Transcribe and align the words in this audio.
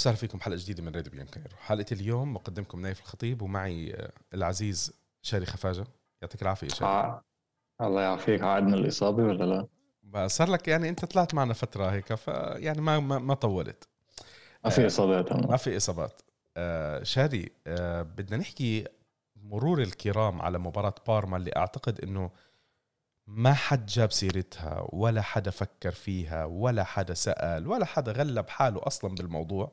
وسهلا 0.00 0.16
فيكم. 0.16 0.40
حلقة 0.40 0.56
جديدة 0.58 0.82
من 0.82 0.94
راديو 0.94 1.12
بيانكونيرو 1.12 1.56
حلقة 1.56 1.86
اليوم 1.92 2.34
مقدمكم 2.34 2.80
نايف 2.80 3.00
الخطيب 3.00 3.42
ومعي 3.42 3.94
آه، 3.94 4.12
العزيز 4.34 4.92
شادي 5.22 5.46
خفاجة. 5.46 5.84
يعطيك 6.22 6.42
العافية 6.42 6.68
شادي. 6.68 6.90
ع- 6.90 7.20
الله 7.80 8.02
يعافيك. 8.02 8.42
عاد 8.42 8.62
من 8.62 8.74
الإصابة 8.74 9.22
ولا 9.22 9.44
لا؟ 9.44 10.28
صار 10.28 10.50
لك 10.50 10.68
يعني 10.68 10.88
أنت 10.88 11.04
طلعت 11.04 11.34
معنا 11.34 11.54
فترة 11.54 11.86
هيك 11.92 12.14
فيعني 12.14 12.80
ما 12.80 13.00
ما, 13.00 13.18
ما 13.18 13.34
طولت. 13.34 13.88
ما 14.64 14.70
في 14.70 14.82
آه، 14.84 14.86
إصابات 14.86 15.32
ما 15.32 15.56
في 15.56 15.76
إصابات. 15.76 16.22
آه 16.56 17.02
شادي 17.02 17.52
آه 17.66 18.02
بدنا 18.02 18.36
نحكي 18.36 18.84
مرور 19.36 19.82
الكرام 19.82 20.42
على 20.42 20.58
مباراة 20.58 20.94
بارما 21.06 21.36
اللي 21.36 21.50
أعتقد 21.56 22.00
إنه 22.00 22.30
ما 23.26 23.54
حد 23.54 23.86
جاب 23.86 24.12
سيرتها 24.12 24.86
ولا 24.88 25.22
حدا 25.22 25.50
فكر 25.50 25.90
فيها 25.90 26.44
ولا 26.44 26.84
حدا 26.84 27.14
سأل 27.14 27.66
ولا 27.66 27.84
حدا 27.84 28.12
غلب 28.12 28.48
حاله 28.48 28.80
أصلا 28.86 29.14
بالموضوع. 29.14 29.72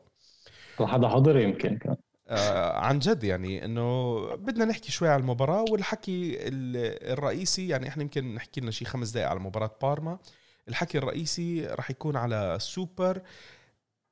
حدا 0.81 1.07
حضر 1.07 1.37
يمكن 1.39 1.77
كان 1.77 1.95
آه 2.27 2.77
عن 2.77 2.99
جد 2.99 3.23
يعني 3.23 3.65
إنه 3.65 4.19
بدنا 4.35 4.65
نحكي 4.65 4.91
شوي 4.91 5.09
على 5.09 5.19
المباراة 5.21 5.65
والحكي 5.71 6.47
ال- 6.47 7.11
الرئيسي 7.11 7.67
يعني 7.67 7.87
إحنا 7.87 8.03
يمكن 8.03 8.33
نحكي 8.35 8.61
لنا 8.61 8.71
شيء 8.71 8.87
خمس 8.87 9.09
دقائق 9.09 9.29
على 9.29 9.39
مباراة 9.39 9.71
بارما. 9.81 10.17
الحكي 10.69 10.97
الرئيسي 10.97 11.65
راح 11.67 11.89
يكون 11.91 12.15
على 12.15 12.55
السوبر. 12.55 13.21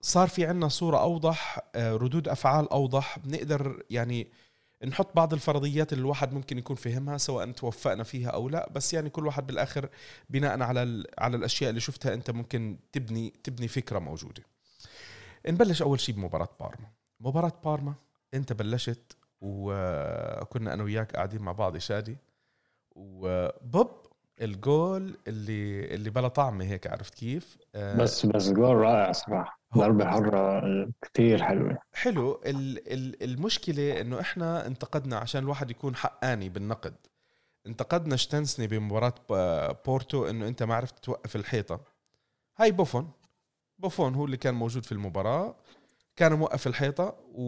صار 0.02 0.28
في 0.28 0.46
عنا 0.46 0.68
صورة 0.68 0.98
أوضح 1.02 1.60
آه، 1.76 1.94
ردود 1.96 2.28
أفعال 2.28 2.70
أوضح. 2.70 3.20
بنقدر 3.20 3.84
يعني 3.90 4.28
نحط 4.86 5.16
بعض 5.16 5.34
الفرضيات 5.34 5.94
اللي 5.94 6.02
الواحد 6.02 6.34
ممكن 6.34 6.58
يكون 6.58 6.76
فهمها 6.76 7.18
سواء 7.18 7.52
توفقنا 7.52 8.04
فيها 8.04 8.30
أو 8.30 8.50
لا. 8.50 8.70
بس 8.76 8.94
يعني 8.94 9.10
كل 9.10 9.26
واحد 9.28 9.48
بالآخر 9.48 9.90
بناء 10.30 10.62
على 10.62 11.04
على 11.18 11.38
الأشياء 11.38 11.70
اللي 11.70 11.82
شفتها 11.82 12.14
أنت 12.14 12.32
ممكن 12.32 12.78
تبني 12.92 13.34
تبني 13.44 13.68
فكرة 13.68 14.00
موجودة. 14.00 14.44
نبلش 15.48 15.82
أول 15.82 16.00
شيء 16.00 16.16
بمباراة 16.16 16.50
بارما. 16.60 16.88
مباراة 17.20 17.54
بارما 17.64 17.94
أنت 18.34 18.54
بلشت 18.54 19.18
وكنا 19.42 20.74
أنا 20.74 20.84
وياك 20.84 21.16
قاعدين 21.16 21.42
مع 21.42 21.52
بعض 21.52 21.78
شادي 21.78 22.18
وبو 22.96 23.92
الجول 24.42 25.18
اللي 25.28 25.86
اللي 25.96 26.10
بلا 26.10 26.28
طعمة 26.28 26.66
هيك 26.66 26.88
عرفت 26.88 27.14
كيف؟ 27.14 27.58
آه، 27.76 27.98
بس 27.98 28.26
بس 28.26 28.50
جول 28.50 28.76
رائع 28.76 29.12
صراحة. 29.12 29.60
هو- 29.74 29.82
ضربة 29.82 30.06
حرة 30.12 30.62
كثير 31.02 31.44
حلوة. 31.44 31.78
حلو. 31.94 32.42
ال 32.46 32.94
ال 32.94 33.24
المشكلة 33.24 34.02
إنه 34.02 34.20
إحنا 34.20 34.68
انتقدنا 34.68 35.18
عشان 35.18 35.44
الواحد 35.44 35.72
يكون 35.72 35.96
حقاني 35.96 36.50
بالنقد. 36.50 36.96
انتقدنا 37.68 38.16
تشيزني 38.16 38.68
بمباراة 38.68 39.14
ب- 39.30 39.76
بورتو 39.86 40.26
إنه 40.30 40.48
أنت 40.48 40.64
ما 40.64 40.76
عرفت 40.76 41.04
توقف 41.04 41.36
الحيطة. 41.36 41.80
هاي 42.58 42.72
بوفون. 42.72 43.12
بوفون 43.84 44.16
هو 44.16 44.26
اللي 44.26 44.38
كان 44.38 44.56
موجود 44.56 44.86
في 44.86 44.92
المباراة 44.92 45.56
كان 46.16 46.34
موقف 46.34 46.68
الحيطة 46.68 47.16
و... 47.32 47.44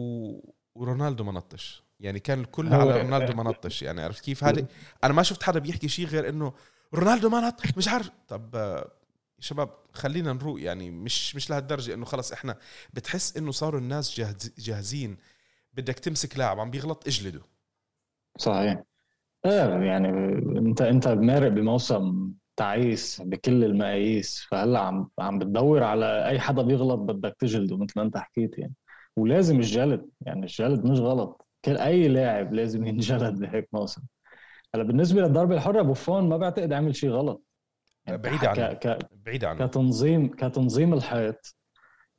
ورونالدو 0.74 1.24
ما 1.24 1.32
نطش. 1.32 1.84
يعني 2.00 2.20
كان 2.20 2.40
الكل 2.40 2.74
على 2.74 3.02
رونالدو 3.02 3.32
ما 3.32 3.42
نطش. 3.42 3.82
يعني 3.82 4.02
عرفت 4.02 4.24
كيف؟ 4.24 4.44
هذا 4.44 4.66
أنا 5.04 5.12
ما 5.12 5.22
شفت 5.22 5.42
حدا 5.42 5.58
بيحكي 5.58 5.88
شيء 5.88 6.06
غير 6.06 6.28
إنه 6.28 6.52
رونالدو 6.94 7.28
ما 7.28 7.40
نط 7.48 7.60
مش 7.76 7.88
عارف. 7.88 8.10
طب 8.28 8.84
شباب 9.38 9.70
خلينا 9.92 10.32
نروق. 10.32 10.60
يعني 10.60 10.90
مش 10.90 11.36
مش 11.36 11.50
لهالدرجة 11.50 11.94
إنه 11.94 12.04
خلص 12.04 12.32
إحنا 12.32 12.58
بتحس 12.94 13.36
إنه 13.36 13.50
صاروا 13.50 13.80
الناس 13.80 14.16
جاهز 14.16 14.54
جاهزين. 14.58 15.16
بدك 15.72 15.98
تمسك 15.98 16.38
لاعب 16.38 16.60
عم 16.60 16.70
بيغلط 16.70 17.06
اجلده. 17.06 17.42
صحيح. 18.38 18.82
إيه 19.46 19.84
يعني 19.84 20.08
انت 20.58 20.82
أنت 20.82 21.08
مارق 21.08 21.48
بموسم 21.48 22.32
تعيس 22.56 23.22
بكل 23.24 23.64
المقاييس 23.64 24.46
فهلا 24.50 24.78
عم 24.78 25.08
عم 25.18 25.38
بتدور 25.38 25.82
على 25.82 26.28
أي 26.28 26.40
حدا 26.40 26.62
بيغلط 26.62 26.98
بدك 27.00 27.36
تجلده 27.38 27.76
مثل 27.76 27.92
ما 27.96 28.02
أنت 28.02 28.16
حكيت 28.16 28.58
يعني؟ 28.58 28.74
ولازم 29.16 29.56
الجلد 29.56 30.10
يعني 30.20 30.40
الجلد 30.42 30.84
مش 30.84 30.98
غلط. 31.00 31.46
كل 31.64 31.76
أي 31.76 32.08
لاعب 32.08 32.52
لازم 32.54 32.86
ينجلد 32.86 33.38
بهيك 33.40 33.68
موسم. 33.72 34.02
هلأ 34.74 34.82
بالنسبة 34.84 35.20
للضربة 35.20 35.54
الحرة 35.54 35.82
بوفون 35.82 36.28
ما 36.28 36.36
بعتقد 36.36 36.72
عمل 36.72 36.96
شيء 36.96 37.10
غلط. 37.10 37.42
يعني 38.06 38.18
بعيد 38.18 38.44
عنه. 38.44 38.72
ك- 38.72 38.98
بعيد 39.26 39.44
عنه. 39.44 39.66
كتنظيم 39.66 40.28
كتنظيم 40.28 40.94
الحيط 40.94 41.56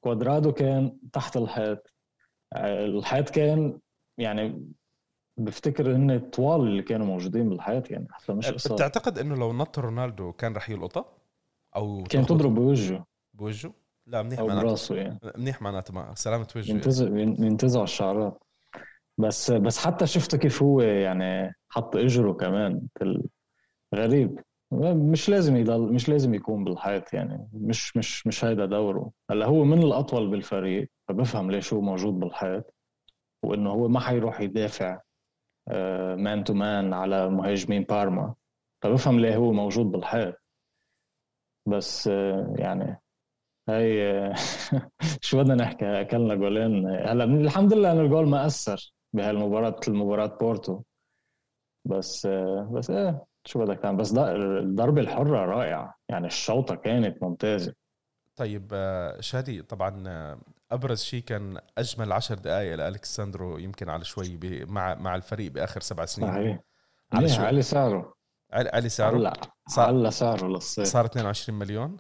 كوادرادو 0.02 0.52
كان 0.52 0.98
تحت 1.14 1.38
الحيط. 1.38 1.94
آه، 2.54 2.86
الحيط 2.86 3.30
كان 3.30 3.80
يعني 4.18 4.68
بفتكر 5.38 5.96
إن 5.96 6.20
طوال 6.20 6.62
اللي 6.62 6.84
كانوا 6.84 7.06
موجودين 7.06 7.50
بالحيط 7.50 7.92
يعني 7.92 8.08
حتى 8.12 8.34
مش 8.34 8.52
قصار. 8.52 8.74
بتعتقد 8.74 9.20
إنه 9.20 9.36
لو 9.36 9.54
نط 9.54 9.80
رونالدو 9.80 10.32
كان 10.32 10.54
رح 10.56 10.70
يلقطها 10.70 11.06
أو 11.76 12.04
كان 12.04 12.26
تضرب 12.26 12.56
بوجهه. 12.56 13.06
بوجهه؟ 13.34 13.74
لا 14.08 14.24
منيح 14.24 14.40
أو 14.40 14.48
معناته. 14.48 14.68
براسه 14.68 14.96
يعني. 14.96 15.20
منيح 15.38 15.62
معناته 15.62 15.94
ما 15.94 16.16
سلامة 16.16 16.48
وجهه 16.56 16.68
يعني. 16.68 16.78
ينتزع 16.78 17.08
ينتزعوا 17.46 17.84
الشعرات. 17.84 18.44
بس 19.18 19.52
بس 19.52 19.78
حتى 19.78 20.08
شفته 20.08 20.38
كيف 20.38 20.64
هو 20.64 20.82
يعني 20.82 21.56
حط 21.70 21.96
إجره 21.96 22.34
كمان 22.34 22.82
غريب. 23.96 24.40
مش 24.72 25.30
لازم 25.30 25.56
يضل 25.56 25.94
مش 25.94 26.10
لازم 26.10 26.34
يكون 26.34 26.64
بالحيط 26.64 27.14
يعني. 27.14 27.50
مش 27.54 27.98
مش 27.98 28.28
مش 28.28 28.46
هيدا 28.46 28.66
دوره. 28.66 29.12
هلا 29.32 29.46
هو 29.46 29.64
من 29.64 29.84
الأطول 29.84 30.28
بالفريق 30.28 30.90
فبفهم 31.08 31.52
ليش 31.52 31.74
هو 31.74 31.82
موجود 31.82 32.14
بالحيط 32.20 32.74
وإنه 33.44 33.70
هو 33.70 33.88
ما 33.88 34.00
حيروح 34.00 34.42
يدافع. 34.42 35.00
man 36.16 36.44
to 36.44 36.54
man 36.54 36.94
على 36.94 37.30
مهاجمين 37.30 37.84
بارما. 37.84 38.36
فبفهم 38.84 39.20
ليه 39.20 39.36
هو 39.36 39.52
موجود 39.54 39.86
بالحيط 39.86 40.36
بس 41.68 42.08
آه، 42.08 42.54
يعني 42.58 43.02
هاي 43.70 44.12
آه، 44.12 44.36
شو 45.22 45.38
بدنا 45.40 45.56
نحكي؟ 45.56 46.02
أكلنا 46.02 46.36
جولين. 46.36 46.88
هلا 46.88 47.24
الحمد 47.24 47.74
لله 47.74 47.92
إنه 47.92 48.02
الجول 48.02 48.28
ما 48.28 48.46
أثر 48.46 48.94
بهالمباراة 49.14 49.76
مثل 49.82 49.94
مباراة 49.94 50.38
بورتو. 50.42 50.82
بس 51.86 52.26
آه، 52.26 52.70
بس 52.74 52.90
إيه 52.90 53.26
شو 53.46 53.60
بدك 53.60 53.80
تعمل؟ 53.80 53.98
بس 53.98 54.14
الضربة 54.18 55.02
الحرة 55.02 55.46
رائعة. 55.46 55.96
يعني 56.10 56.28
الشوطة 56.28 56.76
كانت 56.76 57.24
ممتازة. 57.24 57.74
طيب 58.36 58.74
شادي 59.20 59.62
طبعا 59.62 60.04
أبرز 60.72 61.02
شيء 61.02 61.24
كان 61.24 61.60
أجمل 61.78 62.12
عشر 62.12 62.36
دقائق 62.36 62.76
لالكساندرو 62.76 63.58
يمكن 63.58 63.90
على 63.90 64.04
شوي 64.06 64.40
مع 64.66 64.96
مع 64.96 65.16
الفريق 65.16 65.52
بآخر 65.52 65.82
سبع 65.82 66.06
سنين. 66.06 66.28
صحيح. 66.30 66.60
على 67.14 67.26
علي 67.26 67.30
شو 67.30 67.42
علي 67.42 67.62
سعره 67.62 68.14
علي 68.54 68.90
سعره 68.90 69.18
هلا 69.18 69.34
صار- 69.68 69.90
هلا 69.90 70.10
سعره 70.10 70.48
للصيف. 70.48 70.88
صار 70.88 71.06
22 71.06 71.60
مليون. 71.60 71.98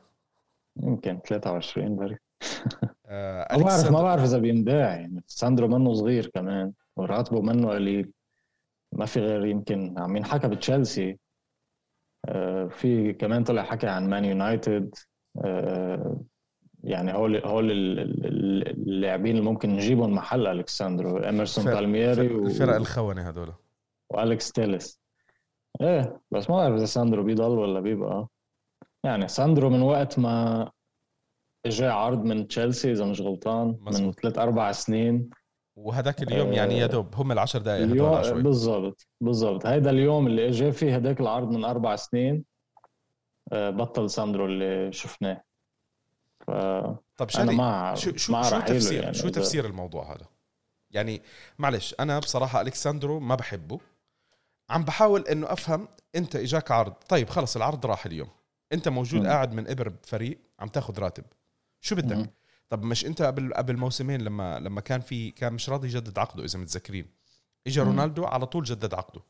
يمكن 0.83 1.19
23 1.19 1.95
بري 1.95 2.17
آه 3.05 3.57
ما 3.57 3.63
بعرف 3.63 3.91
ما 3.91 4.01
بعرف 4.01 4.23
إذا 4.23 4.38
بينباع 4.38 4.95
يعني 4.95 5.23
ساندرو 5.28 5.67
منه 5.67 5.94
صغير 5.94 6.28
كمان 6.28 6.73
وراتبه 6.95 7.41
منه 7.41 7.69
قليل. 7.69 8.11
ما 8.91 9.05
في 9.05 9.19
غير 9.19 9.45
يمكن 9.45 9.95
عم 9.99 10.16
ينحكى 10.17 10.47
بتشيلسي. 10.47 11.19
آه، 12.29 12.66
في 12.67 13.13
كمان 13.13 13.44
طلع 13.44 13.63
حكي 13.63 13.88
عن 13.88 14.09
مان 14.09 14.25
يونايتد. 14.25 14.95
آه، 15.45 16.22
يعني 16.88 17.14
هول 17.14 17.46
هول 17.46 17.72
ال- 17.72 18.00
ال- 18.00 18.68
اللاعبين 18.88 19.38
اللي 19.38 19.46
ممكن 19.50 19.70
نجيبهم 19.75 20.14
محل 20.16 20.48
الكساندرو 20.48 21.18
اميرسون 21.18 21.66
بالميري 21.66 22.34
و... 22.36 22.46
الفرق 22.46 22.75
الخونة 22.75 23.22
هدول. 23.22 23.53
واليكس 24.09 24.52
تيليس 24.52 25.00
إيه 25.81 26.22
بس 26.31 26.50
ما 26.50 26.56
بعرف 26.56 26.76
إذا 26.76 26.86
ساندرو 26.86 27.24
بيضل 27.24 27.58
ولا 27.58 27.80
بيبقى. 27.80 28.28
يعني 29.03 29.28
ساندرو 29.28 29.70
من 29.70 29.81
وقت 29.81 30.20
ما 30.20 30.70
اجى 31.66 31.86
عرض 31.86 32.24
من 32.24 32.47
تشيلسي 32.47 32.91
إذا 32.91 33.06
مش 33.06 33.22
غلطان 33.22 33.67
من 33.67 33.76
مزبوط. 33.82 34.20
ثلاث 34.20 34.38
أربع 34.38 34.72
سنين. 34.72 35.29
وهداك 35.76 36.23
اليوم 36.23 36.53
يعني 36.53 36.78
يا 36.78 36.88
دوب. 36.88 37.16
هم 37.16 37.32
العشر 37.32 37.59
دقائق 37.59 37.84
اليوم 37.84 38.44
بالضبط 38.44 39.08
بالضبط. 39.22 39.66
هيدا 39.66 39.90
اليوم 39.90 40.28
اللي 40.28 40.47
اجى 40.47 40.72
فيه 40.72 40.96
هداك 40.96 41.22
العرض 41.22 41.52
من 41.52 41.66
أربع 41.66 41.96
سنين 41.96 42.44
آه، 43.53 43.70
بطل 43.70 44.09
ساندرو 44.09 44.46
اللي 44.46 44.91
شفناه. 44.91 45.41
طب 47.17 47.29
شادي 47.29 47.55
مع 47.55 47.96
شو 47.96 48.16
شو 48.16 48.34
مع 48.34 48.49
شو 48.49 48.59
تفسير 48.59 49.03
يعني 49.03 49.14
شو 49.14 49.29
تفسير 49.29 49.66
الموضوع 49.66 50.14
هذا؟ 50.14 50.26
يعني 50.91 51.22
معلش 51.59 51.96
أنا 51.99 52.20
بصراحة 52.20 52.61
الكساندرو 52.61 53.20
ما 53.20 53.35
بحبه. 53.35 53.79
عم 54.70 54.84
بحاول 54.84 55.28
إنه 55.28 55.53
أفهم 55.53 55.88
أنت 56.16 56.35
إجاك 56.35 56.72
عرض 56.72 56.94
طيب 56.94 57.29
خلص 57.29 57.55
العرض 57.55 57.85
راح 57.85 58.05
اليوم. 58.05 58.29
أنت 58.73 58.88
موجود 58.88 59.22
مم. 59.22 59.28
قاعد 59.28 59.53
من 59.53 59.67
ابر 59.67 59.90
بفريق 59.90 60.40
عم 60.59 60.67
تاخذ 60.67 60.99
راتب. 60.99 61.23
شو 61.82 61.96
بدك؟ 61.96 62.16
مم. 62.16 62.29
طب 62.70 62.84
مش 62.84 63.05
أنت 63.05 63.22
قبل 63.22 63.53
قبل 63.53 63.78
موسمين 63.78 64.22
لما 64.22 64.59
لما 64.59 64.82
كان 64.82 65.02
في 65.02 65.32
كان 65.32 65.53
مش 65.53 65.70
راضي 65.70 65.88
يجدد 65.88 66.20
عقده 66.20 66.44
إذا 66.44 66.59
متذكرين. 66.59 67.11
اجى. 67.67 67.82
رونالدو 67.82 68.26
على 68.26 68.46
طول 68.46 68.64
جدد 68.64 68.94
عقده. 68.94 69.22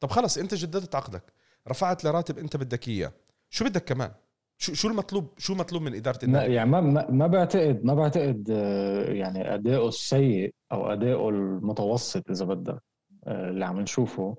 طب 0.00 0.10
خلص 0.10 0.38
أنت 0.38 0.54
جددت 0.54 0.94
عقدك. 0.94 1.32
رفعت 1.68 2.04
لراتب 2.04 2.38
أنت 2.38 2.56
بدك 2.56 2.88
إياه. 2.88 3.12
شو 3.50 3.64
بدك 3.64 3.84
كمان؟ 3.84 4.12
شو 4.60 4.74
شو 4.74 4.88
المطلوب 4.88 5.28
شو 5.38 5.54
مطلوب 5.54 5.82
من 5.82 5.94
إدارة 5.94 6.24
النادي؟ 6.24 6.52
يعني 6.54 6.70
ما 6.70 6.80
ما 7.10 7.26
بعتقد 7.26 7.84
ما 7.84 7.94
بعتقد 7.94 8.48
آه، 8.50 9.12
يعني 9.12 9.54
أداؤه 9.54 9.88
السيء 9.88 10.54
أو 10.72 10.92
أداؤه 10.92 11.28
المتوسط 11.28 12.30
إذا 12.30 12.44
بدك 12.44 12.82
آه، 13.26 13.50
اللي 13.50 13.64
عم 13.64 13.80
نشوفه. 13.80 14.36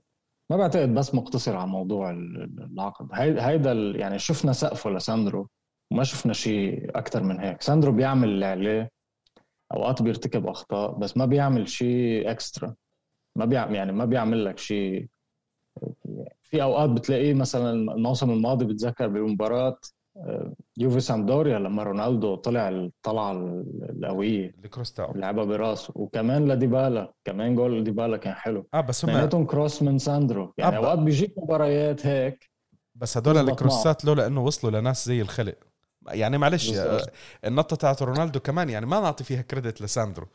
ما 0.52 0.58
بعتقد 0.58 0.94
بس 0.94 1.16
مقتصر 1.16 1.56
على 1.56 1.68
موضوع 1.68 2.10
ال- 2.10 2.44
ال- 2.44 2.70
العقد. 2.74 3.08
هي- 3.14 3.42
هيدا 3.42 3.72
يعني 3.74 4.20
شفنا 4.20 4.54
سقفه 4.54 4.90
لساندرو 4.90 5.48
وما 5.92 6.04
شفنا 6.04 6.34
شيء 6.34 6.98
أكثر 6.98 7.24
من 7.24 7.40
هيك. 7.40 7.62
ساندرو 7.62 7.92
بيعمل 7.92 8.30
اللي 8.30 8.46
عليه 8.46 8.90
أوقات 9.74 10.02
بيرتكب 10.02 10.48
أخطاء 10.48 10.92
بس 10.98 11.18
ما 11.18 11.26
بيعمل 11.26 11.68
شيء 11.70 12.32
extra 12.32 12.76
ما 13.38 13.46
بيعمل 13.46 13.76
يعني 13.76 13.92
ما 13.92 14.06
بيعمل 14.06 14.46
لك 14.46 14.58
شيء 14.58 15.08
في 16.44 16.64
أوقات 16.64 16.90
بتلاقيه 16.90 17.34
مثلا 17.34 17.72
الموسم 17.72 18.30
الماضي 18.32 18.66
بتذكر 18.66 19.08
بمباراة 19.08 19.80
يوفي 20.78 21.00
سامدوريا 21.00 21.60
لما 21.60 21.84
رونالدو 21.84 22.36
طلع 22.36 22.70
الطلعه 22.70 23.32
القويه 23.90 24.56
ال 24.66 24.70
cross 24.70 24.94
تاعه. 24.94 25.14
لعبها 25.16 25.44
براسه 25.44 25.94
وكمان 25.96 26.48
لديبالا 26.48 27.14
كمان 27.26 27.56
جول 27.56 27.84
ديبالا 27.84 28.18
كان 28.18 28.34
حلو. 28.34 28.68
آه 28.74 28.82
بس 28.82 29.06
هم 29.06 29.46
cross 29.46 29.84
من 29.84 29.98
ساندرو. 29.98 30.54
يعني 30.58 30.76
آه 30.76 30.80
أوقات 30.80 31.00
بيجيك 31.00 31.34
مباريات 31.38 32.06
هيك. 32.06 32.50
بس 32.96 33.18
هدول 33.18 33.38
الكروسات 33.38 34.06
لولا 34.06 34.28
إنه 34.28 34.44
وصلوا 34.44 34.80
لناس 34.80 35.06
زي 35.06 35.22
الخلق. 35.22 35.56
يعني 36.08 36.38
معلش 36.38 36.74
النطة 37.46 37.76
تاعت 37.76 38.02
رونالدو 38.02 38.40
كمان 38.40 38.70
يعني 38.70 38.86
ما 38.86 39.00
نعطي 39.00 39.24
فيها 39.24 39.42
credit 39.42 39.82
لساندرو. 39.82 40.28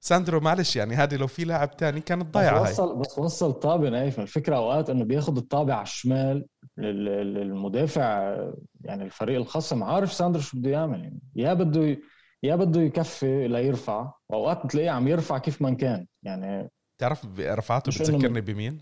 ساندرو 0.00 0.40
معلش 0.40 0.76
يعني 0.76 0.94
هذه 0.94 1.16
لو 1.16 1.26
في 1.26 1.44
لاعب 1.44 1.76
تاني 1.76 2.00
كانت 2.00 2.34
ضايعة 2.34 2.62
بس 2.62 2.70
وصل. 2.70 2.98
بس 2.98 3.18
وصل 3.18 3.52
طابه 3.52 3.88
نايف. 3.88 4.20
الفكرة 4.20 4.56
أوقات 4.56 4.90
إنه 4.90 5.04
بياخذ 5.04 5.36
الطابه 5.36 5.74
على 5.74 5.82
الشمال 5.82 6.46
المدافع 6.78 8.36
يعني 8.80 9.04
الفريق 9.04 9.36
الخصم. 9.40 9.82
عارف 9.82 10.12
ساندرو 10.12 10.42
شو 10.42 10.58
بده 10.58 10.70
يعمل؟ 10.70 11.00
يعني 11.04 11.20
يا 11.36 11.54
بده 11.54 11.98
يا 12.42 12.56
بده 12.56 12.80
يكفي 12.80 13.48
ليرفع. 13.48 14.12
واوقات 14.28 14.66
بتلاقيه 14.66 14.90
عم 14.90 15.08
يرفع 15.08 15.38
كيف 15.38 15.62
ما 15.62 15.74
كان. 15.74 16.06
يعني 16.22 16.70
تعرف 16.98 17.26
رفعاته 17.38 17.92
بتذكرني 17.92 18.40
بمين؟ 18.40 18.78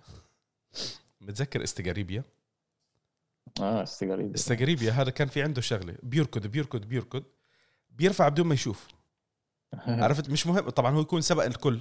بتذكر 1.21 1.63
استيغاريبيا 1.63 2.23
آه 3.61 3.83
استقاريبيا 3.83 4.35
استقاريبيا 4.35 4.93
هذا 4.93 5.11
كان 5.11 5.29
في 5.29 5.43
عنده 5.43 5.61
شغلة. 5.61 5.95
بيركض 6.03 6.47
بيركض 6.47 6.81
بيركض. 6.81 7.23
بيرفع 7.91 8.29
بدون 8.29 8.47
ما 8.47 8.55
يشوف. 8.55 8.89
عرفت؟ 9.75 10.31
مش 10.31 10.47
مهم. 10.47 10.69
طبعا 10.71 10.95
هو 10.95 11.01
يكون 11.01 11.21
سبق 11.21 11.45
الكل. 11.45 11.81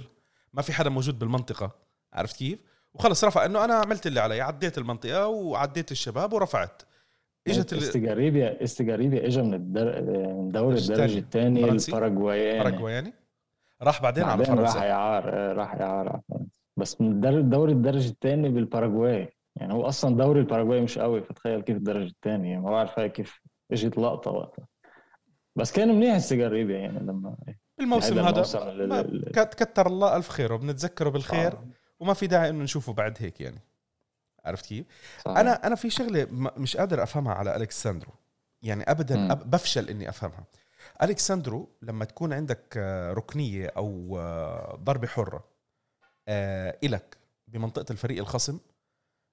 ما 0.52 0.62
في 0.62 0.72
حدا 0.72 0.90
موجود 0.90 1.18
بالمنطقة. 1.18 1.70
عرفت 2.12 2.36
كيف؟ 2.36 2.58
وخلص 2.94 3.24
رفع 3.24 3.44
إنه 3.44 3.64
أنا 3.64 3.74
عملت 3.74 4.06
اللي 4.06 4.20
علي. 4.20 4.40
عديت 4.40 4.78
المنطقة 4.78 5.26
وعديت 5.26 5.92
الشباب 5.92 6.32
ورفعت. 6.32 6.82
إجت 7.46 7.72
استقاريبيا 7.72 8.64
استقاريبيا 8.64 9.26
اجى 9.26 9.42
من 9.42 9.54
الدر... 9.54 10.02
من 10.02 10.48
دوري 10.48 10.78
الدرجة 10.78 11.18
الثاني 11.18 11.64
الباراغواياني 11.64 12.64
باراغواياني 12.64 13.14
راح 13.82 14.02
بعدين, 14.02 14.24
بعدين 14.24 14.46
على 14.46 14.56
فرنسا. 14.56 14.78
راح 14.78 14.84
يعار 14.84 15.56
راح 15.56 15.74
يعار 15.74 16.20
بس 16.76 17.00
من 17.00 17.26
الدوري 17.26 17.72
الدرجة 17.72 18.08
الثاني 18.08 18.48
بالباراغواي 18.48 19.28
يعني 19.56 19.72
هو 19.72 19.88
أصلا 19.88 20.16
دوري 20.16 20.40
الباراغواي 20.40 20.80
مش 20.80 20.98
قوي. 20.98 21.22
فتخيل 21.22 21.60
كيف 21.60 21.76
الدرجة 21.76 22.10
الثانية 22.10 22.50
يعني 22.50 22.62
ما 22.62 22.70
بعرف 22.70 23.00
كيف 23.00 23.40
إجت 23.72 23.98
لقطة 23.98 24.30
وقتها. 24.30 24.66
بس 25.56 25.72
كان 25.72 25.88
منيح 25.88 26.14
استيغاريبيا 26.14 26.78
يعني 26.78 26.98
لما 26.98 27.36
الموسم 27.80 28.18
هذا 28.18 28.42
كتر 29.44 29.86
الله 29.86 30.16
ألف 30.16 30.28
خيره 30.28 30.56
بنتذكره 30.56 31.08
بالخير 31.08 31.52
آه. 31.52 31.66
وما 32.00 32.14
في 32.14 32.26
داعي 32.26 32.48
إنه 32.48 32.64
نشوفه 32.64 32.92
بعد 32.92 33.16
هيك 33.20 33.40
يعني 33.40 33.60
عرفت 34.44 34.66
كيف؟ 34.66 34.86
صحيح. 35.24 35.38
أنا 35.38 35.66
أنا 35.66 35.74
في 35.74 35.90
شغلة 35.90 36.26
مش 36.30 36.76
قادر 36.76 37.02
أفهمها 37.02 37.34
على 37.34 37.56
الكساندرو 37.56 38.12
يعني 38.62 38.82
ابدا 38.82 39.32
أب 39.32 39.50
بفشل 39.50 39.88
إني 39.88 40.08
أفهمها 40.08 40.44
الكساندرو 41.02 41.68
لما 41.82 42.04
تكون 42.04 42.32
عندك 42.32 42.74
آه، 42.76 43.12
ركنية 43.12 43.66
أو 43.66 44.18
آه، 44.18 44.78
ضربة 44.84 45.06
حرة 45.06 45.44
آه 46.28 46.78
إلك 46.84 47.16
بمنطقة 47.48 47.92
الفريق 47.92 48.18
الخصم 48.18 48.58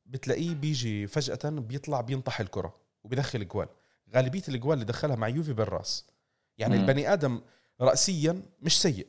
بتلاقيه 0.06 0.56
بيجي 0.56 1.08
فجأة 1.08 1.50
بيطلع 1.50 2.02
بينطح 2.02 2.40
الكرة 2.40 2.76
وبيدخل 3.04 3.48
جوال 3.48 3.68
غالبية 4.16 4.44
الجوال 4.50 4.74
اللي 4.74 4.86
دخلها 4.86 5.16
مع 5.16 5.28
يوفي 5.28 5.54
بالراس 5.54 6.08
يعني 6.58 6.78
م. 6.78 6.82
البني 6.82 7.14
آدم 7.14 7.42
راسيا 7.82 8.42
مش 8.62 8.82
سيء. 8.82 9.08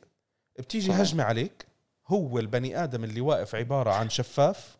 بتيجي 0.59 0.91
هجمة 0.91 1.23
عليك 1.23 1.67
هو 2.07 2.39
البني 2.39 2.83
آدم 2.83 3.03
اللي 3.03 3.21
واقف 3.21 3.55
عبارة 3.55 3.91
عن 3.91 4.09
شفاف 4.09 4.77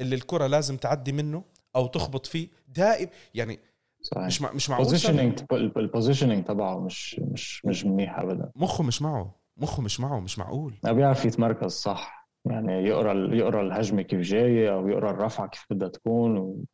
اللي 0.00 0.14
الكرة 0.14 0.46
لازم 0.46 0.76
تعدي 0.76 1.12
منه 1.12 1.44
أو 1.76 1.86
تخبط 1.86 2.26
فيه 2.26 2.48
دائم 2.68 3.08
يعني 3.34 3.58
صحيح. 4.02 4.26
مش 4.26 4.42
مع 4.42 4.52
مش 4.52 4.70
معقول 4.70 4.86
البوزيشننج 4.86 5.40
البوزيشننج 5.52 6.44
تبعه 6.44 6.78
مش 6.80 7.20
مش 7.32 7.64
مش 7.66 7.84
منيح 7.84 8.18
ابدا. 8.18 8.50
مخه 8.56 8.84
مش 8.84 9.02
معه 9.02 9.34
مخه 9.56 9.82
مش 9.82 10.00
معه 10.00 10.20
مش 10.20 10.38
معقول. 10.38 10.74
ما 10.84 10.92
بيعرف 10.92 11.24
يتمركز 11.24 11.72
صح. 11.72 12.28
يعني 12.44 12.72
يقرأ 12.72 13.34
يقرأ 13.34 13.62
الهجمة 13.62 14.02
كيف 14.02 14.20
جاية 14.20 14.72
أو 14.74 14.88
يقرأ 14.88 15.10
الرفعه 15.10 15.48
كيف 15.48 15.66
بدها 15.70 15.88
تكون 15.88 16.38
و... 16.38 16.64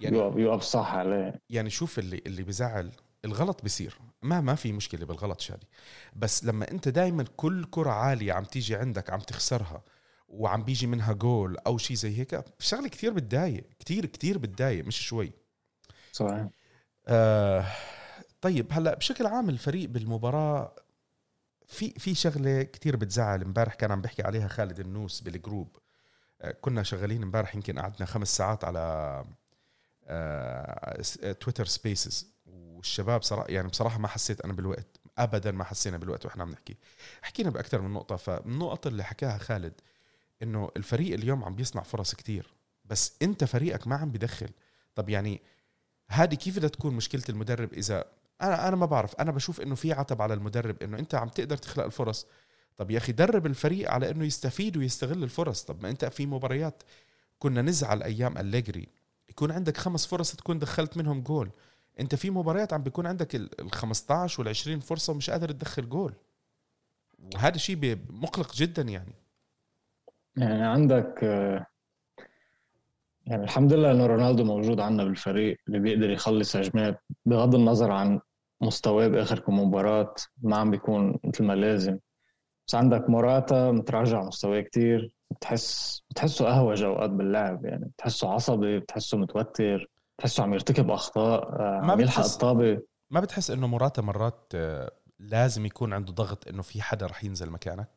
يعني 0.00 0.16
يوقف 0.18 0.62
صح 0.62 0.94
عليه. 0.94 1.40
يعني 1.50 1.70
شوف 1.70 1.98
اللي 1.98 2.22
اللي 2.26 2.42
بزعل 2.42 2.90
الغلط 3.24 3.64
بصير 3.64 3.98
ما 4.22 4.40
ما 4.40 4.54
في 4.54 4.72
مشكلة 4.72 5.06
بالغلط 5.06 5.40
شادي. 5.40 5.66
بس 6.16 6.44
لما 6.44 6.70
انت 6.70 6.88
دائما 6.88 7.24
كل 7.36 7.64
كرة 7.64 7.90
عالية 7.90 8.32
عم 8.32 8.44
تيجي 8.44 8.76
عندك 8.76 9.10
عم 9.10 9.20
تخسرها 9.20 9.82
وعم 10.28 10.64
بيجي 10.64 10.86
منها 10.86 11.12
جول 11.12 11.56
أو 11.58 11.78
شيء 11.78 11.96
زي 11.96 12.18
هيك 12.18 12.44
شغلة 12.58 12.88
كثير 12.88 13.12
بتضايق 13.12 13.64
كثير 13.78 14.06
كثير 14.06 14.38
بتضايق 14.38 14.84
مش 14.84 15.00
شوي. 15.00 15.32
صحيح. 16.12 16.48
آه 17.06 17.66
طيب 18.40 18.66
هلأ 18.70 18.94
بشكل 18.94 19.26
عام 19.26 19.48
الفريق 19.48 19.88
بالمباراة 19.88 20.76
في 21.66 21.90
في 21.90 22.14
شغلة 22.14 22.62
كثير 22.62 22.96
بتزعل. 22.96 23.42
امبارح 23.42 23.74
كان 23.74 23.90
عم 23.92 24.00
بيحكي 24.00 24.22
عليها 24.22 24.48
خالد 24.48 24.80
النوس 24.80 25.20
بالجروب. 25.20 25.76
آه 26.40 26.50
كنا 26.50 26.82
شغالين 26.82 27.22
امبارح 27.22 27.54
يمكن 27.54 27.78
قعدنا 27.78 28.06
خمس 28.06 28.36
ساعات 28.36 28.64
على 28.64 29.24
آه 30.06 31.02
Twitter 31.40 31.66
Spaces 31.66 32.31
والشباب 32.52 33.22
صراحة 33.22 33.46
يعني 33.48 33.68
بصراحة 33.68 33.98
ما 33.98 34.08
حسيت 34.08 34.40
أنا 34.40 34.52
بالوقت 34.52 35.00
ابدا 35.18 35.50
ما 35.50 35.64
حسينا 35.64 35.96
بالوقت 35.96 36.26
وإحنا 36.26 36.42
عم 36.42 36.50
نحكي. 36.50 36.76
حكينا 37.22 37.50
باكثر 37.50 37.80
من 37.80 37.90
نقطة 37.92 38.16
فمن 38.16 38.52
النقط 38.52 38.86
اللي 38.86 39.04
حكاها 39.04 39.38
خالد 39.38 39.72
إنه 40.42 40.70
الفريق 40.76 41.14
اليوم 41.14 41.44
عم 41.44 41.54
بيصنع 41.54 41.82
فرص 41.82 42.14
كتير 42.14 42.54
بس 42.84 43.12
أنت 43.22 43.44
فريقك 43.44 43.86
ما 43.86 43.96
عم 43.96 44.10
بدخل 44.10 44.48
طب 44.94 45.08
يعني 45.08 45.42
هذه 46.08 46.34
كيف 46.34 46.56
بدها 46.56 46.68
تكون 46.68 46.94
مشكلة 46.94 47.22
المدرب 47.28 47.72
اذا 47.72 48.04
أنا 48.42 48.68
أنا 48.68 48.76
ما 48.76 48.86
بعرف 48.86 49.14
أنا 49.14 49.30
بشوف 49.30 49.60
إنه 49.60 49.74
في 49.74 49.92
عتب 49.92 50.22
على 50.22 50.34
المدرب 50.34 50.82
إنه 50.82 50.98
أنت 50.98 51.14
عم 51.14 51.28
تقدر 51.28 51.56
تخلق 51.56 51.84
الفرص. 51.84 52.26
طب 52.76 52.90
يا 52.90 52.98
أخي 52.98 53.12
درب 53.12 53.46
الفريق 53.46 53.90
على 53.90 54.10
إنه 54.10 54.24
يستفيد 54.24 54.76
ويستغل 54.76 55.22
الفرص. 55.22 55.62
طب 55.62 55.82
ما 55.82 55.90
أنت 55.90 56.04
في 56.04 56.26
مباريات 56.26 56.82
كنا 57.38 57.62
نزعل 57.62 58.02
أيام 58.02 58.38
أليجري 58.38 58.88
يكون 59.28 59.50
عندك 59.52 59.76
خمس 59.76 60.06
فرص 60.06 60.36
تكون 60.36 60.58
دخلت 60.58 60.96
منهم 60.96 61.20
جول. 61.20 61.50
انت 62.00 62.14
في 62.14 62.30
مباريات 62.30 62.72
عم 62.72 62.82
بيكون 62.82 63.06
عندك 63.06 63.34
ال 63.34 63.72
15 63.72 64.40
وال 64.40 64.48
20 64.48 64.80
فرصة 64.80 65.12
ومش 65.12 65.30
قادر 65.30 65.50
تدخل 65.50 65.88
جول. 65.88 66.14
وهذا 67.34 67.56
شيء 67.56 67.98
مقلق 68.10 68.54
جدا 68.54 68.82
يعني. 68.82 69.14
يعني 70.36 70.64
عندك 70.64 71.22
يعني 73.26 73.44
الحمد 73.44 73.72
لله 73.72 73.90
إنه 73.90 74.06
رونالدو 74.06 74.44
موجود 74.44 74.80
عندنا 74.80 75.04
بالفريق 75.04 75.58
اللي 75.68 75.78
بيقدر 75.78 76.10
يخلص 76.10 76.56
هجمات 76.56 77.02
بغض 77.26 77.54
النظر 77.54 77.90
عن 77.90 78.20
مستواه 78.60 79.08
بآخر 79.08 79.38
كم 79.38 79.58
مباراة 79.58 80.14
ما 80.42 80.56
عم 80.56 80.70
بيكون 80.70 81.18
مثل 81.24 81.44
ما 81.44 81.52
لازم. 81.52 81.98
بس 82.66 82.74
عندك 82.74 83.10
موراتا 83.10 83.70
متراجع 83.70 84.22
مستواه 84.22 84.60
كتير 84.60 85.14
بتحس 85.30 86.02
بتحسه 86.10 86.48
أهوج 86.48 86.82
أوقات 86.82 87.10
باللعب 87.10 87.64
يعني 87.64 87.84
بتحسه 87.84 88.30
عصبي 88.30 88.78
بتحسه 88.78 89.18
متوتر. 89.18 89.90
بتحسه 90.22 90.42
عم 90.42 90.54
يرتكب 90.54 90.90
أخطاء 90.90 91.50
ما 91.82 91.92
عم 91.92 92.00
يلحق 92.00 92.24
الطابة. 92.24 92.82
ما 93.10 93.20
بتحس 93.20 93.50
إنه 93.50 93.66
موراتا 93.66 94.02
مرات 94.02 94.52
آه، 94.54 94.92
لازم 95.18 95.66
يكون 95.66 95.92
عنده 95.92 96.12
ضغط 96.12 96.48
إنه 96.48 96.62
في 96.62 96.82
حدا 96.82 97.06
رح 97.06 97.24
ينزل 97.24 97.50
مكانك؟ 97.50 97.88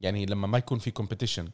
يعني 0.00 0.26
لما 0.26 0.46
ما 0.46 0.58
يكون 0.58 0.78
في 0.78 0.90
competition 0.90 1.48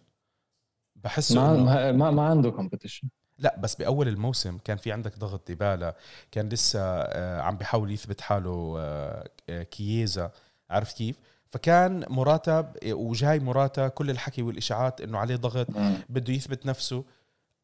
بحس 0.96 1.32
ما 1.32 1.54
إنه 1.54 1.92
ما 1.92 2.10
ما 2.10 2.26
عنده 2.26 2.50
competition 2.50 3.08
لا 3.38 3.56
بس 3.58 3.74
بأول 3.74 4.08
الموسم 4.08 4.58
كان 4.58 4.76
في 4.76 4.92
عندك 4.92 5.18
ضغط 5.18 5.46
ديبالا 5.46 5.96
كان 6.30 6.48
لسه 6.48 6.80
آه، 6.80 7.40
عم 7.40 7.56
بيحاول 7.56 7.90
يثبت 7.90 8.20
حاله 8.20 8.74
آه، 8.78 9.62
كييزا 9.62 10.30
عرفت 10.70 10.96
كيف؟ 10.96 11.16
فكان 11.50 12.04
موراتا 12.08 12.72
وجاي 12.86 13.38
موراتا 13.38 13.88
كل 13.88 14.10
الحكي 14.10 14.42
والإشاعات 14.42 15.00
إنه 15.00 15.18
عليه 15.18 15.36
ضغط 15.36 15.66
بده 16.08 16.32
يثبت 16.32 16.66
نفسه. 16.66 17.04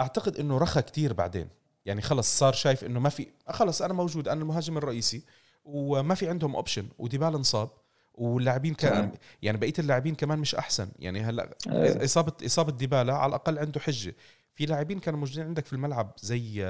أعتقد 0.00 0.36
إنه 0.36 0.58
رخى 0.58 0.82
كتير 0.82 1.12
بعدين. 1.12 1.48
يعني 1.90 2.02
خلص 2.02 2.38
صار 2.38 2.52
شايف 2.52 2.84
إنه 2.84 3.00
ما 3.00 3.08
في 3.08 3.26
خلص 3.48 3.82
أنا 3.82 3.94
موجود 3.94 4.28
أنا 4.28 4.40
المهاجم 4.40 4.76
الرئيسي 4.76 5.22
وما 5.64 6.14
في 6.14 6.28
عندهم 6.28 6.56
option 6.56 6.88
وديبالا 6.98 7.36
انصاب 7.36 7.70
واللاعبين 8.14 8.74
كمان 8.74 9.12
يعني 9.42 9.58
بقية 9.58 9.72
اللاعبين 9.78 10.14
كمان 10.14 10.38
مش 10.38 10.54
أحسن. 10.54 10.88
يعني 10.98 11.20
هلأ 11.20 11.56
أيه. 11.66 12.04
إصابة 12.04 12.32
إصابة 12.46 12.72
ديبالا 12.72 13.14
على 13.14 13.28
الأقل 13.28 13.58
عنده 13.58 13.80
حجة. 13.80 14.14
في 14.54 14.66
لاعبين 14.66 14.98
كانوا 14.98 15.18
موجودين 15.18 15.44
عندك 15.44 15.66
في 15.66 15.72
الملعب 15.72 16.12
زي 16.18 16.66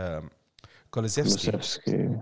كوليزيفسكي. 0.91 1.51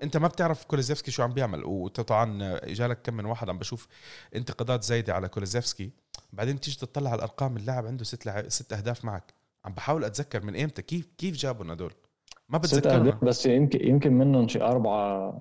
أنت 0.02 0.16
ما 0.16 0.28
بتعرف 0.28 0.64
كوليزيفسكي 0.64 1.10
شو 1.10 1.22
عم 1.22 1.32
بيعمل 1.32 1.64
وطبعا 1.64 2.58
جالك 2.64 3.02
كم 3.02 3.14
من 3.14 3.24
واحد 3.24 3.48
عم 3.48 3.58
بشوف 3.58 3.88
انتقادات 4.36 4.82
زايدة 4.82 5.14
على 5.14 5.28
كوليزيفسكي. 5.28 5.90
بعدين 6.32 6.60
تيجي 6.60 6.76
تطلع 6.76 7.10
على 7.10 7.18
الأرقام 7.18 7.56
اللاعب 7.56 7.86
عنده 7.86 8.04
ست 8.04 8.26
لع... 8.26 8.48
ست 8.48 8.72
أهداف 8.72 9.04
معك. 9.04 9.34
عم 9.64 9.72
بحاول 9.72 10.04
أتذكر 10.04 10.44
من 10.44 10.60
إمتى 10.60 10.82
كيف 10.82 11.08
كيف 11.18 11.36
جابوا 11.36 11.72
هدول؟ 11.72 11.92
ما 12.48 12.58
بتذكر 12.58 13.18
بس 13.22 13.46
يمكن 13.46 13.88
يمكن 13.88 14.12
منهم 14.12 14.48
شي 14.48 14.62
أربعة 14.62 15.40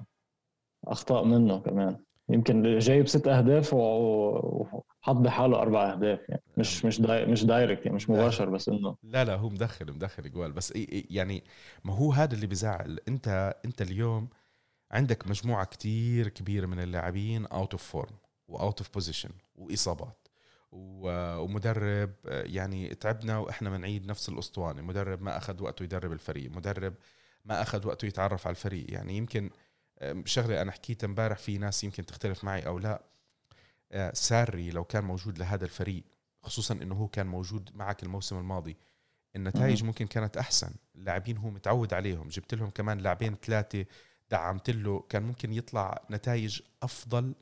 أخطاء 0.87 1.23
منه 1.23 1.59
كمان. 1.59 1.97
يمكن 2.29 2.77
جايب 2.79 3.07
ست 3.07 3.27
أهداف 3.27 3.73
وحط 3.73 5.15
بحاله 5.15 5.57
أربع 5.57 5.93
أهداف. 5.93 6.19
يعني 6.29 6.43
مش 6.57 6.85
مش 6.85 7.01
داي 7.01 7.25
مش 7.25 7.45
direct 7.45 7.85
يعني 7.85 7.95
مش 7.95 8.09
مباشر 8.09 8.49
بس 8.49 8.69
إنه 8.69 8.95
لا 9.03 9.25
لا 9.25 9.35
هو 9.35 9.49
مدخل 9.49 9.91
مدخل 9.91 10.31
جوال. 10.31 10.51
بس 10.51 10.73
يعني 11.09 11.43
ما 11.83 11.93
هو 11.93 12.11
هذا 12.11 12.33
اللي 12.35 12.47
بزعل 12.47 12.99
انت 13.07 13.55
أنت 13.65 13.81
اليوم 13.81 14.27
عندك 14.91 15.27
مجموعة 15.27 15.65
كتير 15.65 16.27
كبيرة 16.27 16.65
من 16.65 16.79
اللاعبين 16.79 17.45
out 17.45 17.71
of 17.71 17.83
form 17.83 18.15
و 18.47 18.55
out 18.55 18.79
of 18.79 18.93
position 18.93 19.29
واصابات 19.55 20.26
ومدرب 20.71 22.13
يعني 22.25 22.95
تعبنا 22.95 23.37
وإحنا 23.37 23.69
بنعيد 23.69 24.05
نفس 24.05 24.29
الأسطوانة. 24.29 24.81
مدرب 24.81 25.21
ما 25.21 25.37
أخذ 25.37 25.63
وقته 25.63 25.83
يدرب 25.83 26.11
الفريق. 26.11 26.51
مدرب 26.51 26.93
ما 27.45 27.61
أخذ 27.61 27.87
وقته 27.87 28.05
يتعرف 28.05 28.47
على 28.47 28.53
الفريق. 28.55 28.93
يعني 28.93 29.17
يمكن 29.17 29.49
شغلة 30.25 30.61
أنا 30.61 30.71
حكيتها 30.71 31.07
امبارح 31.07 31.37
في 31.37 31.57
ناس 31.57 31.83
يمكن 31.83 32.05
تختلف 32.05 32.43
معي 32.43 32.67
أو 32.67 32.79
لا. 32.79 33.03
آه، 33.91 34.13
ساري 34.13 34.69
لو 34.69 34.83
كان 34.83 35.03
موجود 35.03 35.39
لهذا 35.39 35.65
الفريق 35.65 36.03
خصوصا 36.43 36.73
إنه 36.73 36.95
هو 36.95 37.07
كان 37.07 37.27
موجود 37.27 37.69
معك 37.75 38.03
الموسم 38.03 38.37
الماضي 38.37 38.77
النتائج 39.35 39.83
ممكن 39.83 40.07
كانت 40.07 40.37
أحسن. 40.37 40.71
اللاعبين 40.95 41.37
هو 41.37 41.49
متعود 41.49 41.93
عليهم. 41.93 42.27
جبت 42.27 42.53
لهم 42.53 42.69
كمان 42.69 42.97
لاعبين 42.97 43.35
ثلاثة 43.35 43.85
دعمت 44.29 44.69
له. 44.69 45.03
كان 45.09 45.23
ممكن 45.23 45.53
يطلع 45.53 46.05
نتائج 46.11 46.61
أفضل 46.83 47.33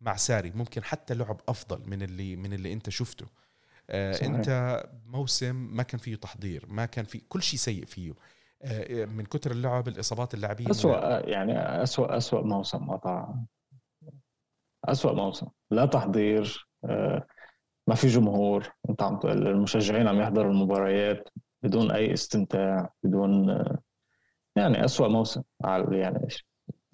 مع 0.00 0.16
ساري. 0.16 0.50
ممكن 0.50 0.84
حتى 0.84 1.14
لعب 1.14 1.40
أفضل 1.48 1.90
من 1.90 2.02
اللي 2.02 2.36
من 2.36 2.52
اللي 2.52 2.72
أنت 2.72 2.90
شفته. 2.90 3.26
آه 3.90 4.12
صحيح. 4.12 4.30
أنت 4.30 4.82
موسم 5.06 5.76
ما 5.76 5.82
كان 5.82 5.98
فيه 5.98 6.16
تحضير 6.16 6.66
ما 6.68 6.86
كان 6.86 7.04
في 7.04 7.18
كل 7.18 7.42
شيء 7.42 7.58
سيء 7.58 7.84
فيه. 7.84 8.12
آه 8.62 9.04
من 9.04 9.24
كثر 9.24 9.50
اللعب 9.50 9.88
الإصابات 9.88 10.34
اللاعبين 10.34 10.70
اسوء 10.70 11.28
يعني 11.28 11.58
اسوء 11.58 12.16
اسوء 12.16 12.44
موسم 12.44 12.90
قطع 12.90 13.34
اسوء 14.84 15.14
موسم. 15.14 15.46
لا 15.70 15.86
تحضير 15.86 16.68
آه 16.84 17.26
ما 17.86 17.94
في 17.94 18.06
جمهور. 18.06 18.72
أنت 18.90 19.02
عم 19.02 19.20
المشجعين 19.24 20.08
عم 20.08 20.20
يحضروا 20.20 20.52
المباريات 20.52 21.28
بدون 21.62 21.90
أي 21.90 22.12
استمتاع 22.12 22.92
بدون 23.02 23.50
آه 23.50 23.78
يعني 24.56 24.84
اسوء 24.84 25.08
موسم 25.08 25.42
يعني 25.90 26.28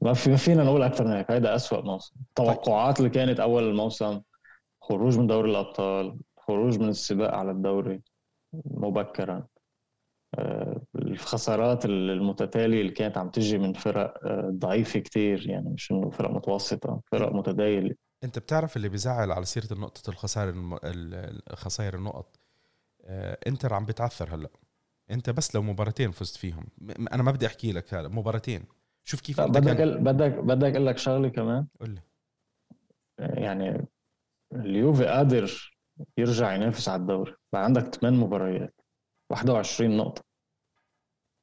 ما 0.02 0.12
في 0.12 0.30
ما 0.30 0.36
فينا 0.36 0.64
نقول 0.64 0.82
أكثر 0.82 1.04
من 1.04 1.12
هيك. 1.12 1.30
هذا 1.30 1.54
اسوء 1.54 1.82
موسم. 1.84 2.14
التوقعات 2.28 2.98
اللي 2.98 3.10
كانت 3.10 3.40
أول 3.40 3.62
الموسم 3.62 4.20
خروج 4.80 5.18
من 5.18 5.26
دوري 5.26 5.50
الأبطال 5.50 6.18
خروج 6.38 6.78
من 6.78 6.88
السباق 6.88 7.34
على 7.34 7.50
الدوري 7.50 8.00
مبكرا. 8.64 9.46
آه، 10.34 10.82
الخسارات 10.96 11.84
المتتالية 11.84 12.80
اللي 12.80 12.92
كانت 12.92 13.18
عم 13.18 13.30
تجي 13.30 13.58
من 13.58 13.72
فرق 13.72 14.26
آه، 14.26 14.50
ضعيفة 14.52 15.00
كتير. 15.00 15.50
يعني 15.50 15.68
مش 15.68 15.92
إنه 15.92 16.10
فرق 16.10 16.30
متوسطة 16.30 17.00
فرق 17.12 17.32
متدايله 17.32 17.94
أنت 18.24 18.38
بتعرف 18.38 18.76
اللي 18.76 18.88
بيزعل 18.88 19.32
على 19.32 19.44
سيرة 19.44 19.72
النقطة 19.72 20.10
الخسائر 20.10 20.54
خسائر 21.52 21.94
النقط. 21.94 22.36
آه، 23.04 23.38
إنتر 23.46 23.74
عم 23.74 23.84
بتعثر 23.84 24.34
هلأ. 24.34 24.48
أنت 25.10 25.30
بس 25.30 25.54
لو 25.54 25.62
مباراتين 25.62 26.10
فزت 26.10 26.36
فيهم. 26.36 26.66
أنا 27.12 27.22
ما 27.22 27.30
بدي 27.30 27.46
أحكي 27.46 27.72
لك 27.72 27.94
هذا 27.94 28.08
مباراتين. 28.08 28.64
شوف 29.08 29.20
كيف 29.20 29.40
بدك 29.40 29.76
كان... 29.76 30.04
بدك 30.04 30.32
بدك 30.32 30.70
أقول 30.72 30.86
لك 30.86 30.98
شغلة 30.98 31.28
كمان. 31.28 31.66
قول 31.80 31.90
لي. 31.90 32.00
يعني 33.18 33.86
اليوفي 34.52 35.04
قادر 35.06 35.72
يرجع 36.18 36.54
ينافس 36.54 36.88
على 36.88 37.00
الدوري. 37.00 37.34
بقى 37.52 37.64
عندك 37.64 37.94
8 37.94 38.18
مباريات 38.18 38.80
21 39.30 39.96
نقطة. 39.96 40.22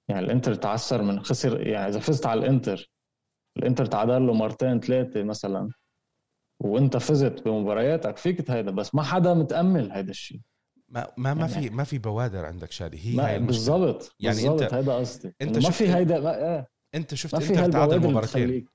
يعني 0.09 0.25
الإنتر 0.25 0.55
تعثر 0.55 1.01
من 1.01 1.19
خسر 1.19 1.67
يعني 1.67 1.87
إذا 1.87 1.99
فزت 1.99 2.25
على 2.25 2.39
الإنتر 2.39 2.91
الإنتر 3.57 3.85
تعادل 3.85 4.27
له 4.27 4.33
مرتين 4.33 4.79
ثلاثة 4.79 5.23
مثلا 5.23 5.69
وإنت 6.59 6.97
فزت 6.97 7.45
بمبارياتك 7.45 8.17
فيك 8.17 8.41
تهيدا 8.41 8.71
بس 8.71 8.95
ما 8.95 9.03
حدا 9.03 9.33
متأمل 9.33 9.91
هيدا 9.91 10.09
الشيء 10.09 10.41
ما 10.89 11.07
ما 11.17 11.33
ما 11.33 11.47
في 11.47 11.69
ما 11.69 11.83
في 11.83 11.97
بوادر 11.97 12.45
عندك 12.45 12.71
شادي. 12.71 13.21
هي 13.21 13.39
بالضبط 13.39 14.15
يعني 14.19 14.35
بالزبط 14.35 14.61
انت 14.61 14.73
هيدا 14.73 14.95
قصدي. 14.95 15.35
أنت 15.41 15.57
ما 15.57 15.69
في 15.69 15.89
هيدا 15.95 16.19
ما 16.19 16.35
إيه 16.35 16.67
انت 16.95 17.15
شفت 17.15 17.33
انتر 17.33 17.71
تعادل 17.71 17.99
مباراتين. 17.99 18.65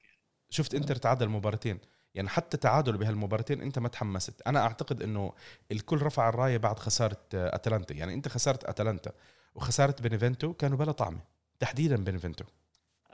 شفت 0.51 0.75
انتر 0.75 0.97
تعادل 0.97 1.29
مباراتين. 1.29 1.79
يعني 2.15 2.29
حتى 2.29 2.57
تعادل 2.57 2.97
بهالمباراتين 2.97 3.63
انت 3.63 3.79
ما 3.79 3.89
تحمست. 3.89 4.43
أنا 4.47 4.61
اعتقد 4.61 5.03
انه 5.03 5.33
الكل 5.73 6.03
رفع 6.03 6.29
الراية 6.29 6.57
بعد 6.57 6.79
خسارة 6.79 7.21
اتلانتا. 7.35 7.95
يعني 7.95 8.15
انت 8.15 8.29
خساره 8.29 8.59
اتلانتا 8.65 9.13
وخساره 9.55 9.95
بينيفنتو 10.03 10.53
كانوا 10.53 10.79
بلا 10.79 10.93
طعمة. 10.93 11.21
تحديدا 11.61 11.97
بينيفنتو 11.97 12.45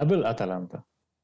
قبل 0.01 0.27
اتلانتا. 0.27 0.83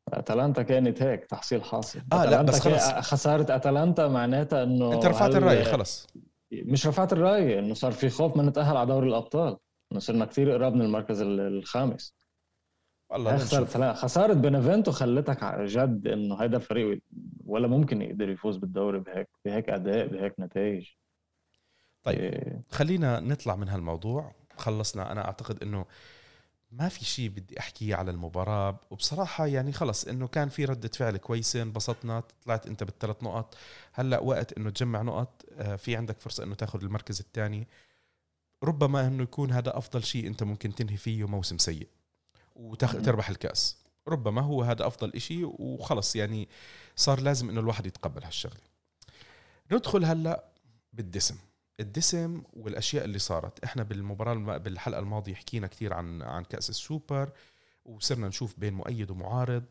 اتلانتا 0.09 0.63
كانت 0.63 1.03
هيك 1.03 1.25
تحصيل 1.25 1.65
حاصل 1.65 2.01
آه 2.13 2.25
لا 2.25 2.43
بس 2.43 2.61
خلص. 2.61 2.91
خسارة 2.91 3.57
اتلانتا 3.57 4.09
معناتها 4.09 4.63
إنه 4.63 4.93
انت 4.93 5.07
رفعت 5.07 5.35
الراية 5.35 5.65
خلص. 5.65 6.07
مش 6.53 6.87
رفعت 6.87 7.13
الراية 7.13 7.59
إنه 7.59 7.75
صار 7.75 7.93
في 7.93 8.11
خوف 8.11 8.37
ما 8.37 8.43
نتأهل 8.43 8.77
على 8.77 8.87
دوري 8.87 9.09
الأبطال. 9.09 9.57
إنه 9.93 10.01
صرنا 10.01 10.25
كثير 10.25 10.53
قراب 10.53 10.75
من 10.75 10.83
المركز 10.83 11.21
الخامس. 11.23 12.15
والله 13.11 13.37
خسارة 13.37 13.93
خسارة 13.93 14.33
بنفنتو 14.33 14.93
خلتك 14.93 15.45
جد 15.45 16.07
إنه 16.07 16.35
هيدا 16.35 16.57
الفريق 16.57 17.03
ولا 17.45 17.69
ممكن 17.69 18.03
يقدر 18.03 18.29
يفوز 18.29 18.57
بالدوري 18.57 18.99
بهيك 18.99 19.29
بهيك 19.45 19.69
أداء 19.69 20.07
بهيك 20.07 20.35
نتائج. 20.41 20.87
طيب 22.03 22.19
إيه. 22.19 22.61
خلينا 22.71 23.21
نطلع 23.21 23.57
من 23.57 23.69
هالموضوع. 23.69 24.35
خلصنا. 24.57 25.13
أنا 25.13 25.25
أعتقد 25.25 25.63
إنه 25.63 25.87
ما 26.73 26.89
في 26.89 27.05
شيء 27.05 27.29
بدي 27.29 27.59
أحكيه 27.59 27.95
على 27.95 28.11
المباراة. 28.11 28.81
وبصراحة 28.91 29.47
يعني 29.47 29.73
خلص 29.73 30.05
إنه 30.05 30.27
كان 30.27 30.49
في 30.49 30.65
ردة 30.65 30.89
فعل 30.89 31.17
كويسة 31.17 31.63
انبسطنا 31.63 32.23
طلعت 32.45 32.67
أنت 32.67 32.85
بالثلاث 32.85 33.23
نقط 33.23 33.55
هلأ 33.93 34.21
وقت 34.21 34.59
إنه 34.59 34.71
تجمع 34.71 35.03
نقط 35.03 35.45
آه، 35.59 35.77
في 35.77 35.97
عندك 35.97 36.21
فرصة 36.21 36.45
إنه 36.45 36.55
تاخذ 36.55 36.83
المركز 36.83 37.21
الثاني. 37.21 37.69
ربما 38.65 39.07
إنه 39.07 39.23
يكون 39.23 39.53
هذا 39.53 39.79
أفضل 39.79 40.05
شيء 40.05 40.27
أنت 40.27 40.43
ممكن 40.43 40.75
تنهي 40.75 40.97
فيه 40.97 41.27
موسم 41.29 41.59
سيء. 41.59 41.89
وتربح 42.61 43.29
الكأس. 43.29 43.77
ربما 44.09 44.41
هو 44.41 44.63
هذا 44.63 44.87
أفضل 44.87 45.13
إشي 45.15 45.45
وخلص 45.45 46.17
يعني 46.17 46.49
صار 46.97 47.21
لازم 47.21 47.51
إنه 47.51 47.61
الواحد 47.61 47.87
يتقبل 47.87 48.25
هالشغلة. 48.25 48.61
ندخل 49.73 50.05
هلأ 50.05 50.45
بالدسم. 50.93 51.37
الدسم 51.81 52.43
والأشياء 52.53 53.05
اللي 53.05 53.19
صارت. 53.19 53.65
إحنا 53.65 53.83
بالمباراة 53.83 54.59
بالحلقة 54.59 54.99
الماضية 54.99 55.35
حكينا 55.35 55.67
كثير 55.67 55.93
عن 55.93 56.23
عن 56.23 56.45
كأس 56.45 56.71
السوبر 56.71 57.33
وصرنا 57.85 58.29
نشوف 58.29 58.61
بين 58.61 58.75
مؤيد 58.75 59.11
ومعارض. 59.11 59.65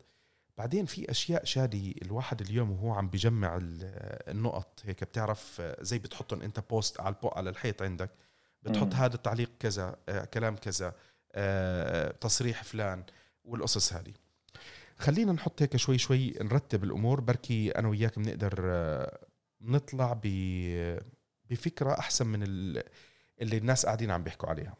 بعدين 0.58 0.86
في 0.86 1.10
أشياء 1.10 1.44
شادي 1.44 2.00
الواحد 2.02 2.40
اليوم 2.40 2.70
وهو 2.70 2.92
عم 2.92 3.08
بجمع 3.08 3.58
النقط. 3.62 4.80
هيك 4.84 5.04
بتعرف 5.04 5.62
زي 5.80 5.98
بتحطهم 5.98 6.42
أنت 6.42 6.60
بوست 6.70 7.00
على 7.00 7.16
على 7.24 7.50
الحيط 7.50 7.82
عندك. 7.82 8.10
بتحط 8.62 8.94
هذا 8.94 9.14
التعليق 9.14 9.50
كذا 9.58 9.96
آه، 10.08 10.24
كلام 10.24 10.56
كذا. 10.56 10.94
تصريح 12.20 12.62
فلان 12.64 13.04
والقصص 13.44 13.92
هذه. 13.92 14.12
خلينا 14.98 15.32
نحط 15.32 15.62
هيك 15.62 15.76
شوي 15.76 15.98
شوي 15.98 16.30
نرتب 16.30 16.84
الأمور. 16.84 17.20
بركي 17.20 17.70
أنا 17.70 17.88
وياك 17.88 18.18
بنقدر 18.18 18.60
آه، 18.64 19.26
نطلع 19.60 20.20
بفكرة 21.50 21.98
أحسن 21.98 22.26
من 22.26 22.42
اللي 22.42 23.56
الناس 23.56 23.86
قاعدين 23.86 24.10
عم 24.10 24.22
بيحكوا 24.22 24.48
عليها. 24.48 24.76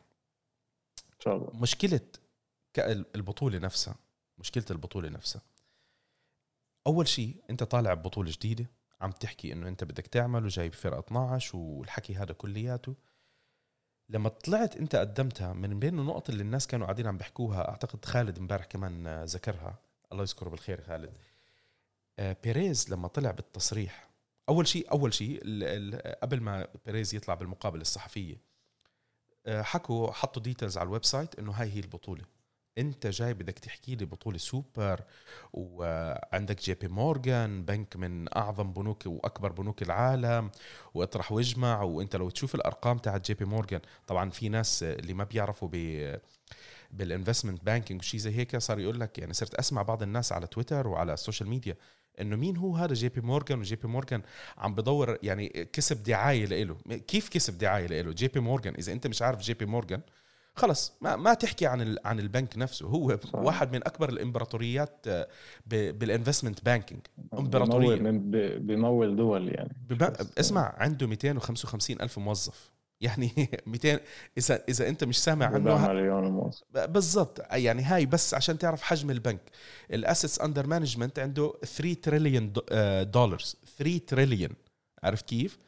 إن 1.14 1.20
شاء 1.20 1.36
الله. 1.36 1.60
مشكلة 1.60 2.00
البطولة 3.14 3.58
نفسها 3.58 3.94
مشكلة 4.38 4.64
البطولة 4.70 5.08
نفسها. 5.08 5.42
أول 6.86 7.08
شيء 7.08 7.36
أنت 7.50 7.62
طالع 7.62 7.94
ببطولة 7.94 8.30
جديدة 8.30 8.66
عم 9.00 9.10
تحكي 9.10 9.52
إنه 9.52 9.68
أنت 9.68 9.84
بدك 9.84 10.06
تعمل 10.06 10.44
وجايب 10.44 10.72
فرقة 10.74 10.98
12 10.98 11.56
والحكي 11.56 12.14
هذا 12.14 12.32
كلياته. 12.32 12.94
لما 14.10 14.28
طلعت 14.28 14.76
انت 14.76 14.96
قدمتها 14.96 15.52
من 15.52 15.78
بين 15.80 15.98
النقط 15.98 16.30
اللي 16.30 16.42
الناس 16.42 16.66
كانوا 16.66 16.86
قاعدين 16.86 17.06
عم 17.06 17.16
بيحكوها 17.18 17.68
أعتقد 17.68 18.04
خالد 18.04 18.38
امبارح 18.38 18.64
كمان 18.64 19.24
ذكرها. 19.24 19.78
الله 20.12 20.22
يذكره 20.22 20.48
بالخير 20.48 20.80
خالد. 20.80 21.12
آه، 22.18 22.36
بيريز 22.44 22.92
لما 22.92 23.08
طلع 23.08 23.30
بالتصريح 23.30 24.10
أول 24.48 24.68
شيء 24.68 24.90
أول 24.92 25.14
شيء 25.14 25.40
قبل 26.22 26.40
ما 26.40 26.68
بيريز 26.86 27.14
يطلع 27.14 27.34
بالمقابلة 27.34 27.82
الصحفية 27.82 28.36
آه، 29.46 29.62
حكوا 29.62 30.10
حطوا 30.12 30.42
details 30.42 30.78
على 30.78 30.86
ال 30.86 31.04
website 31.04 31.38
إنه 31.38 31.52
هاي 31.52 31.72
هي 31.72 31.80
البطولة. 31.80 32.24
انت 32.80 33.06
جاي 33.06 33.34
بدك 33.34 33.58
تحكي 33.58 33.94
لي 33.96 34.04
بطولة 34.04 34.38
سوبر 34.38 35.00
وعندك 35.52 36.60
جي 36.60 36.74
بي 36.74 36.88
مورغان 36.88 37.64
بنك 37.64 37.96
من 37.96 38.36
أعظم 38.36 38.72
بنوك 38.72 39.02
وأكبر 39.06 39.52
بنوك 39.52 39.82
العالم 39.82 40.50
وأطرح 40.94 41.32
واجمع 41.32 41.82
وأنت 41.82 42.16
لو 42.16 42.30
تشوف 42.30 42.54
الأرقام 42.54 42.98
تاعت 42.98 43.26
جي 43.26 43.34
بي 43.34 43.44
مورغان 43.44 43.80
طبعا 44.06 44.30
في 44.30 44.48
ناس 44.48 44.82
اللي 44.82 45.14
ما 45.14 45.24
بيعرفوا 45.24 45.68
ب 45.72 46.16
بال 46.90 47.02
investment 47.02 47.64
banking 47.64 48.00
وشي 48.00 48.18
زي 48.18 48.36
هيك 48.36 48.56
صار 48.56 48.80
يقول 48.80 49.00
لك 49.00 49.18
يعني 49.18 49.32
صرت 49.32 49.54
أسمع 49.54 49.82
بعض 49.82 50.02
الناس 50.02 50.32
على 50.32 50.46
تويتر 50.46 50.88
وعلى 50.88 51.12
ال 51.14 51.19
social 51.19 51.48
media 51.48 51.76
إنه 52.20 52.36
مين 52.36 52.56
هو 52.56 52.76
هذا 52.76 52.94
جي 52.94 53.08
بي 53.08 53.20
مورغان؟ 53.20 53.58
وجي 53.60 53.76
بي 53.76 53.88
مورغان 53.88 54.22
عم 54.58 54.74
بدور 54.74 55.18
يعني 55.22 55.48
كسب 55.72 56.02
دعاية 56.02 56.46
له 56.46 56.76
كيف 57.08 57.28
كسب 57.28 57.58
دعاية 57.58 57.86
له 58.02 58.12
جي 58.12 58.28
بي 58.28 58.40
مورغان 58.40 58.74
إذا 58.74 58.92
أنت 58.92 59.06
مش 59.06 59.22
عارف 59.22 59.40
جي 59.40 59.54
بي 59.54 59.66
مورغان 59.66 60.00
خلص 60.60 60.92
ما, 61.00 61.16
ما 61.16 61.34
تحكي 61.34 61.66
عن 61.66 61.96
عن 62.04 62.20
البنك 62.20 62.58
نفسه. 62.58 62.86
هو 62.86 63.18
صح. 63.24 63.34
واحد 63.34 63.72
من 63.72 63.86
أكبر 63.86 64.08
الإمبراطوريات 64.08 65.06
آه، 65.08 65.28
بال 65.66 65.83
investment 65.83 66.64
banking 66.64 67.00
بي- 68.30 68.58
بيمول 68.58 69.16
دول 69.16 69.48
يعني. 69.48 69.76
بس- 69.90 70.26
اسمع 70.38 70.74
عنده 70.78 71.06
255 71.06 72.00
ألف 72.00 72.18
موظف. 72.18 72.70
يعني 73.00 73.30
200 73.66 74.00
اذا 74.38 74.62
إذا 74.68 74.88
أنت 74.88 75.04
مش 75.04 75.18
سامع 75.22 75.46
عنه 75.46 75.88
مليون 75.88 76.24
موظف. 76.24 76.62
بالضبط. 76.74 77.40
يعني 77.52 77.82
هاي 77.82 78.06
بس 78.06 78.34
عشان 78.34 78.58
تعرف 78.58 78.82
حجم 78.82 79.10
البنك. 79.10 79.40
ال 79.92 79.99
assets 79.99 80.40
under 80.40 80.66
management 80.66 81.18
عنده 81.18 81.52
3 81.64 81.94
تريليون 82.02 82.52
دولار 83.10 83.38
3 83.78 83.98
تريليون 84.06 84.50
عرفت 85.02 85.28
كيف؟ 85.28 85.58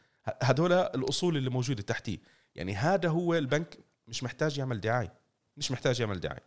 هدول 0.43 0.73
الأصول 0.73 1.37
اللي 1.37 1.51
موجودة 1.51 1.83
تحتيه. 1.83 2.19
يعني 2.55 2.75
هذا 2.75 3.09
هو 3.09 3.35
البنك 3.35 3.79
مش 4.09 4.23
محتاج 4.23 4.59
يعمل 4.59 4.81
دعاية. 4.81 5.13
مش 5.57 5.71
محتاج 5.71 6.01
يعمل 6.01 6.21
دعاية. 6.21 6.43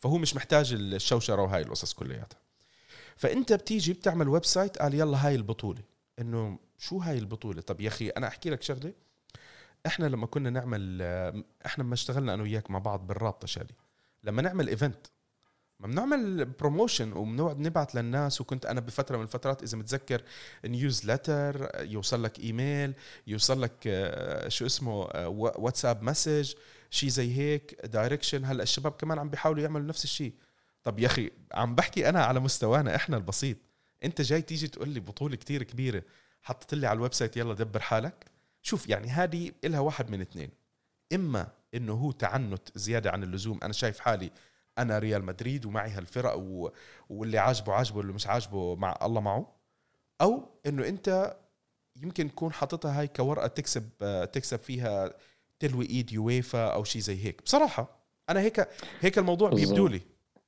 فهو 0.00 0.18
مش 0.18 0.36
محتاج 0.36 0.72
الشوشرة 0.72 1.42
وهاي 1.42 1.62
القصص 1.62 1.92
كلياتها. 1.94 2.38
فأنت 3.16 3.52
بتيجي 3.52 3.92
بتعمل 3.92 4.28
website 4.28 4.78
قال 4.78 4.94
يلا 4.94 5.26
هاي 5.26 5.34
البطولة. 5.34 5.82
إنه 6.18 6.58
شو 6.78 6.98
هاي 6.98 7.18
البطولة؟ 7.18 7.60
طب 7.60 7.80
يا 7.80 7.88
أخي 7.88 8.08
أنا 8.08 8.26
أحكي 8.28 8.50
لك 8.50 8.62
شغلة. 8.62 8.92
إحنا 9.86 10.06
لما 10.06 10.26
كنا 10.26 10.50
نعمل 10.50 11.02
إحنا 11.66 11.82
لما 11.84 11.94
اشتغلنا 11.94 12.34
أنا 12.34 12.42
وياك 12.42 12.70
مع 12.70 12.78
بعض 12.78 13.06
بالرابطة 13.06 13.46
شادي 13.46 13.74
لما 14.24 14.42
نعمل 14.42 14.68
event 14.68 15.06
ما 15.80 15.86
بنعمل 15.86 16.44
promotion 16.44 17.12
وبنقعد 17.12 17.58
نبعت 17.58 17.94
للناس 17.94 18.40
وكنت 18.40 18.66
أنا 18.66 18.80
بفترة 18.80 19.16
من 19.16 19.22
الفترات 19.22 19.62
إذا 19.62 19.78
متذكر 19.78 20.22
newsletter 20.64 21.70
يوصل 21.80 22.22
لك 22.22 22.38
ايميل 22.38 22.94
يوصل 23.26 23.62
لك 23.62 23.72
آه، 23.86 24.48
شو 24.48 24.66
اسمه 24.66 25.04
آه، 25.10 25.28
وا- 25.28 25.58
واتساب 25.60 26.02
message 26.02 26.54
شيء 26.94 27.08
زي 27.08 27.36
هيك 27.36 27.86
direction 27.86 28.44
هلا 28.44 28.62
الشباب 28.62 28.92
كمان 28.92 29.18
عم 29.18 29.30
بيحاولوا 29.30 29.62
يعملوا 29.62 29.86
نفس 29.86 30.04
الشيء 30.04 30.32
طب 30.84 30.98
يا 30.98 31.06
أخي 31.06 31.30
عم 31.52 31.74
بحكي 31.74 32.08
أنا 32.08 32.24
على 32.24 32.40
مستوانا 32.40 32.96
إحنا 32.96 33.16
البسيط. 33.16 33.56
أنت 34.04 34.20
جاي 34.20 34.42
تيجي 34.42 34.68
تقول 34.68 34.88
لي 34.88 35.00
بطولة 35.00 35.36
كتير 35.36 35.62
كبيرة 35.62 36.02
حطت 36.42 36.74
لي 36.74 36.86
على 36.86 36.96
ال 36.96 37.14
website 37.14 37.36
يلا 37.36 37.54
دبر 37.54 37.80
حالك. 37.80 38.24
شوف 38.62 38.88
يعني 38.88 39.08
هذه 39.08 39.52
إلها 39.64 39.80
واحد 39.80 40.10
من 40.10 40.20
اثنين. 40.20 40.50
إما 41.14 41.48
إنه 41.74 41.92
هو 41.92 42.10
تعنت 42.10 42.78
زيادة 42.78 43.10
عن 43.10 43.22
اللزوم. 43.22 43.58
أنا 43.62 43.72
شايف 43.72 44.00
حالي 44.00 44.30
أنا 44.78 44.98
ريال 44.98 45.24
مدريد 45.24 45.66
ومعي 45.66 45.90
هالفرق 45.90 46.34
و... 46.38 46.70
واللي 47.08 47.38
عاجبه 47.38 47.72
عاجبه 47.72 47.98
واللي 47.98 48.12
مش 48.12 48.26
عاجبه 48.26 48.74
مع 48.76 48.98
الله 49.02 49.20
معه. 49.20 49.56
أو 50.20 50.48
إنه 50.66 50.88
أنت 50.88 51.36
يمكن 51.96 52.30
تكون 52.30 52.52
حاططها 52.52 53.00
هاي 53.00 53.08
كورقة 53.08 53.46
تكسب 53.46 53.88
تكسب 54.32 54.58
فيها 54.58 55.14
تلوي 55.58 55.86
ايد 55.86 56.12
يويفا 56.12 56.74
أو 56.74 56.84
شيء 56.84 57.02
زي 57.02 57.24
هيك 57.24 57.42
بصراحة 57.42 58.04
أنا 58.30 58.40
هيك 58.40 58.68
هيك 59.00 59.18
الموضوع. 59.18 59.50
بيبدو 59.50 59.86
لي 59.88 60.00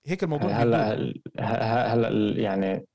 هيك 0.07 0.23
الموضوع 0.25 0.51
هلا 0.51 0.95
لي. 0.95 1.23
هلا 1.41 1.95
هلا 1.95 2.41
يعني 2.41 2.87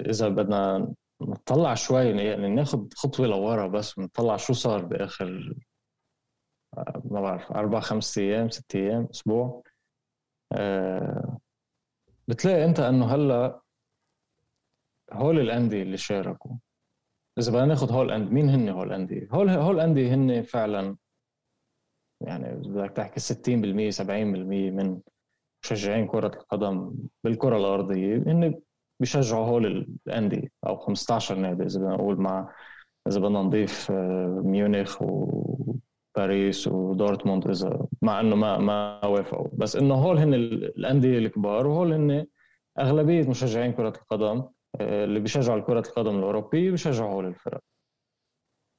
إذا 0.00 0.28
بدنا 0.28 0.94
نطلع 1.20 1.74
شوي 1.74 2.04
يعني 2.08 2.48
ناخذ 2.48 2.88
خطوة 2.94 3.26
لورا 3.26 3.66
بس 3.66 3.98
ونطلع 3.98 4.36
شو 4.36 4.52
صار 4.52 4.84
بآخر 4.84 5.54
آه، 6.78 7.02
ما 7.04 7.20
بعرف 7.20 7.52
أربع 7.52 7.80
خمس 7.80 8.18
أيام 8.18 8.50
ست 8.50 8.76
أيام 8.76 9.08
أسبوع 9.10 9.62
آه، 10.52 11.38
بتلاقي 12.28 12.64
أنت 12.64 12.80
إنه 12.80 13.14
هلا 13.14 13.60
هول 15.12 15.40
الأندية 15.40 15.82
اللي 15.82 15.96
شاركوا 15.96 16.56
إذا 17.38 17.52
بدنا 17.52 17.64
ناخذ 17.64 17.92
هول 17.92 18.06
الانديه 18.06 18.32
مين 18.34 18.48
هن 18.50 18.68
هول 18.68 18.86
الانديه؟ 18.86 19.28
هول 19.30 19.50
هول 19.50 19.74
الانديه 19.74 20.14
هن 20.14 20.42
فعلا 20.42 20.96
يعني 22.26 22.54
بدك 22.56 22.90
تحكي 22.90 23.20
60% 23.20 23.90
70% 23.90 24.10
من 24.10 25.00
مشجعين 25.64 26.06
كرة 26.06 26.26
القدم 26.26 26.92
بالكرة 27.24 27.56
الأرضية 27.56 28.16
هن 28.16 28.60
بيشجعوا 29.00 29.46
هول 29.46 29.66
الأندية 30.06 30.48
أو 30.66 30.76
15 30.76 31.34
نادي 31.34 31.62
إذا 31.62 31.80
بدنا 31.80 31.94
نقول 31.94 32.20
مع 32.20 32.54
إذا 33.08 33.20
بدنا 33.20 33.42
نضيف 33.42 33.90
آه، 33.90 34.42
ميونخ 34.44 35.02
وباريس 35.02 36.68
ودورتموند 36.68 37.48
إذا 37.48 37.86
مع 38.02 38.20
إنه 38.20 38.36
ما 38.36 38.58
ما 38.58 39.06
وافقوا. 39.06 39.48
بس 39.52 39.76
إنه 39.76 39.94
هول 39.94 40.18
هن 40.18 40.34
الأندية 40.34 41.18
الكبار 41.18 41.66
وهول 41.66 41.92
هن 41.92 42.26
أغلبية 42.78 43.28
مشجعين 43.28 43.72
كرة 43.72 43.92
القدم 44.02 44.44
آه، 44.80 45.04
اللي 45.04 45.20
بيشجعوا 45.20 45.60
كرة 45.60 45.80
القدم 45.88 46.18
الأوروبية 46.18 46.70
بيشجعوا 46.70 47.12
هول 47.12 47.26
الفرق. 47.26 47.60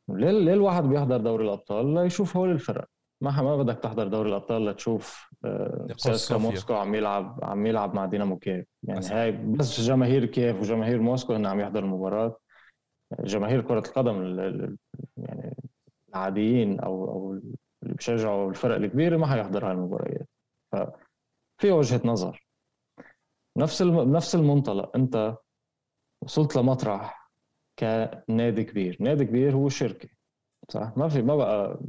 ليه 0.09 0.53
الواحد 0.53 0.83
بيحضر 0.83 1.17
دوري 1.17 1.45
الأبطال 1.45 1.93
ليشوف 1.93 2.37
هول 2.37 2.51
الفرق. 2.51 2.85
ما 3.21 3.41
ما 3.41 3.57
بدك 3.57 3.79
تحضر 3.79 4.07
دوري 4.07 4.29
الأبطال 4.29 4.65
لتشوف 4.65 5.27
آه، 5.45 5.87
سيسكا. 5.97 6.37
موسكو 6.37 6.73
عم 6.73 6.95
يلعب 6.95 7.39
عم 7.43 7.65
يلعب 7.65 7.95
مع 7.95 8.05
دينامو 8.05 8.37
كييف 8.37 8.65
يعني 8.83 8.99
مثلاً. 8.99 9.23
هاي 9.23 9.31
بس 9.31 9.81
جماهير 9.81 10.25
كييف 10.25 10.61
وجماهير 10.61 11.01
موسكو 11.01 11.33
هن 11.33 11.45
عم 11.45 11.59
يحضروا 11.59 11.85
المباراة 11.89 12.37
جماهير 13.19 13.61
كرة 13.61 13.79
القدم 13.87 14.21
ال- 14.21 14.39
ال- 14.39 14.77
يعني 15.17 15.55
العاديين 16.09 16.79
أو 16.79 17.11
أو 17.11 17.33
اللي 17.83 17.93
بيشجعوا 17.95 18.49
الفرق 18.49 18.75
الكبيرة 18.75 19.17
ما 19.17 19.27
حيحضروا 19.27 19.71
هالمباريات 19.71 20.29
ففي 20.71 21.71
وجهة 21.71 22.01
نظر 22.05 22.47
نفس. 23.57 23.81
نفس 23.81 24.35
المنطلق 24.35 24.95
أنت 24.95 25.37
وصلت 26.23 26.55
لمطرح 26.55 27.31
كنادي 27.79 28.63
كبير 28.63 28.97
نادي 28.99 29.25
كبير 29.25 29.55
هو 29.55 29.69
شركة 29.69 30.09
صح 30.71 30.93
ما 30.97 31.07
في 31.09 31.21
ما 31.21 31.35
بقى 31.35 31.79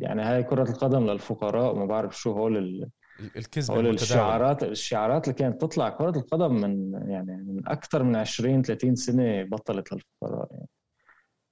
يعني 0.00 0.22
هاي 0.22 0.42
كرة 0.42 0.70
القدم 0.70 1.06
للفقراء 1.06 1.74
وما 1.74 1.86
بعرف 1.86 2.18
شو 2.18 2.32
هول 2.32 2.56
ال... 2.56 2.90
الكذب 3.36 3.70
هول 3.70 3.86
الشعارات 3.88 4.62
الشعارات 4.62 5.24
اللي 5.28 5.38
كانت 5.38 5.60
تطلع 5.60 5.88
كرة 5.88 6.18
القدم 6.18 6.54
من 6.54 6.92
يعني 7.10 7.36
من 7.36 7.68
أكثر 7.68 8.02
من 8.02 8.16
20 8.16 8.62
30 8.62 8.94
سنة 8.94 9.42
بطلت 9.42 9.92
للفقراء 9.92 10.48
يعني. 10.50 10.68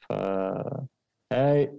ف 0.00 0.12
هاي 1.32 1.78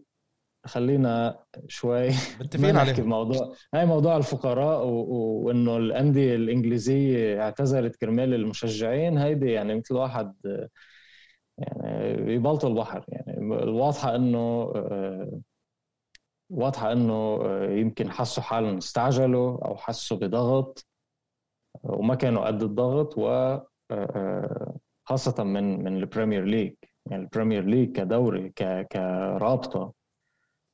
خلينا 0.65 1.39
شوي 1.67 2.09
متفقين 2.39 2.77
عليه 2.77 2.93
بموضوع 2.93 3.55
هاي 3.73 3.85
موضوع 3.85 4.17
الفقراء 4.17 4.85
و... 4.87 4.89
و... 4.89 5.15
وإنه 5.45 5.77
الأندية 5.77 6.35
الإنجليزية 6.35 7.41
اعتذرت 7.41 7.95
كرمال 7.95 8.33
المشجعين. 8.33 9.17
هيدي 9.17 9.51
يعني 9.51 9.75
مثل 9.75 9.93
واحد 9.95 10.33
يعني 11.57 12.13
بيبلطوا 12.23 12.69
البحر. 12.69 13.05
يعني 13.07 13.39
الواضحة 13.63 14.15
إنه 14.15 14.73
آه، 14.75 15.41
واضحة 16.49 16.91
إنه 16.91 17.39
آه، 17.45 17.69
يمكن 17.69 18.11
حسوا 18.11 18.43
حالهم 18.43 18.77
استعجلوا 18.77 19.67
أو 19.67 19.75
حسوا 19.77 20.17
بضغط 20.17 20.87
وما 21.83 22.15
كانوا 22.15 22.47
قد 22.47 22.63
الضغط 22.63 23.17
و 23.17 23.27
آه، 23.91 24.77
خاصة 25.05 25.43
من 25.43 25.83
من 25.83 25.97
ال 25.97 26.03
Premier 26.03 26.43
League. 26.45 26.73
يعني 27.05 27.23
ال 27.23 27.28
Premier 27.28 27.63
League 27.65 27.91
كدوري 27.91 28.49
ك... 28.49 28.87
كرابطة 28.91 29.93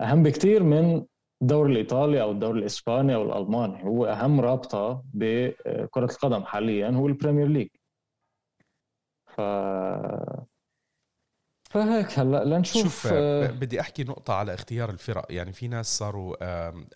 أهم 0.01 0.23
بكثير 0.23 0.63
من 0.63 1.05
الدوري 1.41 1.71
الإيطالي 1.71 2.21
أو 2.21 2.31
الدوري 2.31 2.59
الإسباني 2.59 3.15
أو 3.15 3.23
الألماني. 3.23 3.83
هو 3.85 4.05
أهم 4.05 4.41
رابطة 4.41 5.03
بكره 5.13 6.05
القدم 6.05 6.43
حاليا 6.43 6.89
هو 6.89 7.07
ال 7.07 7.12
Premier 7.12 7.47
League. 7.47 7.69
ف 9.27 9.41
فهيك 11.69 12.19
هلا 12.19 12.45
لنشوف 12.45 12.84
شوف 12.84 13.08
آه، 13.12 13.47
بدي 13.47 13.82
أحكي 13.82 14.03
نقطة 14.03 14.34
على 14.34 14.53
اختيار 14.53 14.89
الفرق. 14.89 15.25
يعني 15.29 15.53
في 15.53 15.67
ناس 15.67 15.97
صاروا 15.97 16.36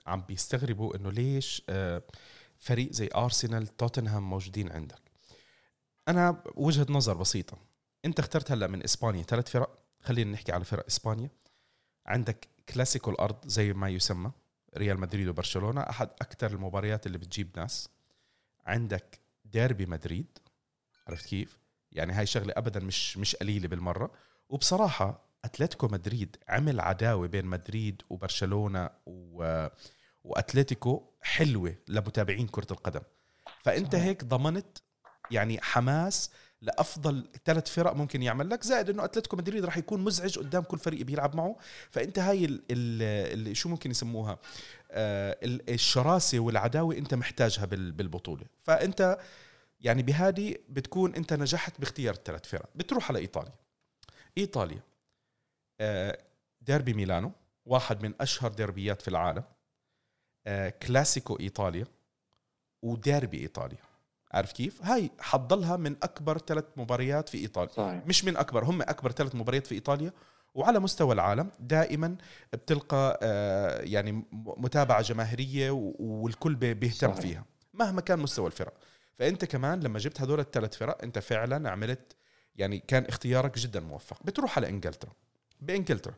عم 0.10 0.22
بيستغربوا 0.22 0.96
إنه 0.96 1.12
ليش 1.12 1.62
آه، 1.70 2.02
فريق 2.58 2.92
زي 2.92 3.10
أرسنال 3.16 3.68
توتنهام 3.68 4.30
موجودين 4.30 4.72
عندك. 4.72 5.02
أنا 6.08 6.44
وجهة 6.56 6.86
نظر 6.90 7.14
بسيطة. 7.14 7.58
أنت 8.06 8.20
اخترت 8.20 8.52
هلا 8.52 8.68
من 8.68 8.84
إسبانيا 8.84 9.24
ثلاث 9.24 9.50
فرق. 9.50 9.80
خلينا 10.02 10.32
نحكي 10.32 10.52
على 10.52 10.64
فرق 10.64 10.86
إسبانيا. 10.86 11.30
عندك 12.06 12.48
كلاسيكو 12.70 13.12
الأرض 13.12 13.48
زي 13.48 13.74
ما 13.74 13.90
يسمى 13.90 14.32
ريال 14.78 15.00
مدريد 15.00 15.28
وبرشلونة 15.28 15.82
أحد 15.82 16.10
أكثر 16.22 16.52
المباريات 16.52 17.06
اللي 17.08 17.18
بتجيب 17.18 17.50
ناس. 17.58 17.90
عندك 18.66 19.20
ديربي 19.46 19.86
مدريد 19.86 20.38
عرفت 21.08 21.26
كيف؟ 21.26 21.58
يعني 21.92 22.14
هاي 22.14 22.26
شغلة 22.26 22.54
ابدا 22.58 22.80
مش 22.80 23.18
مش 23.18 23.36
قليلة 23.36 23.68
بالمرة. 23.68 24.12
وبصراحة 24.54 25.24
أتلتيكو 25.46 25.88
مدريد 25.88 26.36
عمل 26.50 26.80
عداوة 26.80 27.28
بين 27.28 27.46
مدريد 27.46 28.02
وبرشلونة 28.10 28.89
و... 29.06 29.68
وأتلتيكو 30.24 31.04
حلوة 31.22 31.76
لمتابعين 31.88 32.48
كرة 32.48 32.68
القدم. 32.72 33.02
فأنت. 33.63 33.96
هيك 33.96 34.24
ضمنت 34.24 34.78
يعني 35.32 35.62
حماس 35.62 36.32
لأفضل 36.62 37.30
ثلاث 37.46 37.70
فرق 37.70 37.94
ممكن 37.94 38.24
يعمل 38.24 38.50
لك 38.50 38.63
زائد 38.63 38.89
إنه 38.89 39.06
أتلتيكو 39.06 39.38
مدريد 39.38 39.66
راح 39.66 39.78
يكون 39.78 40.02
مزعج 40.04 40.39
قدام 40.39 40.63
كل 40.63 40.80
فريق 40.80 41.02
بيلعب 41.02 41.36
معه. 41.36 41.56
فأنت 41.92 42.20
هاي 42.20 42.46
ال 42.46 42.63
ال 42.72 43.48
ال 43.48 43.58
شو 43.58 43.70
ممكن 43.70 43.92
يسموها؟ 43.92 44.39
آه 44.92 45.38
ال- 45.44 45.74
الشراسة 45.74 46.39
والعداوة 46.39 46.98
أنت 46.98 47.13
محتاجها 47.13 47.66
بال- 47.66 47.92
بالبطولة. 47.92 48.46
فأنت 48.62 49.18
يعني 49.82 50.04
بهذه 50.04 50.56
بتكون 50.70 51.16
أنت 51.16 51.34
نجحت 51.34 51.80
باختيار 51.80 52.13
الثلاث 52.13 52.46
فرق. 52.46 52.70
بتروح 52.76 53.10
على 53.10 53.20
إيطاليا. 53.20 53.62
إيطاليا. 54.38 54.82
آه، 55.80 56.17
ديربي 56.62 56.93
ميلانو 56.93 57.32
واحد 57.65 58.04
من 58.04 58.13
أشهر 58.22 58.52
ديربيات 58.52 59.02
في 59.02 59.08
العالم. 59.08 59.43
آه، 60.48 60.69
كلاسيكو 60.69 61.39
إيطاليا 61.39 61.86
وديربي 62.82 63.38
إيطاليا. 63.41 63.78
عارف 64.32 64.52
كيف؟ 64.52 64.82
هاي 64.84 65.12
حضلها 65.19 65.78
من 65.78 65.96
أكبر 66.04 66.38
ثلاث 66.38 66.65
مباريات 66.78 67.30
في 67.30 67.38
إيطاليا. 67.38 67.74
صحيح. 67.74 68.06
مش 68.06 68.26
من 68.26 68.38
أكبر 68.38 68.63
هم 68.65 68.82
أكبر 68.82 69.12
ثلاث 69.12 69.36
مباريات 69.36 69.67
في 69.67 69.76
إيطاليا. 69.76 70.12
وعلى 70.54 70.80
مستوى 70.80 71.13
العالم 71.13 71.52
دائما 71.60 72.15
بتلقى 72.54 73.19
آه، 73.24 73.82
يعني 73.82 74.26
متابعة 74.34 75.02
جماهيرية 75.02 75.72
والكل 75.72 76.56
بي- 76.56 76.74
بيهتم 76.74 77.08
صحيح. 77.12 77.19
فيها 77.22 77.46
مهما 77.74 78.02
كان 78.02 78.19
مستوى 78.19 78.48
الفرق. 78.48 78.74
فأنت 79.19 79.46
كمان 79.46 79.80
لما 79.80 80.00
جبت 80.00 80.22
هدول 80.22 80.39
الثلاث 80.39 80.78
فرق 80.78 81.04
أنت 81.04 81.19
فعلا 81.19 81.69
عملت 81.69 82.15
يعني 82.56 82.80
كان 82.80 83.06
اختيارك 83.06 83.60
جدا 83.60 83.80
موفق. 83.80 84.24
بتروح 84.24 84.58
على 84.58 84.70
إنجلترا. 84.70 85.12
بإنجلترا. 85.62 86.16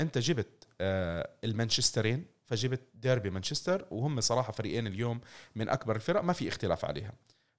أنت 0.00 0.18
جبت 0.18 0.66
آه، 0.80 1.30
المانشسترين 1.44 2.24
فجبت 2.44 2.80
ديربي 2.94 3.30
مانشستر 3.30 3.86
وهم 3.90 4.20
صراحة 4.20 4.52
فريقين 4.52 4.86
اليوم 4.86 5.20
من 5.56 5.68
أكبر 5.68 5.96
الفرق 5.96 6.20
ما 6.22 6.32
في 6.32 6.48
اختلاف 6.48 6.84
عليها. 6.84 7.12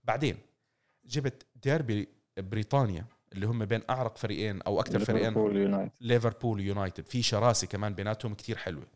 بعدين 0.04 0.38
جبت 1.06 1.46
ديربي 1.64 2.08
بريطانيا 2.38 3.06
اللي 3.34 3.46
هم 3.46 3.66
بين 3.66 3.82
أعرق 3.90 4.18
فريقين 4.18 4.62
أو 4.62 4.80
أكثر 4.80 5.00
فريقين. 5.06 5.34
ليفربول 6.02 6.62
يونايتد 6.62 7.08
في 7.08 7.24
شراسة 7.24 7.68
كمان 7.68 7.94
بيناتهم 7.94 8.34
كتير 8.34 8.58
حلوة. 8.58 8.88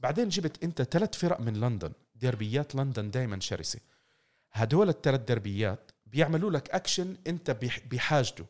بعدين 0.00 0.28
جبت 0.28 0.64
أنت 0.64 0.82
ثلاث 0.82 1.18
فرق 1.18 1.40
من 1.40 1.60
لندن. 1.60 1.92
ديربيات 2.14 2.74
لندن 2.74 3.10
دائما 3.10 3.40
شرسة. 3.40 3.80
هدول 4.52 4.88
الثلاث 4.88 5.20
دربيات 5.20 5.90
بيعملوا 6.14 6.50
لك 6.50 6.70
اكشن 6.70 7.16
انت 7.26 7.50
بح- 7.50 7.80
بحاجته 7.90 8.44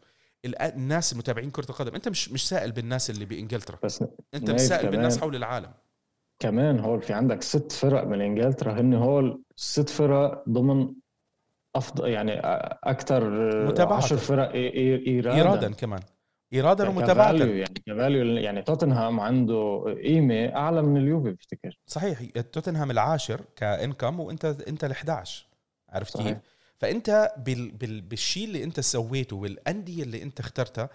الناس 0.44 1.12
المتابعين 1.12 1.50
كرة 1.50 1.70
القدم 1.70 1.94
انت 1.94 2.08
مش 2.08 2.32
مش 2.32 2.48
سائل 2.48 2.72
بالناس 2.72 3.10
اللي 3.10 3.24
بإنجلترا. 3.24 3.78
بس 3.82 4.04
انت 4.34 4.50
مش 4.50 4.60
سائل. 4.60 4.90
بالناس 4.90 5.18
حول 5.20 5.36
العالم. 5.36 5.70
كمان 6.42 6.80
هول 6.80 7.02
في 7.02 7.12
عندك 7.12 7.42
ست 7.42 7.72
فرق 7.72 8.04
من 8.06 8.20
إنجلترا. 8.20 8.80
هن 8.80 8.94
هول 8.94 9.42
ست 9.56 9.88
فرق 9.88 10.44
ضمن 10.48 10.94
افضل 11.76 12.08
يعني 12.08 12.32
أكثر 12.84 13.30
متابعة. 13.66 13.96
10 13.96 14.16
فرق 14.16 14.52
ايرادا. 14.52 15.34
ايرادا 15.36 15.72
كمان. 15.72 16.00
ايرادا 16.52 16.88
ومتابعه 16.88 17.32
يعني 17.32 17.64
كفاليو 17.86 18.36
يعني 18.36 18.62
توتنهام 18.62 19.20
عنده 19.20 19.84
قيمة 20.04 20.46
أعلى 20.56 20.82
من 20.82 20.96
اليوفي 20.96 21.30
بفتكر 21.32 21.78
صحيح 21.86 22.20
توتنهام 22.52 22.90
العاشر 22.90 23.40
كإنكم 23.56 24.20
وإنت 24.20 24.44
إنت 24.44 24.84
ال11 24.84 25.28
عرفت. 25.88 26.22
كيف؟ 26.22 26.38
فأنت 26.78 27.34
بال 27.38 27.70
بال 27.70 28.00
بالشيء 28.00 28.44
اللي 28.44 28.64
أنت 28.64 28.80
سويته 28.80 29.36
والأندية 29.36 30.02
اللي 30.02 30.22
أنت 30.22 30.40
اخترتها 30.40 30.88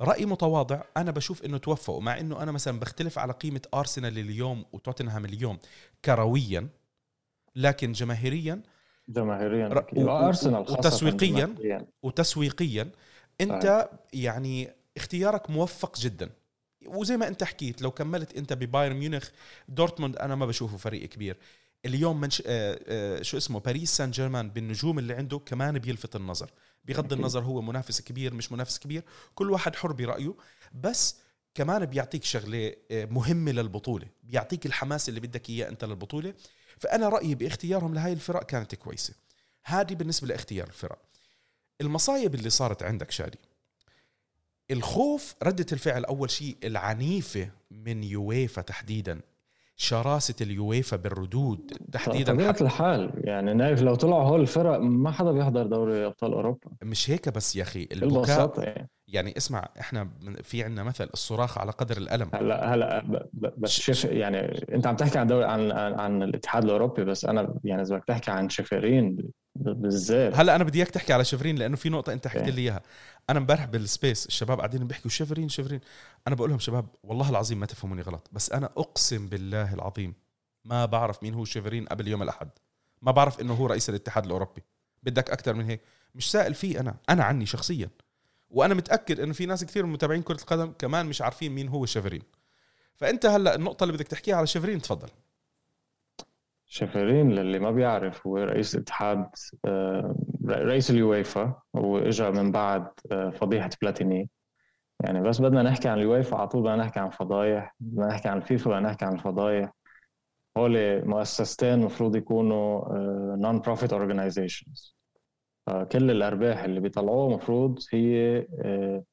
رأي 0.00 0.26
متواضع 0.26 0.82
أنا 0.96 1.10
بشوف 1.10 1.44
إنه 1.44 1.58
توفقوا 1.58 2.00
مع 2.00 2.20
إنه 2.20 2.42
أنا 2.42 2.52
مثلا 2.52 2.80
بختلف 2.80 3.18
على 3.18 3.32
قيمة 3.32 3.60
ارسنال 3.74 4.18
اليوم 4.18 4.64
وتوتنهام 4.72 5.24
اليوم 5.24 5.58
كرويا 6.04 6.68
لكن 7.56 7.92
جماهيريا 7.92 8.60
جماهيريا 9.08 9.68
ر-. 9.68 9.86
و- 9.92 10.00
و- 10.00 10.04
وأرسنال 10.04 10.66
خاصة 10.66 10.78
وتسويقياً. 10.78 11.28
جماهيرياً. 11.46 11.86
وتسويقيا 12.02 12.90
أنت 13.40 13.88
يعني 14.12 14.70
اختيارك 14.96 15.50
موفق 15.50 15.98
جدا 15.98 16.30
وزي 16.86 17.16
ما 17.16 17.28
أنت 17.28 17.44
حكيت 17.44 17.82
لو 17.82 17.90
كملت 17.90 18.36
أنت 18.36 18.52
ببايرن 18.52 18.96
ميونخ 18.96 19.28
دورتموند 19.68 20.16
أنا 20.16 20.34
ما 20.34 20.46
بشوفه 20.46 20.76
فريق 20.76 21.08
كبير 21.08 21.36
اليوم 21.86 22.20
منش... 22.20 22.42
آه 22.46 22.80
آه 22.86 23.22
شو 23.22 23.36
اسمه 23.36 23.60
باريس 23.60 23.96
سان 23.96 24.10
جيرمان 24.10 24.50
بالنجوم 24.50 24.98
اللي 24.98 25.14
عنده 25.14 25.38
كمان 25.38 25.78
بيلفت 25.78 26.16
النظر. 26.16 26.50
بغض. 26.84 27.12
النظر 27.12 27.42
هو 27.42 27.62
منافس 27.62 28.00
كبير 28.00 28.34
مش 28.34 28.52
منافس 28.52 28.78
كبير 28.78 29.02
كل 29.34 29.50
واحد 29.50 29.76
حر 29.76 29.92
برأيه. 29.92 30.34
بس 30.74 31.16
كمان 31.54 31.86
بيعطيك 31.86 32.24
شغلة 32.24 32.72
آه، 32.90 33.04
مهمة 33.04 33.52
للبطولة 33.52 34.06
بيعطيك 34.22 34.66
الحماس 34.66 35.08
اللي 35.08 35.20
بدك 35.20 35.50
إياه 35.50 35.68
أنت 35.68 35.84
للبطولة. 35.84 36.34
فأنا 36.78 37.08
رأيي 37.08 37.34
باختيارهم 37.34 37.94
لهي 37.94 38.12
الفرق 38.12 38.46
كانت 38.46 38.74
كويسة. 38.74 39.14
هذه 39.64 39.94
بالنسبة 39.94 40.26
لاختيار 40.26 40.66
الفرق. 40.66 40.98
المصايب 41.80 42.34
اللي 42.34 42.50
صارت 42.50 42.82
عندك 42.82 43.10
شادي. 43.10 43.38
الخوف 44.70 45.34
ردة 45.42 45.66
الفعل 45.72 46.04
أول 46.04 46.30
شيء 46.30 46.56
العنيفة 46.64 47.50
من 47.70 48.04
يويفا 48.04 48.62
تحديدا. 48.62 49.20
شراسة 49.76 50.34
اليويفا 50.40 50.96
بالردود 50.96 51.72
تحديدا 51.92 52.32
طبيعة 52.32 52.52
حتى 52.52 52.64
الحال. 52.64 53.10
يعني 53.16 53.54
نايف 53.54 53.82
لو 53.82 53.94
طلعوا 53.94 54.22
هول 54.22 54.40
الفرق 54.40 54.78
ما 54.78 55.10
حدا 55.10 55.32
بيحضر 55.32 55.66
دوري 55.66 56.06
أبطال 56.06 56.32
أوروبا. 56.32 56.70
مش 56.82 57.10
هيك 57.10 57.28
بس 57.28 57.56
يا 57.56 57.62
أخي 57.62 57.88
البكاء 57.92 58.60
يعني. 58.62 58.88
يعني 59.08 59.36
اسمع 59.36 59.68
إحنا 59.80 60.08
في 60.42 60.64
عندنا 60.64 60.82
مثل 60.82 61.08
الصراخ 61.14 61.58
على 61.58 61.70
قدر 61.70 61.96
الألم. 61.96 62.30
هلا 62.34 62.74
هلا 62.74 63.04
بس 63.58 63.70
شف 63.70 64.04
يعني 64.04 64.38
أنت 64.74 64.86
عم 64.86 64.96
تحكي 64.96 65.18
عن 65.18 65.26
دوري 65.26 65.44
عن 65.44 65.72
عن, 65.72 65.94
عن 65.94 66.22
الاتحاد 66.22 66.64
الأوروبي 66.64 67.04
بس 67.04 67.24
أنا 67.24 67.54
يعني 67.64 67.82
إذا 67.82 67.96
بدك 67.96 68.04
تحكي 68.04 68.30
عن 68.30 68.48
شفرين 68.48 69.16
بالذات. 69.54 70.36
هلا 70.36 70.56
أنا 70.56 70.64
بدي 70.64 70.78
إياك 70.78 70.90
تحكي 70.90 71.12
على 71.12 71.24
شفرين 71.24 71.56
لأنه 71.56 71.76
في 71.76 71.88
نقطة 71.88 72.12
أنت 72.12 72.28
حكيت 72.28 72.42
إيه. 72.42 72.50
لي 72.50 72.62
إياها. 72.62 72.82
أنا 73.30 73.38
امبارح 73.38 73.64
بالسبيس 73.64 74.26
الشباب 74.26 74.58
قاعدين 74.58 74.86
بيحكوا 74.86 75.10
شفرين 75.10 75.48
شفرين 75.48 75.80
أنا 76.26 76.34
بقول 76.34 76.50
لهم 76.50 76.58
شباب 76.58 76.86
والله 77.02 77.30
العظيم 77.30 77.60
ما 77.60 77.66
تفهموني 77.66 78.02
غلط 78.02 78.28
بس 78.32 78.52
أنا 78.52 78.66
أقسم 78.76 79.28
بالله 79.28 79.74
العظيم 79.74 80.14
ما 80.64 80.84
بعرف 80.84 81.22
مين 81.22 81.34
هو 81.34 81.44
شفرين 81.44 81.86
قبل 81.86 82.08
يوم 82.08 82.22
الأحد. 82.22 82.48
ما 83.02 83.12
بعرف 83.12 83.40
إنه 83.40 83.54
هو 83.54 83.66
رئيس 83.66 83.88
الاتحاد 83.90 84.24
الأوروبي. 84.24 84.62
بدك 85.02 85.30
أكثر 85.30 85.54
من 85.54 85.64
هيك. 85.64 85.80
مش 86.14 86.30
سائل 86.30 86.54
فيه 86.54 86.80
أنا. 86.80 86.96
أنا 87.08 87.24
عني 87.24 87.46
شخصيا. 87.46 87.90
وأنا 88.50 88.74
متأكد 88.74 89.20
إنه 89.20 89.32
في 89.32 89.46
ناس 89.46 89.64
كثير 89.64 89.86
من 89.86 89.92
متابعين 89.92 90.22
كرة 90.22 90.40
القدم 90.40 90.72
كمان 90.78 91.06
مش 91.06 91.22
عارفين 91.22 91.52
مين 91.52 91.68
هو 91.68 91.86
شفرين 91.86 92.22
فأنت 92.96 93.26
هلا 93.26 93.54
النقطة 93.54 93.84
اللي 93.84 93.94
بدك 93.94 94.08
تحكيها 94.08 94.36
على 94.36 94.46
شفرين 94.46 94.82
تفضل. 94.82 95.08
شفرين 96.66 97.30
للي 97.32 97.58
ما 97.58 97.70
بيعرف 97.70 98.26
هو 98.26 98.36
رئيس 98.38 98.74
الاتحاد 98.74 99.26
آه، 99.64 100.16
رئيس 100.48 100.90
اليويفا 100.90 101.62
هو 101.76 101.98
اجى 101.98 102.30
من 102.30 102.52
بعد 102.52 102.86
آه، 103.12 103.30
فضيحة 103.30 103.70
بلاتيني. 103.82 104.30
يعني 105.04 105.20
بس 105.20 105.40
بدنا 105.40 105.62
نحكي 105.62 105.88
عن 105.88 105.98
اليويفا 105.98 106.36
على 106.36 106.48
طول 106.48 106.62
بدنا 106.62 106.76
نحكي 106.76 107.00
عن 107.00 107.10
فضايح 107.10 107.74
بدنا 107.80 108.06
نحكي 108.06 108.28
عن 108.28 108.36
الفيفا 108.36 108.70
بدنا 108.70 108.88
نحكي 108.88 109.04
عن 109.04 109.14
الفضايح 109.14 109.72
هول 110.56 111.04
مؤسستين 111.08 111.74
المفروض 111.74 112.16
يكونوا 112.16 112.96
non-profit 113.36 113.92
organizations 113.92 114.96
كل 115.92 116.10
الأرباح 116.10 116.64
اللي 116.64 116.80
بيطلعوها 116.80 117.28
المفروض 117.28 117.78
هي 117.92 118.38
آه، 118.60 119.04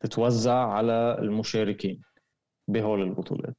تتوزع 0.00 0.54
على 0.54 1.16
المشاركين 1.18 2.02
بهول 2.68 3.02
البطولات. 3.02 3.56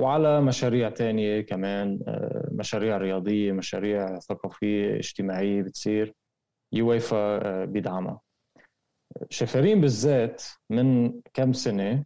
وعلى 0.00 0.40
مشاريع 0.40 0.90
تانية 0.90 1.40
كمان 1.40 2.00
آه، 2.08 2.48
مشاريع 2.52 2.96
رياضية 2.96 3.52
مشاريع 3.52 4.18
ثقافية 4.18 4.96
اجتماعية 4.96 5.62
بتصير. 5.62 6.14
يويفا 6.72 7.16
آه، 7.16 7.64
بيدعمها. 7.64 8.20
تشيفرين 9.30 9.80
بالذات 9.80 10.42
من 10.70 11.12
كم 11.34 11.52
سنة 11.52 12.04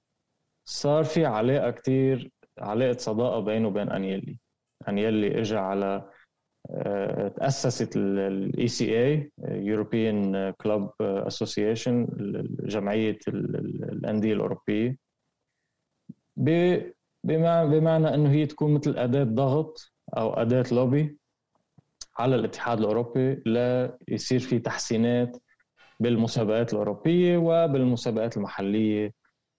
صار 0.69 1.05
في 1.05 1.27
علاقة 1.27 1.71
كتير 1.71 2.31
علاقة 2.59 2.97
صداقة 2.99 3.41
بينه 3.41 3.69
وبين 3.69 3.91
أنيلي. 3.91 4.39
أنيلي 4.89 5.41
إجا 5.41 5.59
على 5.59 6.11
آه، 6.71 7.29
تأسست 7.29 7.97
الاي 7.97 8.69
سي 8.69 9.05
اي 9.05 9.31
Club 10.63 10.91
Association 11.29 12.07
جمعية 12.67 13.19
ال- 13.29 13.57
ال- 13.57 13.85
الأندية 13.93 14.33
الأوروبية. 14.35 14.97
ب- 16.37 16.94
بمع- 17.25 17.65
بمعنى 17.65 18.15
إنه 18.15 18.31
هي 18.31 18.47
تكون 18.47 18.75
مثل 18.75 18.99
أداة 18.99 19.25
ضغط 19.25 19.93
أو 20.17 20.35
أداة 20.35 20.65
لوبي 20.73 21.19
على 22.19 22.35
الاتحاد 22.37 22.79
الأوروبي 22.79 23.43
ليصير 23.47 24.41
في 24.41 24.59
تحسينات 24.59 25.37
بالمسابقات 26.01 26.73
الأوروبية 26.73 27.37
وبالمسابقات 27.39 28.37
المحلية 28.37 29.13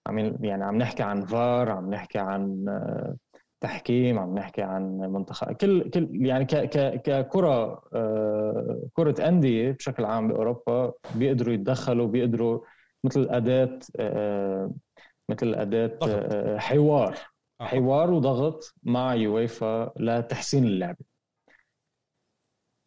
عم 0.06 0.18
يعني 0.44 0.64
عم 0.64 0.78
نحكي 0.78 1.02
عن 1.02 1.24
فار 1.24 1.70
عم 1.70 1.90
نحكي 1.90 2.18
عن 2.18 2.64
آه، 2.68 3.16
تحكيم 3.60 4.18
عم 4.18 4.34
نحكي 4.38 4.62
عن 4.62 4.98
منتخب 4.98 5.52
كل 5.52 5.90
كل 5.90 6.08
يعني 6.26 6.44
ك 6.44 6.54
ك 6.56 7.00
ككرة 7.02 7.82
آه، 7.94 8.82
كرة 8.92 9.28
أندية 9.28 9.70
بشكل 9.72 10.04
عام 10.04 10.28
بأوروبا 10.28 10.92
بيقدروا 11.14 11.54
يتدخلوا 11.54 12.06
بيقدروا 12.06 12.60
مثل 13.04 13.26
أداة 13.30 13.78
آه، 14.00 14.70
مثل 15.28 15.54
أداة 15.54 15.98
حوار. 16.58 17.16
حوار 17.60 18.10
وضغط 18.10 18.74
مع 18.82 19.14
يويفا 19.14 19.92
لتحسين 19.96 20.64
اللعبه 20.64 21.04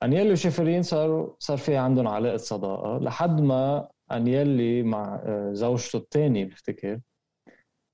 انيلي 0.04 0.32
وشيفرين 0.32 0.84
صاروا 0.84 1.36
صار 1.40 1.58
في 1.58 1.78
عندهم 1.78 2.08
علاقة 2.08 2.38
صداقة 2.38 2.98
لحد 3.00 3.42
ما 3.42 3.88
انيلي 4.12 4.84
مع 4.84 5.22
آه، 5.26 5.54
زوجته 5.54 5.98
الثانية 5.98 6.46
بفتكر 6.46 7.00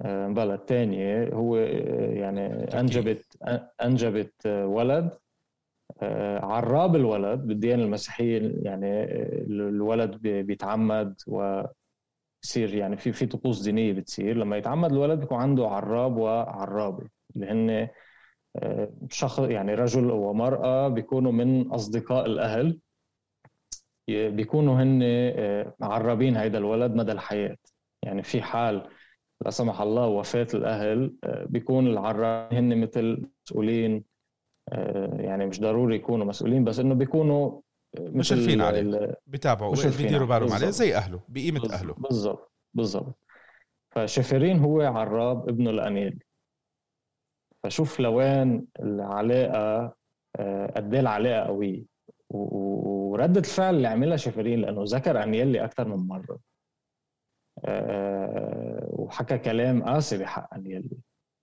آه، 0.02 0.28
بلا 0.28 0.54
الثانية 0.56 1.34
هو 1.34 1.56
آه، 1.58 2.12
يعني 2.14 2.42
أنجبت 2.80 3.38
أنجبت 3.82 4.48
ولد 4.48 5.12
عراب 6.44 6.96
الولد 6.96 7.40
بالديانة 7.48 7.84
المسيحية 7.84 8.54
يعني 8.64 9.04
الولد 9.50 10.16
بي- 10.22 10.44
بيتعمد 10.44 11.22
و 11.28 11.62
بصير 12.46 12.76
يعني 12.76 12.98
في 12.98 13.12
في 13.12 13.26
طقوس 13.26 13.62
دينية 13.62 13.94
بتصير. 13.94 14.38
لما 14.38 14.58
يتعمد 14.58 14.92
الولد 14.92 15.20
بيكون 15.20 15.38
عنده 15.38 15.68
عراب 15.68 16.18
وعرابة 16.18 17.08
اللي 17.36 17.48
هن 17.48 17.88
شخص 19.10 19.40
يعني 19.40 19.74
رجل 19.74 20.12
ومرأة 20.12 20.88
بيكونوا 20.88 21.32
من 21.32 21.68
أصدقاء 21.72 22.26
الأهل. 22.26 22.80
بيكونوا 24.10 24.84
هن 24.84 25.02
معربين 25.80 26.38
هيدا 26.38 26.58
الولد 26.58 26.96
مدى 26.96 27.12
الحياة. 27.12 27.58
يعني 28.04 28.24
في 28.24 28.42
حال 28.42 28.90
لا 29.46 29.50
سمح 29.52 29.82
الله 29.82 30.08
وفاة 30.08 30.48
الأهل 30.54 31.14
بيكون 31.50 31.88
العرابين 31.88 32.58
هن 32.72 32.82
مثل 32.82 33.28
مسؤولين 33.46 34.04
يعني 35.20 35.46
مش 35.46 35.60
ضروري 35.60 35.96
يكونوا 35.96 36.26
مسؤولين 36.26 36.64
بس 36.64 36.80
إنه 36.80 36.96
بيكونوا 36.96 37.62
مشرفين 38.00 38.62
عليه 38.62 39.16
بيتابعوا 39.28 39.76
بيديروا 39.76 40.28
بالهم 40.28 40.54
عليه. 40.54 40.70
زي 40.70 40.96
أهله 40.96 41.20
بقيمة 41.28 41.74
أهله. 41.74 41.94
بالضبط. 41.94 42.52
بالضبط. 42.74 43.16
فشفرين 43.92 44.60
هو 44.60 44.82
عراب 44.82 45.50
ابنه 45.50 45.70
الانيل 45.70 46.24
فشوف 47.64 48.00
لوين 48.00 48.68
العلاقة 48.80 49.96
آه، 50.40 50.68
قد 50.76 50.94
إيه 50.94 51.00
العلاقة 51.02 51.48
قوية. 51.48 51.84
وردة 52.30 53.40
الفعل 53.40 53.76
اللي 53.76 53.88
عملها 53.88 54.18
شفرين 54.18 54.62
لأنه 54.62 54.84
ذكر 54.88 55.24
انيلي 55.24 55.66
أكثر 55.66 55.88
من 55.88 56.08
مرة. 56.08 56.40
آه، 57.66 58.86
وحكى 58.90 59.38
كلام 59.38 59.84
قاسي 59.84 60.18
بحق 60.18 60.54
انيلي 60.54 60.98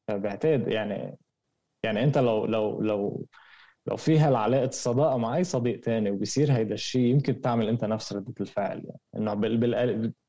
فبعتقد 0.08 0.68
يعني 0.68 1.16
يعني 1.84 2.04
أنت 2.04 2.18
لو 2.18 2.46
لو 2.46 2.80
لو 2.80 3.26
لو 3.86 3.96
فيها 3.96 4.28
العلاقة 4.28 4.64
الصداقة 4.64 5.16
مع 5.16 5.36
أي 5.36 5.44
صديق 5.44 5.80
تاني 5.80 6.10
وبيصير 6.10 6.52
هيدا 6.52 6.74
الشيء 6.74 7.06
يمكن 7.06 7.40
تعمل 7.40 7.68
أنت 7.68 7.84
نفس 7.84 8.12
ردة 8.12 8.34
الفعل 8.40 8.82
يعني. 8.84 9.00
إنه 9.16 9.34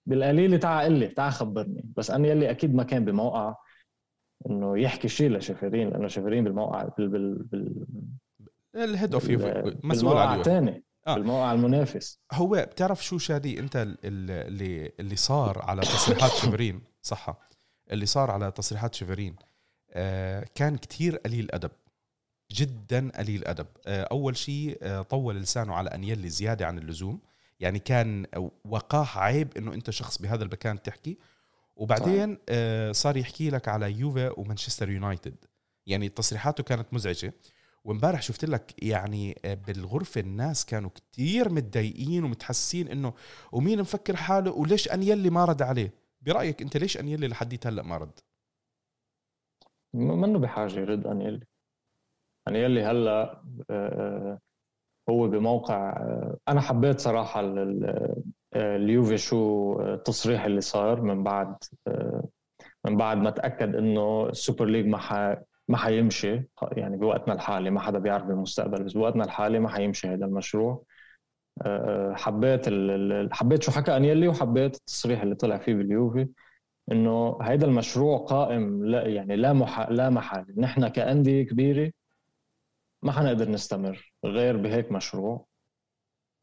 بالقليل 0.06 0.60
تعال 0.60 0.86
قل 0.86 0.92
لي 1.00 1.08
تعال 1.08 1.32
خبرني. 1.32 1.86
بس 1.98 2.12
أنا 2.12 2.28
يلي 2.28 2.52
أكيد 2.52 2.76
ما 2.76 2.84
كان 2.84 3.06
بموقع 3.06 3.56
إنه 4.50 4.80
يحكي 4.80 5.08
شيء 5.08 5.32
لتشيفرين 5.32 5.90
لأنه 5.90 6.08
تشيفرين 6.08 6.44
بالموقع 6.44 6.84
بال 6.98 7.10
بال 7.10 7.44
بال 7.44 7.86
ال 8.76 8.83
head 8.83 9.14
of 9.14 9.30
مسؤول 9.84 10.18
عليه. 10.18 10.44
ثاني 10.44 10.84
آه. 11.08 11.16
بالموقع 11.16 11.54
المنافس. 11.54 12.20
هو 12.32 12.68
بتعرف 12.72 13.06
شو 13.06 13.18
شادي؟ 13.18 13.60
أنت 13.60 13.88
اللي 14.04 14.92
اللي 15.00 15.16
صار 15.16 15.62
على 15.62 15.82
تصريحات 15.82 16.32
تشيفرين 16.42 16.82
صح 17.02 17.38
اللي 17.92 18.06
صار 18.06 18.32
على 18.32 18.52
تصريحات 18.52 18.96
تشيفرين 18.96 19.36
آه 19.92 20.46
كان 20.56 20.78
كتير 20.78 21.18
قليل 21.18 21.48
أدب. 21.52 21.72
جدا 22.52 23.12
قليل 23.16 23.46
ادب 23.46 23.68
آه، 23.88 24.04
أول 24.04 24.38
شيء 24.38 24.78
آه، 24.82 25.02
طول 25.02 25.36
لسانه 25.36 25.74
على 25.74 25.90
أن 25.90 26.04
يلي 26.04 26.30
زيادة 26.30 26.68
عن 26.68 26.78
اللزوم. 26.78 27.20
يعني 27.60 27.80
كان 27.80 28.26
وقاح 28.66 29.18
عيب 29.18 29.58
إنه 29.58 29.74
أنت 29.74 29.90
شخص 29.90 30.18
بهذا 30.22 30.44
المكان 30.44 30.82
تحكي. 30.82 31.18
وبعدين 31.76 32.38
آه، 32.50 32.92
صار 32.92 33.18
يحكي 33.18 33.50
لك 33.50 33.68
على 33.68 33.92
يوفا 34.00 34.40
ومانشستر 34.40 34.90
يونايتد. 34.90 35.36
يعني 35.86 36.10
تصريحاته 36.10 36.64
كانت 36.64 36.94
مزعجة. 36.94 37.34
وامبارح 37.84 38.22
شفت 38.22 38.46
لك 38.46 38.84
يعني 38.84 39.38
بالغرفة 39.68 40.22
الناس 40.22 40.66
كانوا 40.66 40.90
كتير 40.90 41.50
متضايقين 41.50 42.24
ومتحسين 42.24 42.88
إنه 42.88 43.14
ومين 43.52 43.82
مفكر 43.82 44.16
حاله 44.16 44.52
وليش 44.52 44.92
انيلي 44.92 45.30
ما 45.30 45.46
رد 45.46 45.62
عليه؟ 45.62 45.94
برأيك 46.22 46.62
أنت 46.62 46.78
ليش 46.78 46.98
انيلي 46.98 47.28
لحديت 47.28 47.68
هلا 47.68 47.84
ما 47.84 47.98
رد؟ 47.98 48.20
منه 49.94 50.40
بحاجة 50.40 50.80
يرد 50.80 51.08
انيلي 51.08 51.46
يعني 52.48 52.60
يلي 52.62 52.84
هلا 52.84 53.22
آه، 53.22 53.40
آه، 53.70 54.40
هو 55.10 55.28
بموقع 55.28 55.90
آه، 55.90 56.38
أنا 56.48 56.62
حبيت 56.62 57.00
صراحة 57.00 57.42
اليوفي 58.56 59.18
شو 59.18 59.82
التصريح 59.82 60.46
اللي 60.46 60.62
صار 60.62 61.02
من 61.02 61.24
بعد 61.24 61.56
من 62.86 62.98
بعد 62.98 63.18
ما 63.18 63.30
تأكد 63.30 63.76
إنه 63.76 64.30
ال 64.30 64.36
Super 64.36 64.66
League 64.66 64.86
ما 64.88 65.38
ما 65.68 65.78
حيمشي 65.78 66.50
يعني 66.72 66.98
بوقتنا 66.98 67.34
الحالي 67.34 67.70
ما 67.70 67.80
حدا 67.80 68.00
بيعرف 68.00 68.24
بالمستقبل 68.26 68.84
بس 68.84 68.94
بوقتنا 68.94 69.24
الحالي 69.24 69.60
ما 69.60 69.70
حيمشي 69.70 70.08
هذا 70.08 70.26
المشروع. 70.26 70.84
حبيت 72.14 72.66
حبيت 73.34 73.64
شو 73.64 73.72
حكى 73.72 73.98
أنيلي 73.98 74.28
وحبيت 74.28 74.76
التصريح 74.76 75.22
اللي 75.22 75.36
طلع 75.36 75.58
فيه 75.58 75.76
باليوفي 75.76 76.28
إنه 76.92 77.38
هذا 77.42 77.66
المشروع 77.66 78.18
قائم 78.18 78.86
لا 78.86 79.08
يعني 79.08 79.36
لا 79.36 79.54
محا... 79.54 79.90
لا 79.92 80.10
محال. 80.10 80.46
نحن 80.58 80.88
كأندية 80.88 81.44
كبيرة 81.44 81.92
ما 83.04 83.12
حنقدر 83.12 83.50
نستمر 83.50 84.14
غير 84.26 84.58
بهيك 84.58 84.92
مشروع. 84.92 85.46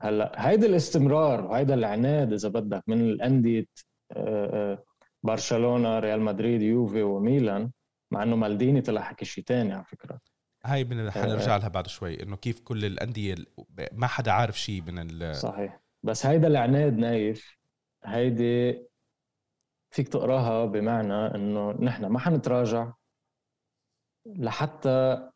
هلأ 0.03 0.49
هيدا 0.49 0.67
الاستمرار 0.67 1.45
وهيدا 1.45 1.75
العناد 1.75 2.33
إذا 2.33 2.49
بدك 2.49 2.83
من 2.87 3.01
الأندية 3.01 3.67
آه، 4.13 4.73
آه، 4.73 4.85
برشلونة 5.23 5.99
ريال 5.99 6.21
مدريد 6.21 6.63
يوفي 6.63 7.03
وميلان 7.03 7.71
مع 8.11 8.23
إنه 8.23 8.37
مالديني 8.37 8.81
طلع 8.81 9.01
حكي 9.01 9.25
شيء 9.25 9.45
ثاني 9.45 9.73
على 9.73 9.85
فكرة. 9.85 10.21
هاي 10.65 10.85
من 10.85 11.11
حنرجع 11.11 11.57
لها 11.57 11.69
بعد 11.69 11.87
شوي 11.87 12.23
إنه 12.23 12.37
كيف 12.37 12.61
كل 12.61 12.85
الأندية 12.85 13.35
ما 13.93 14.07
حدا 14.07 14.33
عارف 14.33 14.61
شيء 14.61 14.83
من 14.83 14.99
ال... 14.99 15.37
صحيح. 15.37 15.81
بس 16.03 16.27
هيدا 16.27 16.47
العناد 16.47 16.99
نايف 16.99 17.59
هيدي 18.05 18.83
فيك 19.91 20.09
تقراها 20.09 20.65
بمعنى 20.65 21.35
إنه 21.35 21.73
نحن 21.73 22.07
ما 22.07 22.19
حنتراجع 22.19 22.93
لحتى 24.27 25.31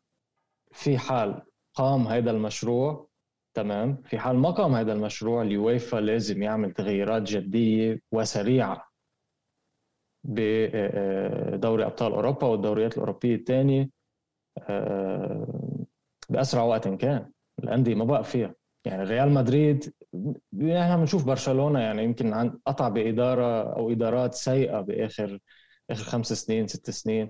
في 0.75 0.97
حال 0.97 1.41
قام 1.73 2.07
هذا 2.07 2.31
المشروع 2.31 3.07
تمام؟ 3.53 4.01
في 4.05 4.19
حال 4.19 4.35
ما 4.35 4.51
قام 4.51 4.75
هذا 4.75 4.93
المشروع 4.93 5.41
اليويفا 5.41 5.97
لازم 5.97 6.43
يعمل 6.43 6.71
تغييرات 6.71 7.21
جدية 7.21 8.01
وسريعة 8.11 8.89
بدوري 10.23 11.83
آه، 11.83 11.87
أبطال 11.87 12.13
أوروبا 12.13 12.47
والدوريات 12.47 12.93
الأوروبية 12.93 13.35
الثانية 13.35 13.89
آه، 14.69 15.85
بأسرع 16.29 16.63
وقت 16.63 16.87
إن 16.87 16.97
كان. 16.97 17.31
الأندية 17.63 17.95
ما 17.95 18.05
بقى 18.05 18.23
فيها. 18.23 18.55
يعني 18.85 19.03
ريال 19.03 19.31
مدريد 19.31 19.93
نحن 20.53 20.97
بنشوف 20.97 21.25
برشلونة 21.25 21.79
يعني 21.79 22.03
يمكن 22.03 22.51
قطع 22.65 22.89
بإدارة 22.89 23.75
أو 23.75 23.91
إدارات 23.91 24.33
سيئة 24.33 24.81
باخر 24.81 25.39
آخر 25.89 26.03
خمس 26.03 26.33
سنين 26.33 26.67
ست 26.67 26.89
سنين. 26.89 27.29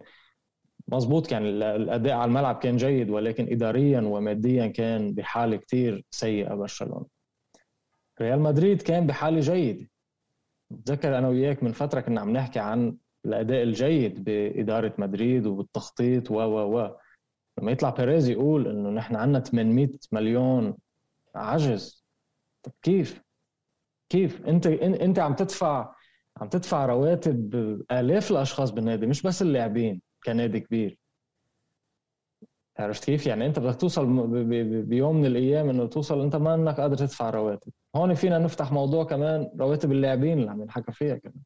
مزبوط 0.88 1.28
كان 1.28 1.45
الأداء 1.62 2.13
على 2.13 2.30
الملعب 2.30 2.56
كان 2.56 2.78
جيد 2.78 3.10
ولكن 3.10 3.48
اداريا 3.52 4.02
وماديا 4.02 4.67
كان 4.67 5.13
بحاله 5.13 5.58
كتير 5.58 6.06
سيئه 6.12 6.54
برشلونة. 6.54 7.06
ريال 8.21 8.39
مدريد 8.39 8.82
كان 8.82 9.08
بحاله 9.08 9.39
جيده 9.39 9.89
بتذكر 10.71 11.17
أنا 11.17 11.28
وياك 11.28 11.63
من 11.63 11.71
فترة 11.71 12.02
كنا 12.02 12.21
عم 12.21 12.30
نحكي 12.30 12.60
عن 12.60 12.98
الأداء 13.26 13.63
الجيد 13.63 14.24
بإدارة 14.24 14.93
مدريد 14.98 15.45
وبالتخطيط 15.45 16.32
و 16.32 16.36
و 16.36 16.78
و. 16.78 16.98
لما 17.60 17.71
يطلع 17.71 17.89
بيريز 17.89 18.30
يقول 18.30 18.67
إنه 18.67 18.89
نحن 18.89 19.15
عندنا 19.15 19.39
800 19.39 19.89
مليون 20.12 20.78
عجز. 21.36 22.06
طب 22.63 22.71
كيف؟ 22.82 23.21
كيف؟ 24.10 24.45
أنت 24.48 24.67
أنت 24.67 25.19
عم 25.19 25.34
تدفع 25.36 25.95
عم 26.38 26.50
تدفع 26.50 26.86
رواتب 26.86 27.56
آلاف 27.91 28.32
الأشخاص 28.32 28.71
بالنادي 28.71 29.06
مش 29.08 29.21
بس 29.21 29.41
اللاعبين. 29.41 30.02
كنادي 30.26 30.60
كبير. 30.60 30.98
عرفت 32.80 33.04
كيف؟ 33.06 33.28
يعني 33.28 33.46
انت 33.46 33.60
بدك 33.60 33.82
توصل 33.82 34.28
بيوم 34.84 35.16
من 35.16 35.26
الأيام 35.26 35.70
إنه 35.70 35.86
توصل 35.86 36.22
انت 36.22 36.36
ما 36.36 36.56
إنك 36.56 36.80
قادر 36.80 36.98
تدفع 36.98 37.30
رواتب، 37.30 37.72
هون 37.96 38.14
فينا 38.14 38.40
نفتح 38.40 38.72
موضوع 38.72 39.04
كمان 39.04 39.52
رواتب 39.60 39.92
اللاعبين 39.92 40.40
اللي 40.40 40.52
عم 40.52 40.62
ينحكى 40.62 40.92
فيها 40.92 41.18
كمان. 41.18 41.42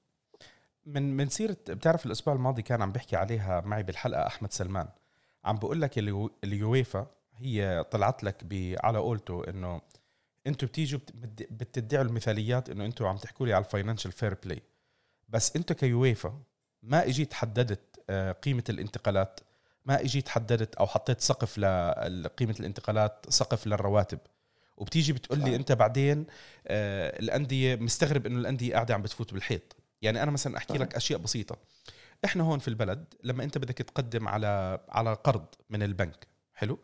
من 0.85 1.17
من 1.17 1.29
سيرة 1.29 1.57
بتعرف 1.69 2.05
الأسبوع 2.05 2.33
الماضي 2.33 2.61
كان 2.61 2.81
عم 2.81 2.91
بيحكي 2.91 3.15
عليها 3.15 3.61
معي 3.61 3.83
بالحلقة 3.83 4.27
أحمد 4.27 4.51
سلمان. 4.51 4.87
عم 5.45 5.55
بقول 5.55 5.81
لك 5.81 5.99
اليويفا 6.43 7.07
هي 7.35 7.85
طلعت 7.91 8.23
لك 8.23 8.45
على 8.83 8.97
قولته 8.97 9.49
إنه 9.49 9.81
أنتم 10.47 10.67
بتيجوا 10.67 10.99
بتدعوا 11.51 12.05
المثاليات 12.05 12.69
إنه 12.69 12.85
أنتم 12.85 13.05
عم 13.05 13.17
تحكوا 13.17 13.45
لي 13.45 13.53
على 13.53 13.65
ال 13.65 13.70
financial 13.70 14.11
fair 14.11 14.37
play. 14.43 14.61
بس 15.29 15.55
انت 15.55 15.73
كيويفا 15.73 16.41
ما 16.83 17.07
إجيت 17.07 17.33
حددت 17.33 17.88
قيمة 18.41 18.63
الانتقالات. 18.69 19.39
ما 19.85 20.01
إجيت 20.01 20.29
حددت 20.29 20.75
أو 20.75 20.87
حطيت 20.87 21.21
سقف 21.21 21.57
لقيمه 21.57 22.55
الانتقالات 22.59 23.25
سقف 23.29 23.67
للرواتب. 23.67 24.19
وبتيجي 24.77 25.13
بتقول 25.13 25.39
لي 25.39 25.55
أنت 25.55 25.71
بعدين 25.71 26.25
آه، 26.67 27.19
الأندية 27.19 27.75
مستغرب 27.75 28.25
إنه 28.25 28.39
الأندية 28.39 28.73
قاعدة 28.73 28.93
عم 28.93 29.01
بتفوت 29.01 29.33
بالحيط. 29.33 29.75
يعني 30.01 30.23
أنا 30.23 30.31
مثلا 30.31 30.57
أحكي 30.57 30.77
لك 30.77 30.95
أشياء 30.95 31.19
بسيطة. 31.19 31.57
إحنا 32.25 32.43
هون 32.43 32.59
في 32.59 32.67
البلد 32.67 33.05
لما 33.23 33.43
أنت 33.43 33.57
بدك 33.57 33.77
تقدم 33.77 34.27
على 34.27 34.79
على 34.89 35.13
قرض 35.13 35.45
من 35.69 35.83
البنك 35.83 36.27
حلو؟ 36.53 36.79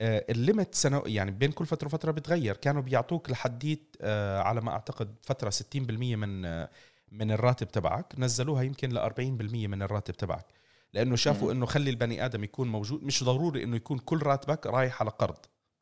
آه، 0.00 0.24
الليمت 0.30 0.74
سنة 0.74 1.02
يعني 1.06 1.30
بين 1.30 1.52
كل 1.52 1.66
فترة 1.66 1.86
وفترة 1.86 2.10
بتغير. 2.12 2.56
كانوا 2.56 2.82
بيعطوك 2.82 3.30
لحديت 3.30 3.96
على 4.38 4.60
ما 4.60 4.70
أعتقد 4.70 5.14
فترة 5.22 5.50
60% 5.50 6.16
من 6.16 6.66
من 7.14 7.30
الراتب 7.30 7.68
تبعك 7.68 8.14
نزلوها 8.18 8.62
يمكن 8.62 8.90
ل 8.90 8.98
40% 8.98 9.20
من 9.66 9.82
الراتب 9.82 10.14
تبعك. 10.14 10.46
لأنه 10.92 11.16
شافوا 11.16 11.52
إنه 11.52 11.66
خلي 11.66 11.90
البني 11.90 12.24
آدم 12.24 12.44
يكون 12.44 12.68
موجود 12.68 13.02
مش 13.02 13.24
ضروري 13.24 13.64
إنه 13.64 13.76
يكون 13.76 13.98
كل 13.98 14.22
راتبك 14.22 14.66
رايح 14.66 15.00
على 15.00 15.10
قرض 15.10 15.38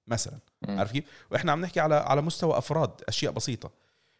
مثلا. 0.06 0.38
عارف 0.68 0.92
كيف؟ 0.92 1.04
وإحنا 1.30 1.52
عم 1.52 1.60
نحكي 1.60 1.80
على 1.80 1.94
على 1.94 2.22
مستوى 2.22 2.58
أفراد 2.58 2.90
أشياء 3.08 3.32
بسيطة. 3.32 3.70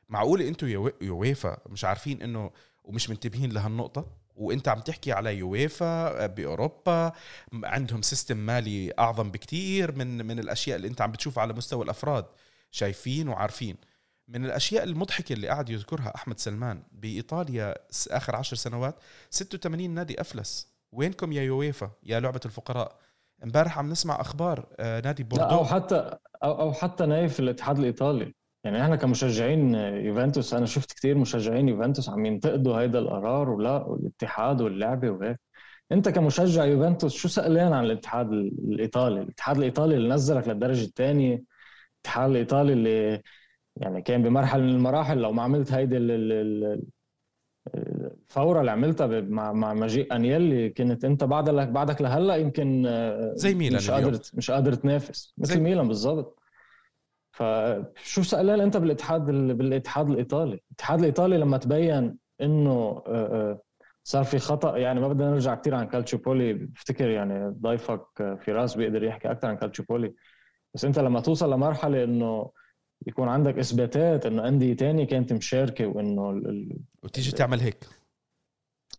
معقوله 0.08 0.48
أنتم 0.48 0.68
يويفا 1.00 1.58
مش 1.68 1.84
عارفين 1.84 2.22
إنه 2.22 2.50
ومش 2.84 3.10
منتبهين 3.10 3.52
لهالنقطة؟ 3.52 4.06
وأنت 4.36 4.68
عم 4.68 4.80
تحكي 4.80 5.12
على 5.12 5.36
يويفا 5.38 6.26
بأوروبا 6.26 7.12
عندهم 7.52 8.02
system 8.02 8.36
مالي 8.36 8.92
أعظم 8.98 9.30
بكتير 9.30 9.92
من 9.92 10.26
من 10.26 10.38
الأشياء 10.38 10.76
اللي 10.76 10.88
أنت 10.88 11.00
عم 11.00 11.12
بتشوفها 11.12 11.42
على 11.42 11.52
مستوى 11.52 11.84
الأفراد. 11.84 12.24
شايفين 12.70 13.28
وعارفين. 13.28 13.76
من 14.28 14.44
الأشياء 14.44 14.84
المضحكة 14.84 15.32
اللي 15.32 15.48
قاعد 15.48 15.70
يذكرها 15.70 16.12
أحمد 16.14 16.38
سلمان 16.38 16.82
بإيطاليا 16.92 17.74
آخر 18.10 18.36
عشر 18.36 18.56
سنوات 18.56 18.94
86 19.30 19.90
نادي 19.90 20.20
أفلس. 20.20 20.72
وينكم 20.92 21.32
يا 21.32 21.42
يويفا 21.42 21.90
يا 22.02 22.20
لعبة 22.20 22.40
الفقراء؟ 22.44 22.98
امبارح 23.44 23.78
عم 23.78 23.90
نسمع 23.90 24.20
أخبار 24.20 24.66
آه، 24.80 25.00
نادي 25.00 25.22
بوردو. 25.22 25.44
أو 25.44 25.64
حتى 25.64 26.16
أو, 26.42 26.60
أو 26.60 26.72
حتى 26.72 27.06
نايف 27.06 27.40
الاتحاد 27.40 27.78
الإيطالي. 27.78 28.34
يعني 28.64 28.82
إحنا 28.82 28.96
كمشجعين 28.96 29.74
يوفنتوس 29.74 30.54
أنا 30.54 30.66
شفت 30.66 30.92
كثير 30.92 31.18
مشجعين 31.18 31.68
يوفنتوس 31.68 32.08
عم 32.08 32.26
ينتقدوا 32.26 32.80
هيدا 32.80 32.98
القرار 32.98 33.50
ولا 33.50 33.76
والاتحاد 33.76 34.60
واللعبة 34.60 35.10
وهيك. 35.10 35.40
أنت 35.92 36.08
كمشجع 36.08 36.64
يوفنتوس 36.64 37.14
شو 37.14 37.28
سألان 37.28 37.72
عن 37.72 37.84
الاتحاد 37.84 38.32
الإيطالي؟ 38.32 39.20
الاتحاد 39.20 39.56
الإيطالي 39.56 39.96
اللي 39.96 40.14
نزلك 40.14 40.48
للدرجة 40.48 40.84
الثانية 40.84 41.44
الاتحاد 42.04 42.30
الإيطالي 42.30 42.72
اللي 42.72 43.22
يعني 43.76 44.02
كان 44.02 44.22
بمرحله 44.22 44.62
من 44.62 44.68
المراحل 44.68 45.18
لو 45.18 45.32
ما 45.32 45.42
عملت 45.42 45.72
هيدي 45.72 45.96
الفورة 47.74 48.60
اللي 48.60 48.70
عملتها 48.70 49.20
مع 49.20 49.52
مع 49.52 49.74
مجيء 49.74 50.14
انيلي 50.16 50.70
كنت 50.70 51.04
أنت 51.04 51.24
بعدك 51.24 51.68
بعدك 51.68 52.02
لهلأ 52.02 52.36
يمكن 52.36 52.82
زي 53.34 53.54
ميلان 53.54 53.76
مش 53.76 53.90
قادر 53.90 54.18
مش 54.34 54.50
قادر 54.50 54.74
تنافس. 54.74 55.34
مثل 55.38 55.60
ميلان 55.60 55.88
بالضبط. 55.88 56.38
فشو 57.30 58.22
سألان 58.22 58.60
أنت 58.60 58.76
بالاتحاد 58.76 59.26
بالاتحاد 59.30 60.10
الإيطالي؟ 60.10 60.60
الاتحاد 60.70 60.98
الإيطالي 60.98 61.36
لما 61.38 61.58
تبين 61.58 62.16
إنه 62.40 63.02
صار 64.04 64.24
في 64.24 64.38
خطأ 64.38 64.76
يعني 64.76 65.00
ما 65.00 65.08
بدنا 65.08 65.30
نرجع 65.30 65.54
كثير 65.54 65.74
عن 65.74 65.86
كالتشوبولي 65.86 66.52
بفتكر 66.52 67.08
يعني 67.08 67.48
ضيفك 67.60 68.36
فراس 68.40 68.74
بيقدر 68.74 69.02
يحكي 69.04 69.30
أكثر 69.30 69.48
عن 69.48 69.56
كالتشوبولي 69.56 70.14
بس 70.74 70.84
أنت 70.84 70.98
لما 70.98 71.20
توصل 71.20 71.52
لمرحلة 71.52 72.04
إنه 72.04 72.50
يكون 73.06 73.28
عندك 73.28 73.58
إثباتات 73.58 74.26
إنه 74.26 74.48
أندية 74.48 74.76
تانية 74.76 75.04
كانت 75.04 75.32
مشاركة 75.32 75.86
وإنه 75.86 76.30
ال... 76.30 76.78
وتيجي 77.02 77.32
تعمل 77.32 77.60
هيك. 77.60 77.86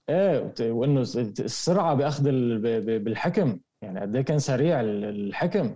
إيه 0.09 0.53
وإنه 0.61 1.01
السرعة 1.01 1.93
بأخذ 1.93 2.23
بالحكم. 2.99 3.59
يعني 3.81 3.99
قد 3.99 4.15
إيه 4.15 4.23
كان 4.23 4.39
سريع 4.39 4.81
الحكم. 4.81 5.75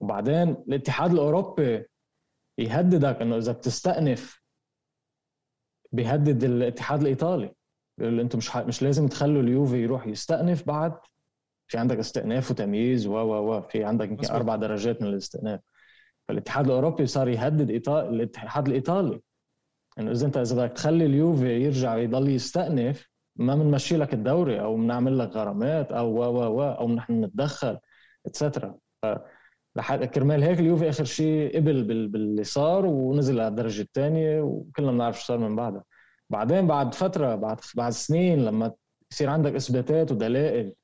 وبعدين 0.00 0.48
الاتحاد 0.48 1.10
الأوروبي 1.12 1.84
يهددك 2.58 3.22
إنه 3.22 3.36
إذا 3.36 3.52
بتستأنف 3.52 4.42
بيهدد 5.92 6.44
الاتحاد 6.44 7.00
الإيطالي. 7.00 7.54
بيقول 7.98 8.20
أنتم 8.20 8.38
مش 8.38 8.56
مش 8.56 8.82
لازم 8.82 9.08
تخلوا 9.08 9.42
اليوفي 9.42 9.82
يروح 9.82 10.06
يستأنف 10.06 10.66
بعد. 10.66 10.98
في 11.70 11.78
عندك 11.78 11.98
استئناف 11.98 12.50
وتمييز 12.50 13.06
و 13.06 13.12
و 13.12 13.56
و. 13.56 13.62
في 13.62 13.84
عندك 13.84 14.08
يمكن 14.08 14.30
أربع 14.30 14.56
درجات 14.56 15.02
من 15.02 15.08
الاستئناف. 15.08 15.60
فالاتحاد 16.28 16.66
الأوروبي 16.66 17.06
صار 17.06 17.28
يهدد 17.28 17.88
الاتحاد 17.88 18.66
الإيطالي. 18.66 19.20
انه 19.98 20.10
إذا 20.10 20.26
انت 20.26 20.36
إذا 20.36 20.56
بدك 20.56 20.72
تخلي 20.72 21.06
اليوفي 21.06 21.64
يرجع 21.64 21.96
يضل 21.96 22.28
يستأنف 22.28 23.08
ما 23.36 23.54
بنمشي 23.54 23.96
لك 23.96 24.14
الدوري 24.14 24.60
أو 24.60 24.76
بنعمل 24.76 25.18
لك 25.18 25.28
غرامات 25.28 25.92
أو 25.92 26.06
و 26.06 26.24
و 26.24 26.58
و 26.58 26.62
أو 26.62 26.88
نحن 26.88 27.24
نتدخل 27.24 27.78
اتسترا 28.26 28.74
لحد 29.76 30.04
كرمال 30.04 30.42
هيك 30.42 30.60
اليوفي 30.60 30.88
آخر 30.88 31.04
شيء 31.04 31.56
قبل 31.56 31.84
باللي 32.08 32.44
صار 32.44 32.86
ونزل 32.86 33.40
على 33.40 33.48
الدرجه 33.48 33.82
الثانية 33.82 34.40
وكلنا 34.42 34.92
بنعرف 34.92 35.20
شو 35.20 35.26
صار 35.26 35.38
من 35.38 35.56
بعدها. 35.56 35.84
بعدين 36.30 36.66
بعد 36.66 36.94
فترة 36.94 37.34
بعد 37.34 37.60
بعد 37.74 37.92
سنين 37.92 38.44
لما 38.44 38.72
يصير 39.12 39.30
عندك 39.30 39.54
إثباتات 39.54 40.12
ودلائل 40.12 40.74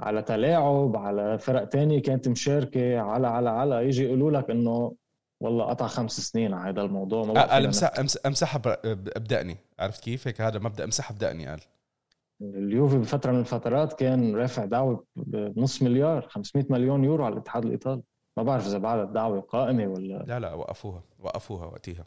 على 0.00 0.22
تلاعب 0.22 0.96
على 0.96 1.38
فرق 1.38 1.64
تانية 1.64 2.02
كانت 2.02 2.28
مشاركة 2.28 3.00
على 3.00 3.26
على 3.26 3.50
على. 3.50 3.86
يجي 3.86 4.04
يقولوا 4.04 4.30
لك 4.30 4.50
إنه 4.50 4.94
والله 5.40 5.64
قطع 5.64 5.86
خمس 5.86 6.20
سنين 6.20 6.54
على 6.54 6.70
هذا 6.70 6.82
الموضوع 6.82 7.24
ما 7.24 7.42
قال 7.42 7.66
امسح 7.66 7.90
امسحها 8.26 8.62
ابدأني 9.16 9.56
عرفت 9.78 10.04
كيف؟ 10.04 10.26
هيك 10.26 10.40
هذا 10.40 10.58
مبدأ 10.58 10.84
امسحها 10.84 11.14
ابدأني 11.14 11.46
قال. 11.46 11.60
اليوفي 12.42 12.98
بفترة 12.98 13.32
من 13.32 13.40
الفترات 13.40 13.92
كان 13.92 14.36
رافع 14.36 14.64
دعوة 14.64 15.04
بنص 15.16 15.82
مليار 15.82 16.26
500 16.28 16.66
مليون 16.70 17.04
يورو 17.04 17.24
على 17.24 17.32
الاتحاد 17.32 17.64
الإيطالي. 17.64 18.02
ما 18.36 18.42
بعرف 18.42 18.66
إذا 18.66 18.78
بعد 18.78 18.98
الدعوة 18.98 19.40
قائمة 19.40 19.86
ولا 19.86 20.24
لا 20.28 20.40
لا 20.40 20.54
وقفوها 20.54 21.02
وقفوها 21.18 21.66
وقتها. 21.66 22.04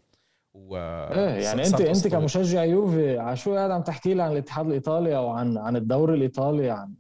و 0.54 0.78
إيه 0.78 1.44
يعني 1.44 1.68
انت 1.68 1.82
أنت 1.82 2.08
كمشجع 2.08 2.64
يوفي 2.64 3.18
على 3.18 3.36
شو 3.36 3.56
قاعد 3.56 3.72
عم 3.72 3.82
تحكي 3.82 4.14
لي 4.14 4.24
عن 4.24 4.32
الاتحاد 4.32 4.66
الإيطالي 4.66 5.18
أو 5.18 5.30
عن 5.30 5.58
عن 5.58 5.76
الدوري 5.76 6.14
الإيطالي 6.14 6.70
عن 6.70 6.94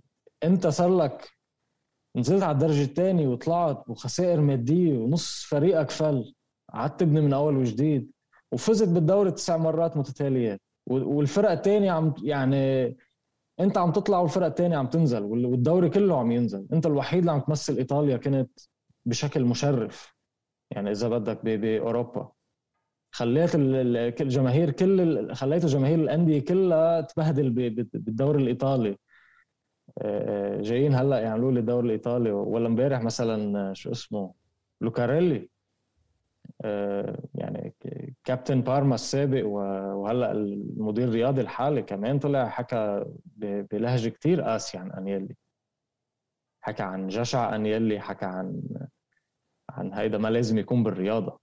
انت 0.43 0.67
صار 0.67 0.97
لك 0.97 1.29
نزلت 2.15 2.43
على 2.43 2.51
الدرجه 2.51 2.83
الثانية 2.83 3.27
وطلعت 3.27 3.89
وخسائر 3.89 4.41
مادية 4.41 4.97
ونص 4.97 5.43
فريقك 5.43 5.89
فل 5.89 6.33
قعدت 6.73 6.99
تبني 6.99 7.21
من 7.21 7.33
أول 7.33 7.57
وجديد 7.57 8.11
وفزت 8.51 8.87
بالدوري 8.87 9.31
تسع 9.31 9.57
مرات 9.57 9.97
متتاليات 9.97 10.61
والفرق 10.89 11.51
الثانية 11.51 11.91
عم 11.91 12.13
يعني 12.23 12.85
انت 13.59 13.77
عم 13.77 13.91
تطلع 13.91 14.19
والفرق 14.19 14.45
الثانية 14.45 14.77
عم 14.77 14.87
تنزل 14.87 15.23
والدوري 15.23 15.89
كله 15.89 16.19
عم 16.19 16.31
ينزل. 16.31 16.67
انت 16.73 16.85
الوحيد 16.85 17.19
اللي 17.19 17.31
عم 17.31 17.39
تمثل 17.39 17.77
إيطاليا 17.77 18.17
كنت 18.17 18.59
بشكل 19.05 19.45
مشرف 19.45 20.15
يعني 20.71 20.91
إذا 20.91 21.09
بدك 21.09 21.45
بأوروبا. 21.45 22.31
خليت 23.15 23.51
الجماهير 24.21 24.71
كل 24.71 25.35
خليت 25.35 25.65
جماهير 25.65 25.99
الأندية 25.99 26.39
كلها 26.45 27.01
تبهدل 27.01 27.49
بالدوري 27.93 28.43
الإيطالي. 28.43 28.97
جايين 30.61 30.95
هلا 30.95 31.19
يعملوا 31.19 31.51
لي 31.51 31.59
الدوري 31.59 31.85
الإيطالي. 31.85 32.31
ولا 32.31 32.67
امبارح 32.67 33.01
مثلا 33.01 33.73
شو 33.73 33.91
اسمه 33.91 34.33
لوكاريلي. 34.81 35.49
آه، 36.61 37.19
يعني 37.35 37.73
كابتن 38.23 38.61
بارما 38.61 38.95
السابق 38.95 39.45
وهلا 39.45 40.31
المدير 40.31 41.07
الرياضي 41.07 41.41
الحالي 41.41 41.81
كمان 41.81 42.19
طلع 42.19 42.49
حكى 42.49 43.05
بلهجة 43.71 44.09
كتير 44.09 44.41
قاسيه 44.41 44.79
عن 44.79 44.91
أنيلي. 44.91 45.35
حكى 46.61 46.83
عن 46.83 47.07
جشع 47.07 47.55
أنيلي 47.55 47.99
حكى 47.99 48.25
عن 48.25 48.61
عن 49.69 49.93
هيدا 49.93 50.17
ما 50.17 50.27
لازم 50.27 50.57
يكون 50.57 50.83
بالرياضة. 50.83 51.39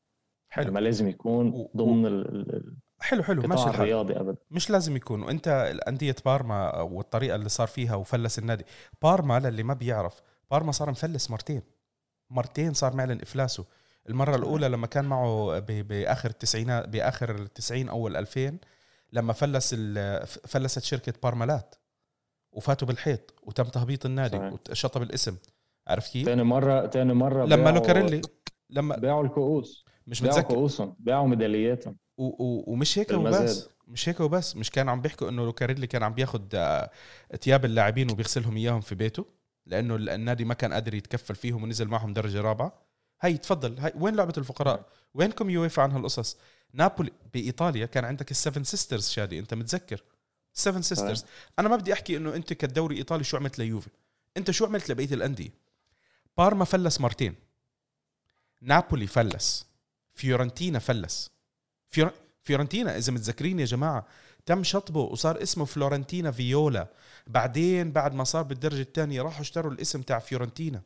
حلو. 0.48 0.72
ما 0.72 0.78
لازم 0.78 1.08
يكون 1.08 1.68
ضمن 1.76 2.06
ال 2.06 2.76
حلو 3.00 3.22
حلو 3.22 3.42
ماشي 3.42 3.62
الحال. 3.62 3.74
الرياضي 3.74 4.16
ابدا 4.20 4.36
مش 4.50 4.70
لازم 4.70 4.96
يكون 4.96 5.22
وانت 5.22 5.48
انديه 5.88 6.16
بارما 6.24 6.80
والطريقة 6.80 7.34
اللي 7.36 7.48
صار 7.48 7.66
فيها 7.66 7.94
وفلس 7.94 8.38
النادي. 8.38 8.64
بارما 9.02 9.40
للي 9.40 9.62
ما 9.62 9.74
بيعرف 9.74 10.22
بارما 10.50 10.72
صار 10.72 10.90
مفلس 10.90 11.30
مرتين. 11.30 11.62
مرتين 12.30 12.72
صار 12.72 12.96
معلن 12.96 13.20
إفلاسه. 13.20 13.64
المرة 14.08 14.36
الأولى 14.36 14.68
لما 14.68 14.86
كان 14.86 15.04
معه 15.04 15.58
بآخر 15.58 16.30
التسعينات 16.30 16.88
بآخر 16.88 17.34
التسعين 17.34 17.88
أول 17.88 18.16
2000 18.16 18.58
لما 19.12 19.32
فلس 19.32 19.74
فلست 20.46 20.82
شركة 20.82 21.14
بارمالات 21.22 21.74
وفاتوا 22.52 22.88
بالحيط 22.88 23.34
وتم 23.42 23.64
تهبيط 23.64 24.06
النادي 24.06 24.58
وشطب 24.70 25.02
الاسم. 25.02 25.36
عرفت 25.88 26.12
كيف؟ 26.12 26.26
ثاني 26.26 26.42
مرة 26.42 26.86
ثاني 26.86 27.14
مرة 27.14 27.44
لما 27.44 27.70
لوكاريلي 27.70 28.20
لما 28.70 28.96
باعوا 28.96 29.24
الكؤوس. 29.24 29.84
مش 30.06 30.22
متذكر. 30.22 30.40
باعوا 30.40 30.54
كؤوسهم 30.54 30.96
باعوا 30.98 31.28
ميدالياتهم. 31.28 31.96
و 32.20 32.24
و 32.24 32.64
ومش 32.66 32.98
هيك 32.98 33.10
وبس. 33.10 33.68
مش 33.88 34.08
هيك 34.08 34.20
وبس. 34.20 34.56
مش 34.56 34.70
كان 34.70 34.88
عم 34.88 35.00
بيحكوا 35.00 35.28
إنه 35.28 35.44
لوكاريلي 35.44 35.86
كان 35.86 36.02
عم 36.02 36.14
بياخد 36.14 36.54
آه، 36.54 36.90
ثياب 37.40 37.64
اللاعبين 37.64 38.10
وبيغسلهم 38.10 38.56
إياهم 38.56 38.80
في 38.80 38.94
بيته 38.94 39.26
لأنه 39.66 39.96
النادي 39.96 40.44
ما 40.44 40.54
كان 40.54 40.72
قادر 40.72 40.94
يتكفل 40.94 41.34
فيهم 41.34 41.62
ونزل 41.62 41.88
معهم 41.88 42.12
درجة 42.12 42.40
رابعة. 42.40 42.82
هي 43.20 43.38
تفضل. 43.38 43.78
هي 43.78 43.92
وين 43.96 44.16
لعبة 44.16 44.34
الفقراء؟ 44.38 44.86
وينكم 45.14 45.50
يويفا 45.50 45.82
عن 45.82 45.92
هالقصص 45.92 46.36
نابولي 46.72 47.12
بإيطاليا 47.34 47.86
كان 47.86 48.04
عندك 48.04 48.30
ال 48.30 48.36
seven 48.36 48.64
sisters 48.64 49.08
شادي 49.08 49.38
أنت 49.38 49.54
متذكر؟ 49.54 50.02
seven 50.52 50.82
sisters. 50.82 51.24
أنا 51.58 51.68
ما 51.68 51.76
بدي 51.76 51.92
أحكي 51.92 52.16
إنه 52.16 52.34
أنت 52.34 52.52
كدوري 52.52 52.96
ايطالي 52.96 53.24
شو 53.24 53.36
عملت 53.36 53.58
ليوفي. 53.58 53.90
أنت 54.36 54.50
شو 54.50 54.66
عملت 54.66 54.90
لبقية 54.90 55.14
الأندية؟ 55.14 55.50
بارما 56.38 56.64
فلس 56.64 57.00
مرتين. 57.00 57.34
نابولي 58.60 59.06
فلس. 59.06 59.66
فيورنتينا 60.14 60.78
فلس. 60.78 61.30
فيور... 61.90 62.10
فيورنتينا 62.42 62.96
إذا 62.96 63.12
متذكرين 63.12 63.60
يا 63.60 63.64
جماعة 63.64 64.06
تم 64.46 64.64
شطبه 64.64 65.00
وصار 65.00 65.42
اسمه 65.42 65.64
فلورنتيا 65.64 66.30
فيولا. 66.30 66.88
بعدين 67.26 67.92
بعد 67.92 68.14
ما 68.14 68.24
صار 68.24 68.42
بالدرجة 68.42 68.80
الثانية 68.80 69.22
راحوا 69.22 69.40
اشتروا 69.40 69.72
الاسم 69.72 70.02
تاع 70.02 70.18
فيورنتينا. 70.18 70.82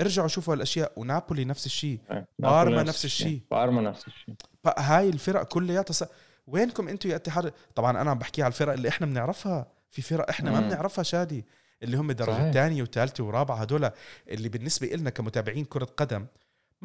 ارجعوا 0.00 0.28
شوفوا 0.28 0.54
هالأشياء. 0.54 0.92
ونابولي 0.96 1.44
نفس 1.44 1.66
الشيء. 1.66 1.98
إيه، 2.10 2.28
بارما 2.38 2.82
نفس 2.82 3.04
الشيء. 3.04 3.40
بارما 3.50 3.82
نفس 3.82 4.06
الشيء. 4.06 4.34
هاي 4.78 5.08
الفرق 5.08 5.42
كلياتها 5.42 5.92
س... 5.92 6.04
وينكم 6.46 6.88
أنتم 6.88 7.10
يا 7.10 7.16
اتحاد 7.16 7.52
طبعا 7.74 8.02
أنا 8.02 8.10
عم 8.10 8.18
بحكي 8.18 8.42
على 8.42 8.50
الفرق 8.52 8.72
اللي 8.72 8.88
إحنا 8.88 9.06
بنعرفها. 9.06 9.66
في 9.90 10.02
فرق 10.02 10.28
إحنا 10.28 10.50
ما 10.50 10.60
بنعرفها 10.60 11.02
شادي. 11.02 11.44
اللي 11.82 11.96
هم 11.96 12.10
الدرجة 12.10 12.48
الثانية 12.48 12.82
وثالثه 12.82 13.24
ورابعة 13.24 13.56
هدول 13.56 13.90
اللي 14.28 14.48
بالنسبة 14.48 14.86
لنا 14.86 15.10
كمتابعين 15.10 15.64
كرة 15.64 15.84
قدم 15.84 16.26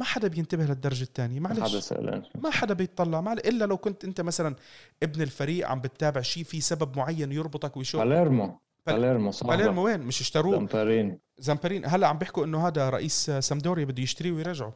ما 0.01 0.05
حدا 0.07 0.27
بينتبه 0.27 0.63
للدرجة 0.65 1.03
الثانية 1.03 1.39
حدا 1.47 1.59
معلش. 1.59 1.89
ما 2.35 2.49
حدا 2.51 2.73
بيطلع 2.73 3.21
معلش 3.21 3.41
إلا 3.41 3.65
لو 3.65 3.77
كنت 3.77 4.03
أنت 4.05 4.21
مثلا 4.21 4.55
ابن 5.03 5.21
الفريق 5.21 5.67
عم 5.67 5.81
بتتابع 5.81 6.21
شيء 6.21 6.43
في 6.43 6.61
سبب 6.61 6.97
معين 6.97 7.31
يربطك 7.31 7.77
ويشوف 7.77 8.01
باليرمو 8.01 8.45
بال- 8.87 8.95
باليرمو 8.95 9.31
صح 9.31 9.47
باليرمو 9.47 9.85
وين؟ 9.85 9.99
مش 9.99 10.21
اشتروه. 10.21 10.51
زامباريني. 10.55 11.19
زامباريني 11.37 11.85
هلا 11.85 12.07
عم 12.07 12.17
بيحكوا 12.17 12.45
إنه 12.45 12.67
هذا 12.67 12.89
رئيس 12.89 13.31
سامبدوريا 13.31 13.85
بده 13.85 14.03
يشتريه 14.03 14.31
ويرجعه. 14.31 14.73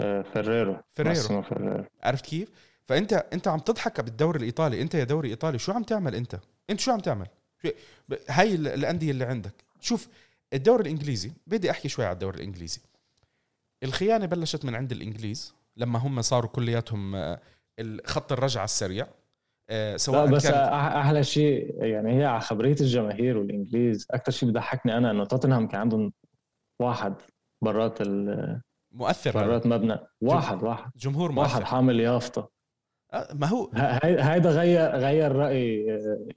آه، 0.00 0.22
فيريرو. 0.32 0.76
ماسيمو 0.98 1.42
فيريرو. 1.42 1.84
عرفت 2.02 2.26
كيف؟ 2.26 2.48
فانت 2.84 3.12
أنت 3.32 3.48
عم 3.48 3.58
تضحك 3.58 4.00
بالدوري 4.00 4.38
الإيطالي. 4.38 4.82
أنت 4.82 4.94
يا 4.94 5.04
دوري 5.04 5.28
إيطالي 5.30 5.58
شو 5.58 5.72
عم 5.72 5.82
تعمل 5.82 6.14
أنت؟ 6.14 6.38
أنت 6.70 6.80
شو 6.80 6.92
عم 6.92 7.00
تعمل؟ 7.00 7.26
هاي 8.28 8.54
ال- 8.54 8.68
الأندية 8.68 9.10
اللي 9.10 9.24
عندك. 9.24 9.54
شوف 9.80 10.08
الدوري 10.52 10.82
الإنجليزي 10.82 11.30
بدي 11.46 11.70
أحكي 11.70 11.88
شوي 11.88 12.04
على 12.04 12.12
الدوري 12.14 12.36
الإنجليزي. 12.36 12.80
الخيانة 13.82 14.26
بلشت 14.26 14.64
من 14.64 14.74
عند 14.74 14.92
الإنجليز 14.92 15.54
لما 15.76 15.98
هم 15.98 16.22
صاروا 16.22 16.50
كلياتهم 16.50 17.14
آه، 17.14 17.40
خط 18.06 18.32
الرجعة 18.32 18.64
السريع. 18.64 19.06
آه، 19.70 19.92
لا 19.92 19.96
سواء 19.96 20.26
بس 20.26 20.42
كانت 20.42 20.56
أحلى 20.72 21.24
شيء 21.24 21.84
يعني 21.84 22.18
هي 22.20 22.24
على 22.24 22.40
خبرية 22.40 22.76
الجماهير 22.80 23.38
والإنجليز 23.38 24.06
أكثر 24.10 24.32
شيء 24.32 24.48
بضحكني 24.50 24.96
أنا 24.96 25.10
إنه 25.10 25.24
توتنهام 25.24 25.68
كان 25.68 25.80
عندهم 25.80 26.12
واحد 26.80 27.14
برات 27.64 28.00
ال- 28.00 28.60
مؤثر. 28.94 29.32
برات 29.32 29.66
مبنى. 29.66 29.98
واحد 30.20 30.62
واحد. 30.62 30.90
جمهور 30.96 31.30
واحد 31.32 31.50
مؤثر 31.52 31.64
حامل 31.64 32.00
يافطة. 32.00 32.50
آه، 33.12 33.28
ما 33.34 33.46
هو 33.46 33.70
هيدا 34.02 34.50
غير 34.50 34.90
غير 34.96 35.32
رأي 35.32 35.86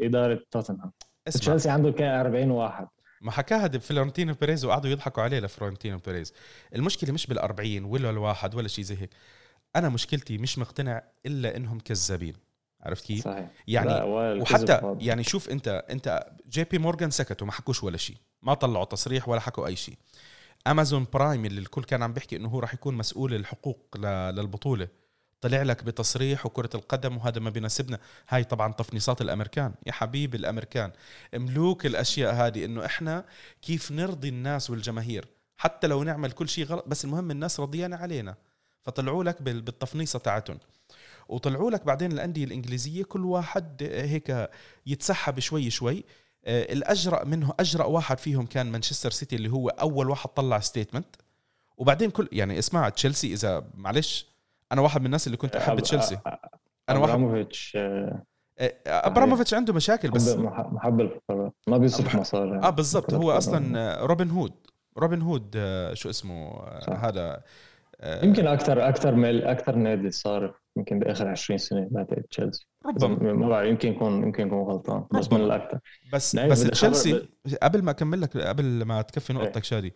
إدارة 0.01 0.41
توتنهام. 0.51 0.91
تشيلسي 1.25 1.69
عنده 1.69 1.91
كان 1.91 2.19
40 2.19 2.51
واحد. 2.51 2.87
ما 3.25 3.31
حكاها 3.31 3.67
فلورنتينو 3.67 4.33
بيريز 4.33 4.65
وقعدوا 4.65 4.91
يضحكوا 4.91 5.23
عليه 5.23 5.39
لفلورنتينو 5.39 5.97
بيريز. 5.97 6.33
المشكلة 6.75 7.11
مش 7.11 7.27
بال40 7.27 7.83
ولا 7.83 8.09
الواحد 8.09 8.55
ولا 8.55 8.67
شيء 8.67 8.83
زي 8.83 9.01
هيك. 9.01 9.09
أنا 9.75 9.89
مشكلتي 9.89 10.37
مش 10.37 10.57
مقتنع 10.57 11.03
إلا 11.25 11.57
إنهم 11.57 11.79
كذابين. 11.79 12.35
عرفت 12.81 13.05
كيف؟ 13.05 13.23
صحيح. 13.23 13.51
يعني 13.67 14.11
وحتى. 14.41 14.97
يعني 14.99 15.23
شوف 15.23 15.49
أنت 15.49 15.85
أنت 15.89 16.27
JP 16.49 16.77
Morgan 16.77 17.11
سكتوا 17.11 17.47
ما 17.47 17.53
حكوش 17.53 17.83
ولا 17.83 17.97
شيء 17.97 18.17
ما 18.41 18.53
طلعوا 18.53 18.85
تصريح 18.85 19.29
ولا 19.29 19.39
حكوا 19.39 19.67
أي 19.67 19.75
شيء 19.75 19.95
Amazon 20.67 21.07
Prime 21.13 21.45
اللي 21.45 21.61
الكل 21.61 21.83
كان 21.83 22.03
عم 22.03 22.13
بيحكي 22.13 22.35
إنه 22.35 22.49
هو 22.49 22.59
راح 22.59 22.73
يكون 22.73 22.93
مسؤول 22.93 23.33
الحقوق 23.33 23.97
للبطولة. 24.31 24.87
طلع 25.45 25.61
لك 25.61 25.83
بتصريح 25.83 26.45
وكرة 26.45 26.69
القدم 26.75 27.17
وهذا 27.17 27.39
ما 27.39 27.49
بيناسبنا 27.49 27.99
هاي 28.29 28.43
طبعا 28.43 28.73
تفنيصات 28.73 29.21
الأمريكان. 29.21 29.73
يا 29.87 29.91
حبيبي 29.91 30.37
الأمريكان 30.37 30.91
ملوك 31.33 31.85
الأشياء 31.85 32.33
هذه 32.33 32.65
إنه 32.65 32.85
إحنا 32.85 33.25
كيف 33.61 33.91
نرضي 33.91 34.29
الناس 34.29 34.69
والجماهير؟ 34.69 35.27
حتى 35.57 35.87
لو 35.87 36.03
نعمل 36.03 36.31
كل 36.31 36.49
شيء 36.49 36.65
غلط 36.65 36.85
بس 36.87 37.05
المهم 37.05 37.31
الناس 37.31 37.59
رضيانة 37.59 37.95
علينا. 37.95 38.35
فطلعوا 38.81 39.23
لك 39.23 39.41
بال- 39.41 39.61
بالتفنيصة 39.61 40.19
تاعتهم. 40.19 40.59
وطلعوا 41.29 41.71
لك 41.71 41.85
بعدين 41.85 42.11
الأندية 42.11 42.43
الإنجليزية 42.43 43.03
كل 43.03 43.25
واحد 43.25 43.83
هيك 43.83 44.49
يتسحب 44.85 45.39
شوي 45.39 45.69
شوي. 45.69 46.03
آه، 46.45 46.73
الأجرأ 46.73 47.23
منه 47.25 47.53
أجرأ 47.59 47.85
واحد 47.85 48.17
فيهم 48.17 48.45
كان 48.45 48.71
مانشستر 48.71 49.11
سيتي 49.11 49.35
اللي 49.35 49.49
هو 49.51 49.69
أول 49.69 50.09
واحد 50.09 50.29
طلع 50.29 50.59
statement 50.59 51.15
وبعدين 51.77 52.09
كل 52.11 52.29
يعني 52.31 52.59
اسمع 52.59 52.89
تشيلسي 52.89 53.33
إذا 53.33 53.67
معلش 53.73 54.34
أنا 54.71 54.81
واحد 54.81 54.99
من 54.99 55.05
الناس 55.05 55.27
اللي 55.27 55.37
كنت 55.37 55.55
أحب 55.55 55.79
تشيلسي 55.79 56.17
أنا 56.89 56.99
واحد 56.99 57.13
أبراموفيتش 57.13 57.73
آه، 57.75 58.23
أبراموفيتش 58.87 59.53
عنده 59.53 59.73
مشاكل 59.73 60.11
بس 60.11 60.35
محب 60.35 61.09
ما 61.67 61.77
بيصرف 61.77 62.15
مصاري 62.15 62.59
آه 62.59 62.69
بالضبط 62.69 63.13
هو. 63.13 63.31
أصلا 63.31 64.05
روبن 64.05 64.29
هود 64.29 64.53
روبن 64.97 65.21
هود 65.21 65.53
آه، 65.55 65.93
شو 65.93 66.09
اسمه 66.09 66.33
آه، 66.33 66.79
صح. 66.79 67.03
هذا 67.03 67.43
آه، 68.01 68.25
يمكن 68.25 68.47
أكثر 68.47 68.89
أكثر 68.89 69.15
مال 69.15 69.43
أكثر 69.43 69.75
نادي 69.75 70.11
صارف 70.11 70.55
يمكن 70.77 70.99
بآخر 70.99 71.27
20 71.27 71.57
سنة 71.57 71.87
بعتقد 71.91 72.23
تشيلسي 72.23 72.67
ربما 72.85 73.33
ما 73.33 73.49
بعرف 73.49 73.67
يمكن 73.67 73.89
يكون 73.89 74.23
يمكن 74.23 74.47
يكون 74.47 74.59
غلطان 74.59 75.05
بس 75.13 75.31
من. 75.31 75.41
الأكثر 75.41 75.79
بس 76.13 76.35
بس 76.35 76.63
تشيلسي 76.63 77.27
قبل 77.63 77.83
ما 77.83 77.91
أكمل 77.91 78.21
لك 78.21 78.37
قبل 78.37 78.83
ما 78.83 79.01
تكفي 79.01 79.33
إيه. 79.33 79.39
نقطتك 79.39 79.63
شادي 79.63 79.93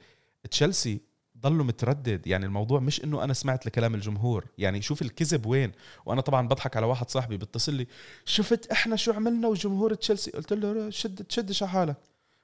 تشيلسي 0.51 1.01
ضلوا 1.41 1.65
متردد. 1.65 2.27
يعني 2.27 2.45
الموضوع 2.45 2.79
مش 2.79 3.03
إنه 3.03 3.23
أنا 3.23 3.33
سمعت 3.33 3.65
لكلام 3.65 3.95
الجمهور. 3.95 4.45
يعني 4.57 4.81
شوف 4.81 5.01
الكذب 5.01 5.45
وين. 5.45 5.71
وأنا 6.05 6.21
طبعا 6.21 6.47
بضحك 6.47 6.77
على 6.77 6.85
واحد 6.85 7.09
صاحبي 7.09 7.37
بيتصل 7.37 7.73
لي 7.73 7.87
شفت 8.25 8.71
إحنا 8.71 8.95
شو 8.95 9.11
عملنا 9.13 9.47
وجمهور 9.47 9.93
تشيلسي؟ 9.93 10.31
قلت 10.31 10.53
له 10.53 10.89
شد 10.89 11.23
تشدش 11.23 11.63
على 11.63 11.71
حالك 11.71 11.95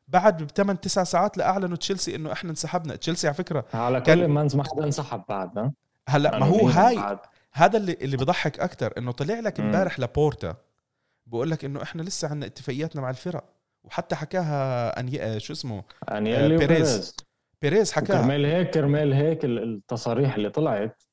بعد 0.07 0.43
بثمان 0.43 0.79
تسع 0.81 1.03
ساعات 1.03 1.37
لأعلنوا 1.37 1.77
تشيلسي 1.77 2.15
إنه 2.15 2.31
إحنا 2.31 2.49
انسحبنا. 2.49 2.95
تشيلسي 2.95 3.27
على 3.27 3.33
فكرة 3.35 3.65
على 3.73 4.01
كان- 4.01 4.19
كلامن 4.19 4.55
ما 4.55 4.63
حدا 4.63 4.83
انسحب 4.83 5.23
بعد 5.29 5.71
هلأ 6.09 6.39
ما 6.39 6.45
هو 6.45 6.67
هاي 6.67 6.95
بعد؟ 6.95 7.19
هذا 7.53 7.77
اللي 7.77 7.97
اللي 8.01 8.17
بضحك 8.17 8.59
أكثر 8.59 8.93
إنه 8.97 9.11
طلع 9.11 9.39
لك. 9.39 9.59
امبارح 9.59 9.99
لابورتا 9.99 10.55
بقول 11.27 11.51
لك 11.51 11.65
إنه 11.65 11.81
إحنا 11.83 12.01
لسه 12.01 12.27
عندنا 12.27 12.45
اتفاقياتنا 12.45 13.01
مع 13.01 13.09
الفرق. 13.09 13.43
وحتى 13.83 14.15
حكاها 14.15 14.99
أني... 14.99 15.39
شو 15.39 15.53
اسمه؟ 15.53 15.83
أنيلي 16.11 16.55
آه، 16.55 16.57
بيريز. 16.57 17.15
بيريز 17.61 17.91
حكاها. 17.91 18.21
كرمال 18.21 18.45
هيك 18.45 18.69
كرمال 18.69 19.13
هيك 19.13 19.45
ال- 19.45 19.63
التصاريح 19.75 20.35
اللي 20.35 20.49
طلعت 20.49 21.03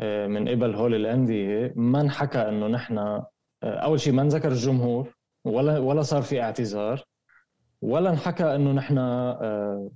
آه، 0.00 0.26
من 0.26 0.48
قبل 0.48 0.74
هول 0.74 0.94
الأندية 0.94 1.72
ما 1.76 2.00
انحكى 2.00 2.38
إنه 2.38 2.66
نحن 2.66 2.98
آه، 2.98 3.24
أول 3.62 4.00
شيء 4.00 4.12
ما 4.12 4.22
انذكر 4.22 4.52
الجمهور 4.52 5.14
ولا 5.44 5.78
ولا 5.78 6.02
صار 6.02 6.22
في 6.22 6.42
اعتذار 6.42 7.04
ولا 7.82 8.10
انحكى 8.10 8.54
إنه 8.54 8.72
نحن 8.72 8.98
آه، 8.98 9.90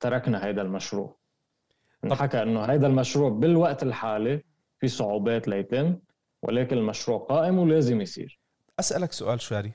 تركنا 0.00 0.38
هذا 0.48 0.62
المشروع. 0.62 1.16
انحكى 2.04 2.42
إنه 2.42 2.60
هذا 2.64 2.86
المشروع 2.86 3.30
بالوقت 3.30 3.82
الحالي 3.82 4.44
في 4.78 4.88
صعوبات 4.88 5.48
ليتم 5.48 5.96
ولكن 6.42 6.78
المشروع 6.78 7.18
قائم 7.18 7.58
ولازم 7.58 8.00
يصير. 8.00 8.40
أسألك 8.80 9.12
سؤال 9.12 9.40
شادي 9.40 9.72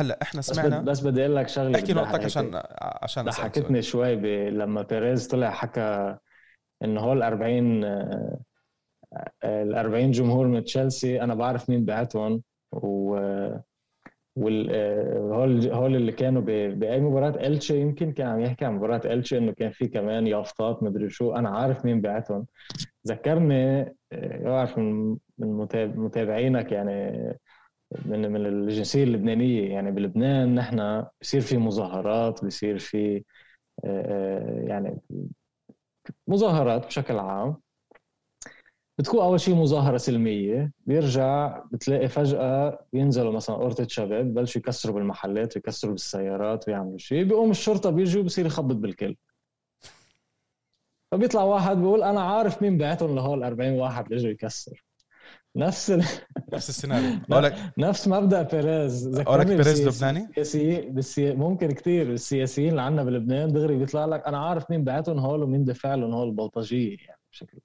هلا 0.00 0.18
إحنا 0.22 0.40
بس 0.40 0.46
سمعنا 0.46 0.78
بد- 0.80 0.90
بس 0.90 1.00
بدي 1.00 1.20
أقول 1.24 1.36
لك 1.36 1.48
شغلة 1.48 1.78
احكي 1.78 1.92
نقطتك 1.92 2.24
عشان. 2.24 2.50
عشان. 2.82 3.24
ضحكتني 3.24 3.82
شوي 3.82 4.16
ب... 4.16 4.24
لما 4.52 4.82
بيريز 4.82 5.26
طلع 5.28 5.50
حكى 5.50 6.16
إنه 6.84 7.00
هول 7.00 7.22
40 7.22 7.84
آه، 7.84 8.38
آه، 9.44 9.62
ال 9.62 9.74
40 9.74 10.10
جمهور 10.10 10.46
من 10.46 10.64
تشيلسي 10.64 11.22
أنا 11.22 11.34
بعرف 11.34 11.70
مين 11.70 11.84
بعتهم 11.84 12.42
و 12.72 13.16
وال 14.36 14.68
آه، 14.70 15.18
هول 15.18 15.66
هول 15.72 15.96
اللي 15.96 16.12
كانوا 16.12 16.42
ب- 16.42 16.78
بأي 16.78 17.00
مباراة 17.00 17.46
إلتشي 17.46 17.80
يمكن 17.80 18.12
كان 18.12 18.26
عم 18.26 18.40
يحكي 18.40 18.64
عن 18.64 18.72
مباراة 18.74 19.00
إلتشي 19.04 19.38
إنه 19.38 19.52
كان 19.52 19.70
في 19.70 19.88
كمان 19.88 20.26
يافطات 20.26 20.82
مدري 20.82 21.10
شو 21.10 21.32
أنا 21.34 21.48
عارف 21.48 21.84
مين 21.84 22.00
بعتهم 22.00 22.46
ذكرني 23.08 23.80
آه، 24.12 24.42
بعرف 24.44 24.78
من 24.78 25.16
من 25.38 25.48
متاب- 25.58 25.96
متابعينك 25.98 26.72
يعني 26.72 27.12
من 28.04 28.32
من 28.32 28.46
الجنسية 28.46 29.04
اللبنانية. 29.04 29.70
يعني 29.72 29.90
بلبنان 29.90 30.54
نحن 30.54 31.04
بصير 31.20 31.40
في 31.40 31.56
مظاهرات 31.58 32.44
بصير 32.44 32.78
في 32.78 33.24
آه، 33.84 34.64
يعني 34.68 35.00
مظاهرات 36.28 36.86
بشكل 36.86 37.18
عام. 37.18 37.56
بتكون 38.98 39.20
أول 39.20 39.40
شيء 39.40 39.54
مظاهرة 39.54 39.96
سلمية. 39.96 40.72
بيرجع 40.86 41.62
بتلاقي 41.72 42.08
فجأة 42.08 42.86
بينزلوا 42.92 43.32
مثلا 43.32 43.56
قرطه 43.56 43.86
شباب 43.88 44.34
بلشوا 44.34 44.60
يكسروا 44.60 44.94
بالمحلات 44.94 45.56
ويكسروا 45.56 45.92
بالسيارات 45.92 46.68
ويعملوا 46.68 46.98
شيء 46.98 47.24
بيقوم 47.24 47.50
الشرطة 47.50 47.90
بيجي 47.90 48.18
وبصير 48.18 48.46
يخبط 48.46 48.76
بالكل. 48.76 49.16
فبيطلع 51.12 51.42
واحد 51.42 51.76
بيقول 51.76 52.02
أنا 52.02 52.20
عارف 52.20 52.62
مين 52.62 52.78
بعتهم 52.78 53.14
لهول 53.14 53.44
40 53.44 53.72
واحد 53.72 54.04
اللي 54.04 54.16
اجوا 54.20 54.30
يكسر. 54.30 54.85
نفس 55.56 55.90
ال... 55.90 56.04
نفس 56.52 56.68
السيناريو. 56.68 57.18
بقول 57.28 57.42
لك 57.44 57.72
نفس 57.78 58.08
مبدأ 58.08 58.42
بيريز. 58.42 59.08
ذكرني 59.08 59.56
بيريز 59.56 59.88
لبناني؟ 59.88 60.24
السياسيين 60.24 60.94
بالسي... 60.94 61.34
ممكن 61.34 61.70
كتير 61.72 62.12
السياسيين 62.12 62.70
اللي 62.70 62.82
عندنا 62.82 63.04
بلبنان 63.04 63.52
دغري 63.52 63.76
بيطلع 63.78 64.04
لك 64.04 64.26
أنا 64.26 64.38
عارف 64.46 64.70
مين 64.70 64.84
بعتهم 64.84 65.18
هول 65.18 65.42
ومين 65.42 65.64
دفع 65.64 65.94
لهم 65.94 66.12
هول 66.12 66.28
البلطجيه 66.28 66.96
يعني 67.06 67.20
بشكل 67.32 67.58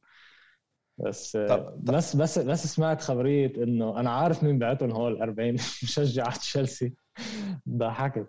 بس 0.98 1.32
طب- 1.38 1.48
طب. 1.48 1.84
بس 1.86 2.16
بس 2.16 2.40
بس 2.40 2.68
سمعت 2.68 3.02
خبرية 3.02 3.54
إنه 3.64 4.00
أنا 4.00 4.10
عارف 4.12 4.44
مين 4.44 4.60
بعتهم 4.60 4.92
هول 4.92 5.22
40 5.22 5.54
مشجع 5.84 6.30
تشيلسي. 6.30 6.94
ضحكت. 7.70 8.28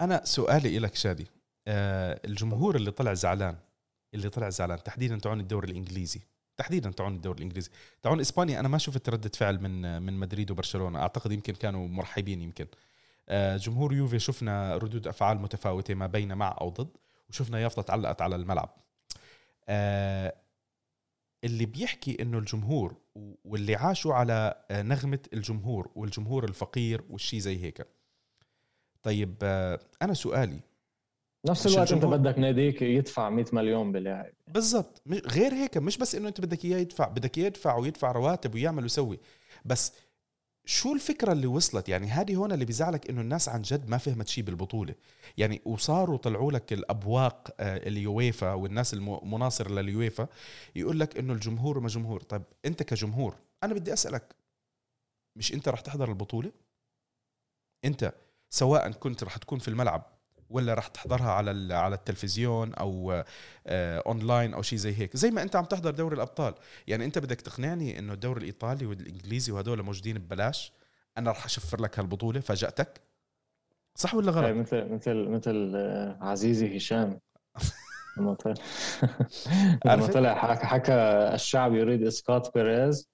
أنا 0.00 0.20
سؤالي 0.24 0.78
لك 0.78 0.94
شادي. 0.94 1.26
آه 1.68 2.20
الجمهور 2.24 2.76
اللي 2.76 2.90
طلع 2.90 3.14
زعلان 3.14 3.56
اللي 4.14 4.28
طلع 4.28 4.48
زعلان 4.50 4.82
تحديدا 4.82 5.18
تعون 5.18 5.40
الدوري 5.40 5.70
الإنجليزي 5.70 6.20
تحديدا 6.56 6.90
تعون 6.90 7.14
الدوري 7.14 7.38
الإنجليزي. 7.38 7.70
تعون 8.02 8.20
إسبانيا 8.20 8.60
أنا 8.60 8.68
ما 8.68 8.78
شفت 8.78 9.08
ردة 9.08 9.30
فعل 9.34 9.60
من 9.60 10.02
من 10.02 10.12
مدريد 10.12 10.50
وبرشلونة. 10.50 10.98
أعتقد 10.98 11.32
يمكن 11.32 11.54
كانوا 11.54 11.88
مرحبين 11.88 12.42
يمكن. 12.42 12.66
آه 13.28 13.56
جمهور 13.56 13.94
يوفي 13.94 14.18
شفنا 14.18 14.76
ردود 14.76 15.06
أفعال 15.08 15.38
متفاوتة 15.38 15.94
ما 15.94 16.06
بين 16.06 16.34
مع 16.34 16.56
أو 16.60 16.68
ضد 16.68 16.88
وشفنا 17.28 17.60
يافطة 17.60 17.82
تعلقت 17.82 18.22
على 18.22 18.36
الملعب. 18.36 18.76
آه 19.68 20.34
اللي 21.44 21.66
بيحكي 21.66 22.22
إنه 22.22 22.38
الجمهور 22.38 22.96
واللي 23.44 23.76
عاشوا 23.76 24.14
على 24.14 24.64
آه، 24.70 24.82
نغمة 24.82 25.18
الجمهور 25.32 25.90
والجمهور 25.94 26.44
الفقير 26.44 27.04
والشي 27.10 27.40
زي 27.40 27.62
هيك. 27.62 27.86
طيب 29.02 29.36
أنا 30.02 30.14
سؤالي 30.14 30.60
نفس 31.48 31.66
الوقت 31.66 31.92
انت 31.92 32.04
بدك 32.04 32.38
ناديك 32.38 32.82
يدفع 32.82 33.30
100 33.30 33.44
مليون 33.52 33.92
بلاعب 33.92 34.32
بالضبط. 34.48 35.02
غير 35.08 35.52
هيك 35.54 35.76
مش 35.76 35.98
بس 35.98 36.14
انه 36.14 36.28
انت 36.28 36.40
بدك 36.40 36.64
اياه 36.64 36.78
يدفع 36.78 37.08
بدك 37.08 37.38
اياه 37.38 37.46
يدفع 37.46 37.76
ويدفع 37.76 38.12
رواتب 38.12 38.54
ويعمل 38.54 38.82
ويسوي. 38.82 39.20
بس 39.64 39.92
شو 40.64 40.94
الفكرة 40.94 41.32
اللي 41.32 41.46
وصلت؟ 41.46 41.88
يعني 41.88 42.06
هذه 42.06 42.36
هون 42.36 42.52
اللي 42.52 42.64
بيزعلك 42.64 43.10
انه 43.10 43.20
الناس 43.20 43.48
عن 43.48 43.62
جد 43.62 43.88
ما 43.88 43.98
فهمت 43.98 44.28
شيء 44.28 44.44
بالبطولة. 44.44 44.94
يعني 45.36 45.60
وصاروا 45.64 46.16
طلعوا 46.16 46.52
لك 46.52 46.72
الأبواق 46.72 47.54
آه، 47.60 47.88
اليويفا 47.88 48.52
والناس 48.52 48.94
المناصر 48.94 49.70
لليويفا 49.70 50.28
يقول 50.76 51.00
لك 51.00 51.18
انه 51.18 51.32
الجمهور 51.32 51.80
ما 51.80 51.88
جمهور. 51.88 52.20
طيب 52.20 52.42
انت 52.64 52.82
كجمهور 52.82 53.36
أنا 53.62 53.74
بدي 53.74 53.92
اسألك 53.92 54.34
مش 55.36 55.54
انت 55.54 55.68
رح 55.68 55.80
تحضر 55.80 56.08
البطولة؟ 56.08 56.52
انت 57.84 58.12
سواء 58.50 58.90
كنت 58.90 59.24
رح 59.24 59.36
تكون 59.36 59.58
في 59.58 59.68
الملعب 59.68 60.15
ولا 60.50 60.74
رح 60.74 60.86
تحضرها 60.86 61.30
على 61.32 61.74
على 61.74 61.94
التلفزيون 61.94 62.74
أو 62.74 63.24
آه 63.66 64.02
اونلاين 64.06 64.54
أو 64.54 64.62
شيء 64.62 64.78
زي 64.78 64.94
هيك. 64.98 65.16
زي 65.16 65.30
ما 65.30 65.42
أنت 65.42 65.56
عم 65.56 65.64
تحضر 65.64 65.90
دوري 65.90 66.16
الأبطال. 66.16 66.54
يعني 66.86 67.04
أنت 67.04 67.18
بدك 67.18 67.40
تقنعني 67.40 67.98
إنه 67.98 68.12
الدوري 68.12 68.40
الإيطالي 68.40 68.86
والإنجليزي 68.86 69.52
وهدول 69.52 69.82
موجودين 69.82 70.18
ببلاش 70.18 70.72
أنا 71.18 71.30
رح 71.30 71.44
أشفر 71.44 71.80
لك 71.80 71.98
هالبطولة 71.98 72.40
فاجأتك؟ 72.40 73.00
صح 73.94 74.14
ولا 74.14 74.32
غلط؟ 74.32 74.56
مثل 74.56 74.84
مثل 74.84 75.14
مثل 75.14 75.72
آه، 75.76 76.18
عزيزي 76.20 76.76
هشام. 76.76 77.20
لما 78.16 78.34
طلع 78.34 78.54
لما 79.86 80.06
طلع 80.06 80.34
حكى, 80.34 80.66
حكى 80.66 80.92
الشعب 81.34 81.74
يريد 81.74 82.02
اسقاط 82.02 82.54
بيريز 82.54 83.10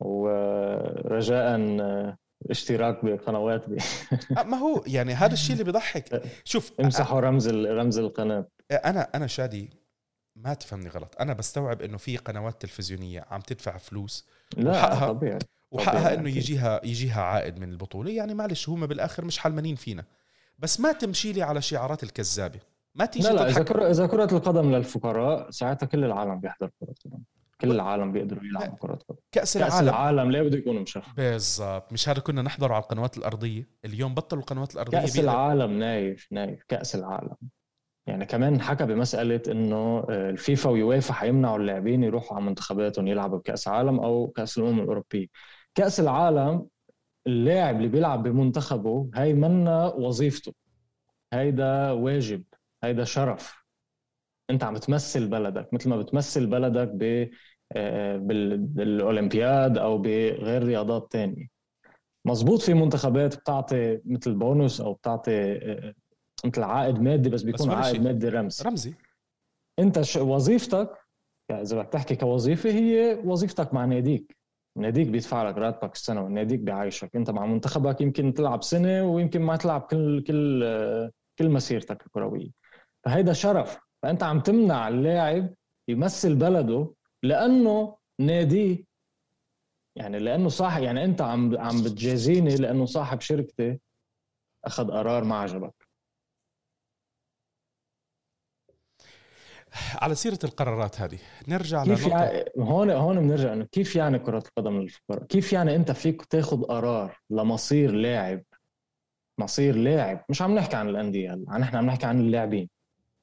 ورجاء 0.00 1.60
آه، 1.80 2.18
اشتراك 2.50 3.04
بقنوات 3.04 3.68
بي. 3.68 3.78
آه، 4.38 4.42
ما 4.42 4.56
هو 4.56 4.82
يعني 4.86 5.14
هذا 5.14 5.32
الشيء 5.32 5.52
اللي 5.52 5.64
بضحك 5.64 6.22
شوف 6.44 6.72
امسحوا 6.80 7.20
رمز 7.20 7.48
رمز 7.48 7.98
القناة. 7.98 8.48
آه، 8.70 8.74
أنا 8.74 9.08
أنا 9.14 9.26
شادي 9.26 9.70
ما 10.36 10.54
تفهمني 10.54 10.88
غلط. 10.88 11.16
أنا 11.20 11.32
بستوعب 11.32 11.82
إنه 11.82 11.96
في 11.96 12.16
قنوات 12.16 12.62
تلفزيونية 12.62 13.24
عم 13.30 13.40
تدفع 13.40 13.76
فلوس 13.76 14.26
لا 14.56 14.70
وحقها 14.70 15.08
طبيعي 15.08 15.38
وحقها 15.70 16.14
إنه 16.14 16.28
يجيها 16.28 16.80
يجيها 16.84 17.22
عائد 17.22 17.58
من 17.58 17.72
البطولة. 17.72 18.10
يعني 18.10 18.34
معلش 18.34 18.68
هم 18.68 18.86
بالآخر 18.86 19.24
مش 19.24 19.38
حلمانين 19.38 19.76
فينا. 19.76 20.04
بس 20.58 20.80
ما 20.80 20.92
تمشي 20.92 21.32
لي 21.32 21.42
على 21.42 21.62
شعارات 21.62 22.02
الكذابة. 22.02 22.60
ما 22.94 23.06
تيجي 23.06 23.28
لا 23.28 23.32
لا 23.32 23.48
إذا 23.48 23.62
كرة 23.62 23.90
إذا 23.90 24.06
كرة 24.06 24.36
القدم 24.36 24.70
للفقراء 24.70 25.50
ساعتها 25.50 25.86
كل 25.86 26.04
العالم 26.04 26.40
بيحضر 26.40 26.70
كرة 26.80 26.94
قدم 27.04 27.18
كل 27.62 27.70
العالم 27.70 28.12
بيقدروا 28.12 28.44
يلعبوا 28.44 28.76
كرة 28.76 28.98
قدم. 29.08 29.18
كأس 29.32 29.56
العالم 29.56 29.74
كأس 29.74 29.82
العالم. 29.82 30.30
ليه 30.30 30.42
بده 30.42 30.58
يكون 30.58 30.76
مشفر 30.76 31.12
بالضبط. 31.16 31.92
مش 31.92 32.08
هذا 32.08 32.20
كنا 32.20 32.42
نحضره 32.42 32.74
على 32.74 32.82
القنوات 32.82 33.18
الأرضية. 33.18 33.68
اليوم 33.84 34.14
بطلوا 34.14 34.42
القنوات 34.42 34.74
الأرضية 34.74 34.98
كأس 34.98 35.12
بيقدر. 35.12 35.30
العالم 35.30 35.78
نايف 35.78 36.28
نايف. 36.30 36.64
كأس 36.68 36.94
العالم. 36.94 37.36
يعني 38.06 38.26
كمان 38.26 38.60
حكى 38.60 38.86
بمسألة 38.86 39.42
إنه 39.48 40.06
آه، 40.10 40.30
الفيفا 40.30 40.70
ويويفا 40.70 41.14
حيمنعوا 41.14 41.58
اللاعبين 41.58 42.04
يروحوا 42.04 42.36
على 42.36 42.46
منتخباتهم 42.46 43.06
يلعبوا 43.06 43.38
بكأس 43.38 43.68
عالم 43.68 44.00
أو 44.00 44.26
كأس 44.26 44.58
الأمم 44.58 44.80
الأوروبية. 44.80 45.26
كأس 45.74 46.00
العالم 46.00 46.66
اللاعب 47.26 47.76
اللي 47.76 47.88
بيلعب 47.88 48.22
بمنتخبه 48.22 49.10
هاي 49.14 49.34
منا 49.34 49.86
وظيفته. 49.86 50.54
هيدا 51.32 51.90
واجب. 51.90 52.44
هيدا 52.84 53.04
شرف. 53.04 53.62
أنت 54.50 54.64
عم 54.64 54.76
تمثل 54.76 55.28
بلدك 55.28 55.74
مثل 55.74 55.88
ما 55.88 55.96
بتمثل 55.96 56.46
بلدك 56.46 56.88
ب 56.94 57.28
بالأولمبياد 58.18 59.78
أو 59.78 59.98
بغير 59.98 60.62
رياضات 60.64 61.12
تانية 61.12 61.46
مزبوط 62.26 62.60
في 62.60 62.74
منتخبات 62.74 63.36
بتعطي 63.36 64.00
مثل 64.04 64.38
بونus 64.38 64.80
أو 64.80 64.92
بتعطي 64.92 65.32
آه، 65.52 65.94
مثل 66.44 66.62
عائد 66.62 66.98
مادي 67.00 67.28
بس 67.30 67.42
بيكون 67.42 67.68
بس 67.68 67.74
عائد 67.74 68.02
مادي 68.02 68.28
رمزي. 68.28 68.64
رمزي. 68.64 68.94
أنت 69.78 70.16
وظيفتك 70.16 70.90
يعني 71.48 71.62
إذا 71.62 71.78
بدك 71.78 71.88
تحكي 71.92 72.16
كوظيفة 72.16 72.70
هي 72.70 73.14
وظيفتك 73.24 73.74
مع 73.74 73.84
ناديك. 73.84 74.36
ناديك 74.78 75.08
بيدفع 75.08 75.48
لك 75.48 75.58
راتبك 75.58 75.94
السنة 75.94 76.22
وناديك 76.24 76.60
بيعيشك 76.60 77.16
أنت 77.16 77.30
مع 77.30 77.46
منتخبك 77.46 78.00
يمكن 78.00 78.34
تلعب 78.34 78.62
سنة 78.62 79.04
ويمكن 79.04 79.42
ما 79.42 79.56
تلعب 79.56 79.80
كل 79.80 80.22
كل 80.22 80.62
آه، 80.64 81.10
كل 81.38 81.48
مسيرتك 81.48 82.06
الكروية. 82.06 82.50
فهيدا 83.04 83.32
شرف. 83.32 83.78
فأنت 84.02 84.22
عم 84.22 84.40
تمنع 84.40 84.88
اللاعب 84.88 85.54
يمثل 85.88 86.34
بلده 86.34 86.92
لأنه 87.22 87.96
ناديه 88.20 88.84
يعني 89.96 90.18
لأنه 90.18 90.48
صاحب 90.48 90.82
يعني 90.82 91.04
أنت 91.04 91.20
عم 91.20 91.58
عم 91.58 91.82
بتجازيني 91.82 92.56
لأنه 92.56 92.84
صاحب 92.84 93.20
شركتي 93.20 93.80
أخذ 94.64 94.90
قرار 94.90 95.24
ما 95.24 95.36
عجبك. 95.36 95.88
على 99.94 100.14
سيرة 100.14 100.38
القرارات 100.44 101.00
هذه 101.00 101.18
نرجع 101.48 101.84
كيف 101.84 102.06
يعني 102.06 102.44
هون 102.58 102.90
هون 102.90 103.20
بنرجع 103.20 103.52
انه 103.52 103.64
كيف 103.64 103.96
يعني 103.96 104.18
كرة 104.18 104.42
القدم 104.48 104.80
للفقراء؟ 104.80 105.24
كيف 105.24 105.52
يعني 105.52 105.76
أنت 105.76 105.90
فيك 105.90 106.24
تاخذ 106.24 106.62
قرار 106.62 107.18
لمصير 107.30 107.92
لاعب؟ 107.92 108.42
مصير 109.38 109.76
لاعب 109.76 110.24
مش 110.28 110.42
عم 110.42 110.54
نحكي 110.54 110.76
عن 110.76 110.88
الأندية 110.88 111.32
هلا 111.32 111.58
نحن 111.58 111.76
عم 111.76 111.86
نحكي 111.86 112.06
عن 112.06 112.20
اللاعبين 112.20 112.68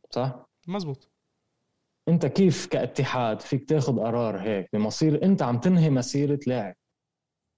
صح؟ 0.10 0.50
مزبوط. 0.68 1.10
انت 2.10 2.26
كيف 2.26 2.66
كاتحاد 2.66 3.42
فيك 3.42 3.70
تاخذ 3.70 4.00
قرار 4.00 4.40
هيك 4.40 4.70
بمصير 4.74 5.24
انت 5.24 5.42
عم 5.42 5.60
تنهي 5.60 5.90
مسيرة 5.90 6.40
لاعب 6.48 6.76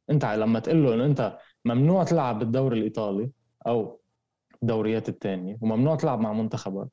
انت 0.09 0.25
لما 0.25 0.59
تقول 0.59 0.83
له 0.83 0.93
انه 0.93 1.05
انت 1.05 1.37
ممنوع 1.65 2.03
تلعب 2.03 2.39
بالدوري 2.39 2.77
الإيطالي 2.79 3.31
أو 3.67 4.01
الدوريات 4.63 5.09
الثانية 5.09 5.57
وممنوع 5.61 5.95
تلعب 5.95 6.19
مع 6.19 6.33
منتخبك 6.33 6.87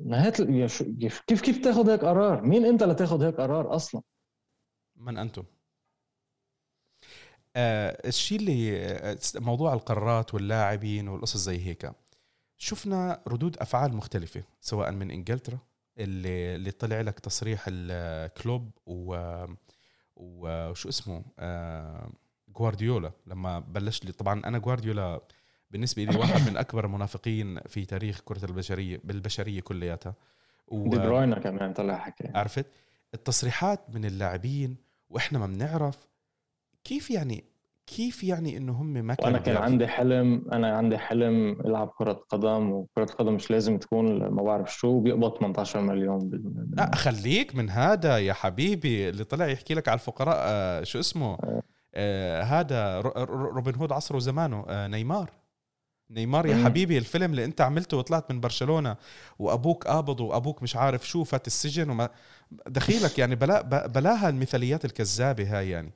نهايه 0.00 0.30
كيف 1.00 1.20
كيف 1.20 1.40
كيف 1.40 1.64
تاخذ 1.64 1.90
هيك 1.90 2.00
قرار؟ 2.00 2.42
مين 2.42 2.64
انت 2.64 2.82
لتاخذ 2.82 3.22
هيك 3.22 3.34
قرار 3.34 3.74
أصلا؟ 3.76 4.02
من 4.96 5.18
أنتم؟ 5.18 5.44
آه 7.56 8.08
الشيء 8.08 8.38
اللي 8.38 8.86
آه، 8.86 9.18
موضوع 9.34 9.74
القرارات 9.74 10.34
واللاعبين 10.34 11.08
والقصص 11.08 11.36
زي 11.36 11.66
هيك 11.66 11.92
شفنا 12.58 13.22
ردود 13.28 13.56
أفعال 13.56 13.94
مختلفة 13.94 14.42
سواء 14.60 14.90
من 14.92 15.10
إنجلترا 15.10 15.58
اللي 15.98 16.54
اللي 16.54 16.70
طلع 16.70 17.00
لك 17.00 17.20
تصريح 17.20 17.64
الكلوب 17.68 18.70
و 18.86 19.44
وشو 20.16 20.88
اسمه؟ 20.88 21.24
آه 21.38 22.10
جوارديولا 22.48 23.12
لما 23.26 23.58
بلش 23.60 24.04
لي 24.04 24.12
طبعا 24.12 24.42
أنا 24.46 24.58
جوارديولا 24.58 25.20
بالنسبة 25.70 26.04
لي 26.04 26.18
واحد 26.18 26.50
من 26.50 26.56
أكبر 26.56 26.84
المنافقين 26.84 27.60
في 27.60 27.84
تاريخ 27.84 28.20
كرة 28.20 28.44
البشرية 28.44 29.00
بالبشرية 29.04 29.60
كلياتها. 29.60 30.14
و... 30.68 30.88
دي 30.88 30.98
بروينا 30.98 31.38
كمان 31.38 31.72
طلع 31.72 31.96
حكي. 31.98 32.28
عرفت؟ 32.34 32.66
التصريحات 33.14 33.80
من 33.94 34.04
اللاعبين 34.04 34.76
وإحنا 35.10 35.38
ما 35.38 35.46
بنعرف 35.46 36.08
كيف 36.84 37.10
يعني 37.10 37.44
كيف 37.86 38.24
يعني 38.24 38.56
إنه 38.56 38.72
هم 38.72 38.92
ما 38.92 39.14
كانوا 39.14 39.30
أنا 39.30 39.38
كان 39.38 39.56
عندي 39.56 39.86
حلم 39.86 40.44
أنا 40.52 40.76
عندي 40.76 40.98
حلم 40.98 41.60
العب 41.60 41.88
كرة 41.98 42.12
قدم 42.28 42.72
وكرة 42.72 43.04
القدم 43.04 43.34
مش 43.34 43.50
لازم 43.50 43.78
تكون 43.78 44.28
ما 44.28 44.42
بعرف 44.42 44.74
شو 44.74 45.00
بيقبض 45.00 45.38
18 45.38 45.80
مليون 45.80 46.18
بال... 46.30 46.68
لا 46.72 46.94
خليك 46.94 47.54
من 47.54 47.70
هذا 47.70 48.18
يا 48.18 48.32
حبيبي 48.32 49.08
اللي 49.08 49.24
طلع 49.24 49.46
يحكي 49.46 49.74
لك 49.74 49.88
على 49.88 49.94
الفقراء 49.94 50.36
آه 50.38 50.82
شو 50.82 51.00
اسمه؟ 51.00 51.34
آه, 51.34 51.62
آه 51.94 52.42
هذا 52.42 53.00
روبن 53.30 53.74
هود 53.74 53.92
عصره 53.92 54.16
وزمانه 54.16 54.64
آه 54.68 54.86
نيمار. 54.86 55.30
نيمار 56.10 56.46
يا 56.46 56.64
حبيبي 56.64 56.98
الفيلم 56.98 57.30
اللي 57.30 57.44
أنت 57.44 57.60
عملته 57.60 57.96
وطلعت 57.96 58.32
من 58.32 58.40
برشلونة 58.40 58.96
وأبوك 59.38 59.86
قابض 59.86 60.20
وأبوك 60.20 60.62
مش 60.62 60.76
عارف 60.76 61.08
شو 61.08 61.24
فات 61.24 61.46
السجن 61.46 61.90
وما 61.90 62.08
دخيلك 62.66 63.18
يعني 63.18 63.34
بلا 63.34 63.86
بلاها 63.86 64.28
المثاليات 64.28 64.84
الكذابة 64.84 65.58
هاي 65.58 65.70
يعني. 65.70 65.92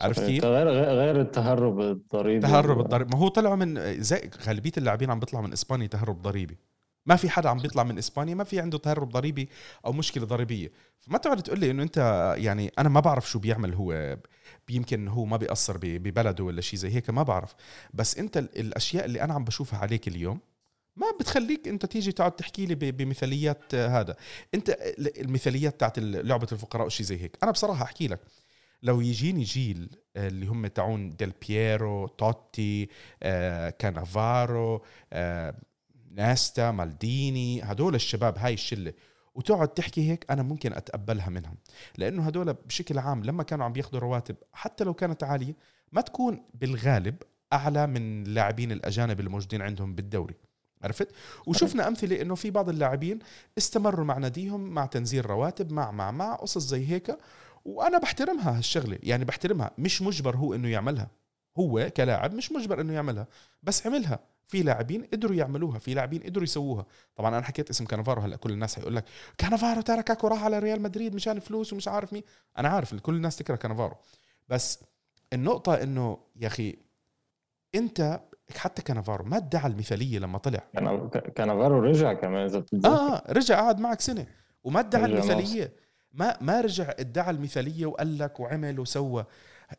عرفت 0.00 0.22
كيف؟ 0.22 0.44
غير 0.44 0.68
غير 0.68 1.20
التهرب 1.20 1.80
الضريبي. 1.80 2.46
تهرب 2.46 2.80
الضريبي. 2.80 3.10
ما 3.10 3.18
هو 3.18 3.28
طلعوا 3.28 3.56
من 3.56 4.02
زي 4.02 4.30
غالبية 4.46 4.72
اللاعبين 4.78 5.10
عم 5.10 5.20
بيطلعوا 5.20 5.46
من 5.46 5.52
إسبانيا 5.52 5.86
تهرب 5.86 6.22
ضريبي. 6.22 6.58
ما 7.06 7.16
في 7.16 7.30
حدا 7.30 7.48
عم 7.48 7.58
بيطلع 7.58 7.82
من 7.82 7.98
إسبانيا 7.98 8.34
ما 8.34 8.44
في 8.44 8.60
عنده 8.60 8.78
تهرب 8.78 9.08
ضريبي 9.08 9.48
أو 9.86 9.92
مشكلة 9.92 10.26
ضريبية. 10.26 10.72
فما 11.00 11.18
تقعد 11.18 11.42
تقول 11.42 11.60
لي 11.60 11.70
إنه 11.70 11.82
أنت 11.82 12.34
يعني 12.38 12.72
أنا 12.78 12.88
ما 12.88 13.00
بعرف 13.00 13.30
شو 13.30 13.38
بيعمل 13.38 13.74
هو 13.74 14.18
يمكن 14.70 15.08
هو 15.08 15.24
ما 15.24 15.36
بيأثر 15.36 15.78
ببلده 15.82 16.44
ولا 16.44 16.60
شيء 16.60 16.78
زي 16.78 16.94
هيك 16.94 17.10
ما 17.10 17.22
بعرف. 17.22 17.54
بس 17.94 18.18
أنت 18.18 18.36
الأشياء 18.36 19.04
اللي 19.04 19.22
أنا 19.22 19.34
عم 19.34 19.44
بشوفها 19.44 19.78
عليك 19.78 20.08
اليوم 20.08 20.40
ما 20.96 21.06
بتخليك 21.20 21.68
أنت 21.68 21.86
تيجي 21.86 22.12
تقعد 22.12 22.32
تحكي 22.32 22.66
لي 22.66 22.74
بمثاليات 22.74 23.74
هذا. 23.74 24.16
أنت 24.54 24.76
المثاليات 24.98 25.80
تاعت 25.80 25.98
لعبة 25.98 26.48
الفقراء 26.52 26.86
وشيء 26.86 27.06
زي 27.06 27.22
هيك. 27.22 27.36
أنا 27.42 27.50
بصراحة 27.50 27.84
أحكي 27.84 28.08
لك 28.08 28.20
لو 28.84 29.00
يجيني 29.00 29.42
جيل 29.42 29.90
آه، 30.16 30.28
اللي 30.28 30.46
هم 30.46 30.66
تاعون 30.66 31.16
ديل 31.16 31.32
بييرو 31.48 32.06
توتي 32.06 32.88
آه، 33.22 33.70
كانافارو 33.70 34.82
آه، 35.12 35.54
ناستا 36.10 36.70
مالديني 36.70 37.62
هدول 37.62 37.94
الشباب 37.94 38.38
هاي 38.38 38.54
الشلة. 38.54 38.92
وتقعد 39.34 39.68
تحكي 39.68 40.10
هيك 40.10 40.26
أنا 40.30 40.42
ممكن 40.42 40.72
أتقبلها 40.72 41.30
منهم. 41.30 41.56
لأنه 41.98 42.22
هدول 42.22 42.52
بشكل 42.52 42.98
عام 42.98 43.24
لما 43.24 43.42
كانوا 43.42 43.64
عم 43.64 43.72
بياخذوا 43.72 44.00
رواتب 44.00 44.36
حتى 44.52 44.84
لو 44.84 44.94
كانت 44.94 45.24
عالية 45.24 45.54
ما 45.92 46.00
تكون 46.00 46.42
بالغالب 46.54 47.16
أعلى 47.52 47.86
من 47.86 48.22
اللاعبين 48.22 48.72
الأجانب 48.72 49.20
الموجودين 49.20 49.62
عندهم 49.62 49.94
بالدوري. 49.94 50.34
عرفت؟ 50.82 51.08
وشفنا 51.46 51.88
أمثلة 51.88 52.22
إنه 52.22 52.34
في 52.34 52.50
بعض 52.50 52.68
اللاعبين 52.68 53.18
استمروا 53.58 54.04
مع 54.04 54.18
ناديهم 54.18 54.60
مع 54.60 54.86
تنزيل 54.86 55.26
رواتب 55.26 55.72
مع 55.72 55.90
مع 55.90 56.10
مع 56.10 56.34
قصص 56.34 56.66
زي 56.66 56.88
هيك. 56.88 57.16
وأنا 57.64 57.98
بحترمها 57.98 58.58
هالشغلة 58.58 58.98
يعني 59.02 59.24
بحترمها 59.24 59.70
مش 59.78 60.02
مجبر 60.02 60.36
هو 60.36 60.54
إنه 60.54 60.68
يعملها. 60.68 61.10
هو 61.58 61.90
كلاعب 61.96 62.34
مش 62.34 62.52
مجبر 62.52 62.80
إنه 62.80 62.92
يعملها 62.92 63.26
بس 63.62 63.86
عملها. 63.86 64.18
في 64.46 64.62
لاعبين 64.62 65.04
قدروا 65.12 65.36
يعملوها 65.36 65.78
في 65.78 65.94
لاعبين 65.94 66.22
قدروا 66.22 66.44
يسووها. 66.44 66.86
طبعا 67.16 67.28
أنا 67.28 67.44
حكيت 67.44 67.70
اسم 67.70 67.84
كانافارو 67.84 68.22
هلأ 68.22 68.36
كل 68.36 68.52
الناس 68.52 68.76
حيقول 68.76 68.96
لك 68.96 69.04
كانافارو 69.38 69.80
تركك 69.80 70.24
وراح 70.24 70.44
على 70.44 70.58
ريال 70.58 70.82
مدريد 70.82 71.14
مشان 71.14 71.40
فلوس 71.40 71.72
ومش 71.72 71.88
عارف 71.88 72.12
مين. 72.12 72.22
أنا 72.58 72.68
عارف 72.68 72.94
كل 72.94 73.14
الناس 73.14 73.36
تكره 73.36 73.56
كانافارو. 73.56 73.96
بس 74.48 74.78
النقطة 75.32 75.74
إنه 75.74 76.18
يا 76.36 76.46
أخي 76.46 76.76
أنت 77.74 78.20
حتى 78.56 78.82
كانافارو 78.82 79.24
ما 79.24 79.36
ادعى 79.36 79.66
المثالية 79.70 80.18
لما 80.18 80.38
طلع. 80.38 80.60
كانافارو 81.34 81.80
رجع 81.80 82.12
كمان 82.12 82.44
إذا 82.44 82.64
آه 82.84 83.32
رجع 83.32 83.60
قعد 83.60 83.80
معك 83.80 84.00
سنة 84.00 84.26
وما 84.64 84.80
ادعى 84.80 85.04
المثالية. 85.04 85.83
ما 86.14 86.36
ما 86.40 86.60
رجع 86.60 86.94
ادعى 86.98 87.30
المثالية 87.30 87.86
وقال 87.86 88.18
لك 88.18 88.40
وعمل 88.40 88.80
وسوى. 88.80 89.26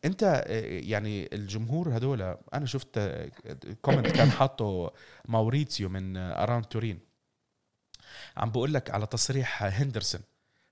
انت 0.06 0.46
يعني 0.68 1.36
الجمهور 1.36 1.98
هدول 1.98 2.38
أنا 2.54 2.66
شفت 2.66 3.00
comment 3.82 4.08
كان 4.08 4.32
حاطه 4.32 4.94
ماوريتسيو 5.26 5.90
من 5.90 6.18
Around 6.18 6.66
Turin. 6.66 7.00
عم 8.38 8.52
بقول 8.52 8.74
لك 8.74 8.92
على 8.92 9.06
تصريح 9.06 9.64
هندرسون. 9.64 10.22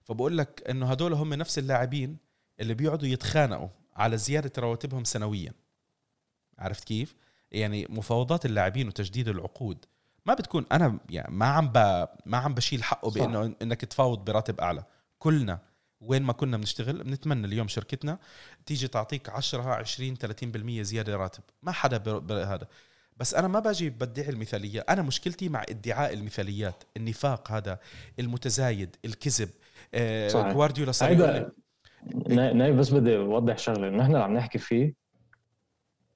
فبقول 0.04 0.38
لك 0.38 0.64
إنه 0.70 0.92
هدول 0.92 1.14
هم 1.14 1.34
نفس 1.34 1.60
اللاعبين 1.60 2.18
اللي 2.60 2.74
بيقعدوا 2.74 3.08
يتخانقوا 3.08 3.70
على 3.96 4.18
زيادة 4.18 4.52
رواتبهم 4.58 5.04
سنويا. 5.04 5.54
عرفت 6.60 6.84
كيف؟ 6.84 7.16
يعني 7.52 7.88
مفاوضات 7.90 8.46
اللاعبين 8.46 8.88
وتجديد 8.88 9.28
العقود. 9.28 9.86
ما 10.26 10.34
بتكون 10.34 10.66
أنا 10.72 11.00
يعني 11.10 11.36
ما 11.36 11.46
عم 11.46 11.68
ب... 11.68 12.08
ما 12.26 12.38
عم 12.38 12.54
بشيل 12.54 12.84
حقه 12.84 13.12
بإنه 13.12 13.56
إنك 13.62 13.82
تفاوض 13.86 14.26
براتب 14.26 14.60
أعلى. 14.60 14.84
كلنا 15.24 15.60
وين 16.02 16.24
ما 16.24 16.34
كنا 16.34 16.58
بنشتغل 16.58 17.04
بنتمنى 17.04 17.48
اليوم 17.48 17.68
شركتنا 17.68 18.20
تيجي 18.66 18.88
تعطيك 18.88 19.30
10 19.30 19.62
20 19.62 20.16
30% 20.16 20.82
زيادة 20.82 21.16
راتب. 21.16 21.44
ما 21.62 21.72
حدا 21.72 21.98
بهذا 21.98 22.68
بس 23.18 23.34
أنا 23.34 23.48
ما 23.48 23.60
باجي 23.60 23.90
بدعي 23.90 24.30
المثالية. 24.30 24.86
أنا 24.90 25.02
مشكلتي 25.02 25.50
مع 25.50 25.64
ادعاء 25.70 26.14
المثاليات. 26.14 26.84
النفاق 26.98 27.52
هذا 27.52 27.80
المتزايد 28.20 28.96
الكذب. 29.06 29.50
آه 29.94 30.52
جوارديولا 30.54 30.92
صار 30.92 31.52
نايف 32.30 32.76
بس 32.76 32.90
بدي 32.90 33.18
أوضح 33.18 33.58
شغلة. 33.58 33.88
انه 33.88 34.04
إحنا 34.04 34.24
عم 34.24 34.34
نحكي 34.34 34.58
فيه 34.58 34.94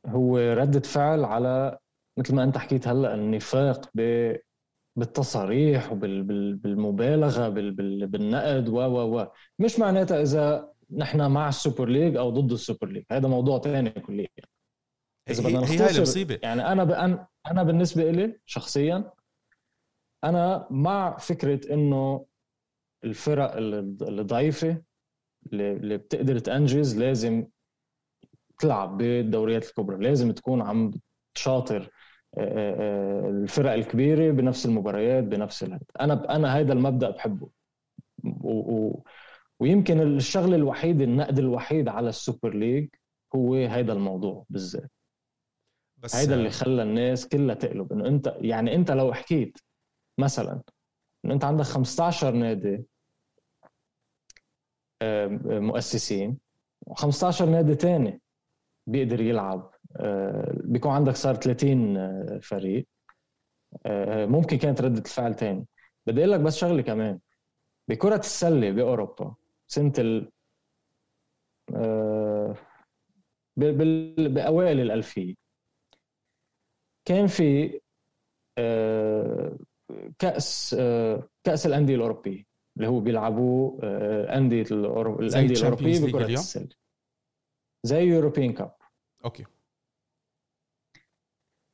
هو 0.06 0.38
ردة 0.38 0.80
فعل 0.80 1.26
على 1.26 1.78
مثل 2.18 2.36
ما 2.36 2.44
أنت 2.44 2.58
حكيت 2.58 2.88
هلأ 2.88 3.14
النفاق 3.14 3.90
ب 3.96 4.02
بالتصاريح 4.98 5.92
وبالمبالغه 5.92 7.50
بالنقد 7.50 8.70
و 8.70 8.76
و 8.76 9.20
و. 9.20 9.28
مش 9.60 9.80
معناتها 9.80 10.22
إذا 10.22 10.74
نحن 10.92 11.32
مع 11.32 11.50
ال 11.50 11.57
Super 11.57 11.90
League 11.90 12.16
أو 12.16 12.30
ضد 12.30 12.52
ال 12.52 12.58
Super 12.58 12.88
League. 12.88 13.04
هذا 13.12 13.28
موضوع 13.28 13.60
ثاني 13.60 13.90
كليا. 13.90 14.28
إذا 15.30 15.44
بدنا 15.44 15.60
نختصر 15.60 15.84
هي 15.84 15.98
المصيبة. 15.98 16.40
يعني 16.44 16.72
أنا 16.72 17.28
أنا 17.48 17.64
بالنسبة 17.64 18.12
لي 18.12 18.40
شخصيا 18.46 19.12
أنا 20.24 20.68
مع 20.72 21.18
فكرة 21.18 21.74
إنه 21.74 22.26
الفرق 23.04 23.54
الضعيفة 23.58 24.82
اللي 25.54 25.98
بتقدر 25.98 26.40
تنجز 26.40 26.98
لازم 26.98 27.48
تلعب 28.60 28.98
بالدوريات 28.98 29.66
الكبرى. 29.70 30.04
لازم 30.04 30.32
تكون 30.32 30.62
عم 30.62 30.92
تشاطر. 31.36 31.82
آه، 31.82 31.97
الفرق 32.38 33.72
الكبيرة 33.72 34.32
بنفس 34.32 34.66
المباريات 34.66 35.24
بنفس 35.24 35.64
الهد. 35.64 35.84
أنا 36.00 36.36
أنا 36.36 36.60
هذا 36.60 36.74
المبدأ 36.74 37.10
بحبه. 37.10 37.50
و... 38.24 38.50
و... 38.52 39.04
ويمكن 39.60 40.02
الشغلة 40.02 40.56
الوحيدة 40.56 41.04
النقد 41.04 41.40
الوحيد 41.40 41.88
على 41.88 42.10
السوبر 42.10 42.54
ليج 42.54 42.90
هو 43.36 43.56
هذا 43.56 43.94
الموضوع 43.94 44.46
بالذات. 44.50 44.92
بس 45.98 46.16
هيدا 46.16 46.36
اللي 46.36 46.50
خلى 46.50 46.84
الناس 46.84 47.28
كلها 47.28 47.56
تقلب. 47.56 47.94
إنه 47.94 48.08
انت 48.08 48.36
يعني 48.42 48.76
أنت 48.76 48.92
لو 48.92 49.14
حكيت 49.14 49.58
مثلا 50.18 50.62
إنه 51.26 51.34
أنت 51.34 51.44
عندك 51.44 51.66
15 51.66 52.32
نادي 52.32 52.86
مؤسسين 55.44 56.38
و15 56.90 57.42
نادي 57.42 57.76
تاني 57.76 58.22
بيقدر 58.88 59.22
يلعب. 59.22 59.60
آه، 59.60 59.77
بيكون 60.54 60.92
عندك 60.92 61.16
صار 61.16 61.36
30 61.36 61.98
آه، 61.98 62.40
فريق. 62.44 62.88
آه، 63.86 64.26
ممكن 64.26 64.58
كانت 64.58 64.82
ردة 64.82 65.00
الفعل 65.00 65.36
تاني. 65.36 65.68
بدي 66.08 66.20
أقول 66.22 66.32
لك 66.32 66.40
بس 66.40 66.58
شغلة 66.58 66.82
كمان. 66.82 67.20
بكرة 67.90 68.16
السلة 68.16 68.72
بأوروبا 68.72 69.36
سنة 69.68 69.94
ال 69.98 70.32
بأوائل 74.18 74.80
الألفية 74.80 75.36
كان 77.06 77.28
في 77.28 77.80
كأس 80.20 80.76
كأس 81.44 81.66
الأندية 81.66 81.96
الأوروبية 81.96 82.44
اللي 82.78 82.88
هو 82.88 83.00
بيلعبوه 83.00 83.80
أندية 83.84 84.66
الأندية 84.72 85.56
الأوروبية 85.56 86.00
بكرة 86.00 86.26
السلة. 86.26 86.70
زي 87.84 88.02
European 88.04 88.54
Cup 88.54 88.76
okay. 89.26 89.46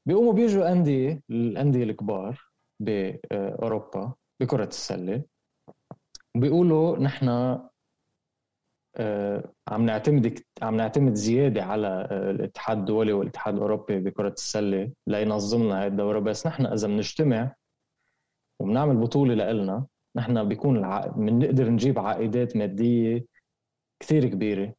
بيقوموا 0.07 0.33
بيجوا 0.33 0.71
انديه 0.71 1.21
الانديه 1.29 1.83
الكبار 1.83 2.47
باوروبا 2.79 4.13
بكرة 4.41 4.65
السلة. 4.65 5.23
بيقولوا 6.37 6.97
نحن 6.97 7.29
آه، 8.97 9.53
عم 9.67 9.85
نعتمد 9.85 10.39
عم 10.61 10.75
نعتمد 10.75 11.13
زيادة 11.13 11.63
على 11.63 11.87
آه، 11.87 12.31
الاتحاد 12.31 12.77
الدولي 12.77 13.13
والاتحاد 13.13 13.53
الأوروبي 13.55 13.99
بكرة 13.99 14.29
السلة 14.33 14.91
لينظم 15.07 15.63
لنا 15.63 15.81
هاي 15.81 15.87
الدورة. 15.87 16.19
بس 16.19 16.47
نحن 16.47 16.65
إذا 16.65 16.87
بنجتمع 16.87 17.55
وبنعمل 18.61 18.97
بطولة 18.97 19.51
لنا 19.51 19.87
نحن 20.15 20.47
بيكون 20.47 20.81
بنقدر 21.15 21.69
نجيب 21.69 21.99
عائدات 21.99 22.57
مادية 22.57 23.25
كثير 23.99 24.27
كبيرة. 24.27 24.75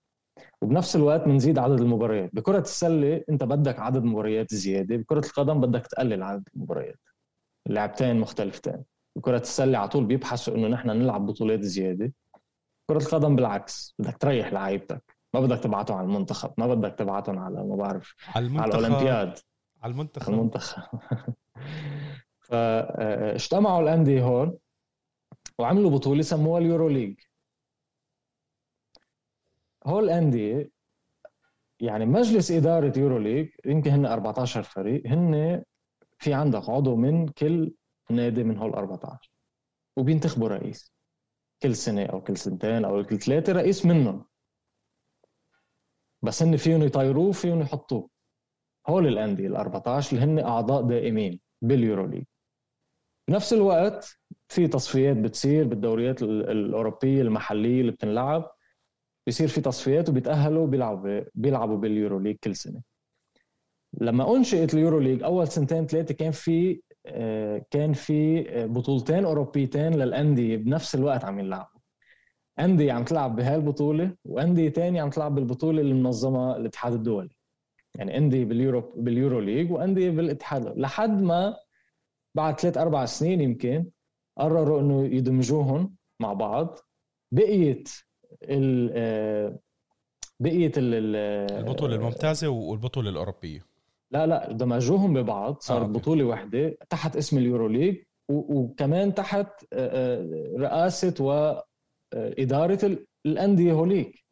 وبنفس 0.65 0.97
الوقت 0.97 1.25
بنزيد 1.25 1.59
عدد 1.59 1.81
المباريات. 1.81 2.31
بكرة 2.35 2.59
السلة 2.59 3.25
انت 3.31 3.45
بدك 3.45 3.79
عدد 3.79 4.05
مباريات 4.05 4.55
زيادة 4.55 4.97
بكرة 4.97 5.27
القدم 5.27 5.61
بدك 5.61 5.87
تقلل 5.87 6.23
عدد 6.23 6.49
المباريات. 6.55 7.01
لعبتين 7.69 8.21
مختلفتين. 8.21 8.85
بكرة 9.17 9.39
السلة 9.39 9.79
على 9.79 9.89
طول 9.89 10.05
بيبحثوا 10.05 10.55
انه 10.55 10.69
نحن 10.69 10.91
نلعب 10.91 11.27
بطولات 11.27 11.61
زيادة. 11.61 12.13
كرة 12.91 12.99
القدم 12.99 13.37
بالعكس 13.37 13.95
بدك 13.99 14.17
تريح 14.17 14.53
لعيبتك. 14.53 15.17
ما 15.35 15.41
بدك 15.41 15.59
تبعتهم 15.59 15.97
على 15.97 16.07
المنتخب 16.07 16.53
ما 16.59 16.75
بدك 16.75 16.95
تبعتهم 16.99 17.39
على 17.39 17.65
ما 17.65 17.77
بعرف 17.77 18.15
على, 18.35 18.47
المنتخب. 18.47 18.73
على 18.75 18.87
الأولمبياد. 18.87 19.39
على 19.83 19.93
المنتخب. 19.93 20.33
على 20.33 20.41
المنتخب. 20.41 20.83
فاجتمعوا 22.49 23.83
الأندية 23.83 24.23
هون 24.23 24.59
وعملوا 25.59 25.91
بطولة 25.91 26.23
سموها 26.23 26.61
ال 26.61 26.89
EuroLeague. 26.89 27.21
هول 29.87 30.05
الانديه 30.05 30.71
يعني 31.81 32.07
مجلس 32.07 32.51
إدارة 32.51 32.99
EuroLeague 32.99 33.49
يمكن 33.67 33.91
هن 33.91 34.07
14 34.07 34.63
فريق 34.63 35.07
هن 35.07 35.63
في 36.19 36.35
عندك 36.35 36.69
عضو 36.71 36.97
من 36.97 37.29
كل 37.29 37.75
نادي 38.11 38.45
من 38.45 38.59
هول 38.59 38.73
14 38.75 39.31
وبينتخبوا 39.97 40.49
رئيس. 40.49 40.95
كل 41.63 41.77
سنة 41.77 42.07
أو 42.07 42.21
كل 42.21 42.37
سنتين 42.37 42.85
أو 42.85 43.03
كل 43.05 43.19
ثلاثة 43.19 43.53
رئيس 43.53 43.87
منهم. 43.87 44.25
بس 46.23 46.43
هن 46.43 46.57
فيهم 46.57 46.83
يطيروه 46.83 47.33
فيهم 47.33 47.61
يحطوه. 47.61 48.11
هول 48.89 49.07
الانديه 49.07 49.47
ال 49.47 49.57
14 49.57 50.17
اللي 50.17 50.25
هن 50.25 50.39
أعضاء 50.39 50.83
دائمين 50.83 51.41
بال 51.63 52.07
EuroLeague 52.07 52.25
بنفس 53.29 53.53
الوقت 53.53 54.19
في 54.49 54.69
تصفيات 54.69 55.17
بتصير 55.17 55.65
بالدوريات 55.65 56.23
الأوروبية 56.23 57.23
المحلية 57.23 57.81
اللي 57.81 57.93
بتنلعب. 57.93 58.51
بيصير 59.27 59.49
في 59.49 59.61
تصفيات 59.61 60.09
وبيتأهلوا 60.09 60.67
بيلعبوا 60.67 61.21
بيلعبوا 61.35 61.77
بال 61.77 62.19
EuroLeague 62.19 62.37
كل 62.45 62.57
سنة. 62.57 62.83
لما 64.01 64.37
أنشئت 64.37 64.75
ال 64.75 64.99
EuroLeague 64.99 65.23
أول 65.23 65.49
سنتين 65.49 65.87
ثلاثة 65.87 66.15
كان 66.15 66.31
في 66.31 66.83
آه، 67.07 67.67
كان 67.71 67.93
في 67.93 68.51
آه، 68.51 68.67
بطولتين 68.67 69.25
أوروبيتين 69.25 69.95
للأندية 69.95 70.57
بنفس 70.57 70.95
الوقت 70.95 71.25
عم 71.25 71.39
يلعبوا. 71.39 71.81
أندية 72.59 72.93
عم 72.93 73.05
تلعب 73.05 73.37
بهالبطوله 73.37 74.17
وأندية 74.25 74.71
ثانية 74.71 75.03
عم 75.03 75.11
تلعب 75.11 75.35
بالبطولة 75.35 75.81
اللي 75.81 75.95
منظمها 75.95 76.57
الاتحاد 76.57 76.93
الدولي. 76.93 77.37
يعني 77.99 78.17
أندية 78.19 78.45
بال 78.45 78.57
Euro 78.57 78.81
بال 78.97 79.41
EuroLeague 79.41 79.73
وأندية 79.73 80.11
بالاتحاد 80.11 80.79
لحد 80.79 81.23
ما 81.23 81.57
بعد 82.35 82.61
ثلاث 82.61 82.79
أربع 82.79 83.05
سنين 83.05 83.41
يمكن 83.41 83.87
قرروا 84.39 84.81
إنه 84.81 85.05
يدمجوهم 85.07 85.95
مع 86.21 86.33
بعض 86.33 86.79
بقيت 87.33 87.89
بقية 90.41 90.73
البطولة 90.77 91.95
الممتازة 91.97 92.49
والبطولة 92.49 93.11
الأوروبية. 93.11 93.67
لا 94.11 94.27
لا 94.27 94.53
دمجوهم 94.53 95.15
ببعض. 95.15 95.57
صارت 95.61 95.83
آه 95.89 95.93
بطولة 95.93 96.25
واحدة 96.25 96.77
تحت 96.91 97.17
اسم 97.17 97.39
ال 97.39 97.69
EuroLeague 97.69 97.97
وكمان 98.29 99.15
تحت 99.15 99.47
آه، 99.73 100.23
آه، 100.23 100.59
رئاسة 100.59 101.15
واداره 101.21 102.99
الأندية 103.27 103.73
هوليك. 103.73 104.25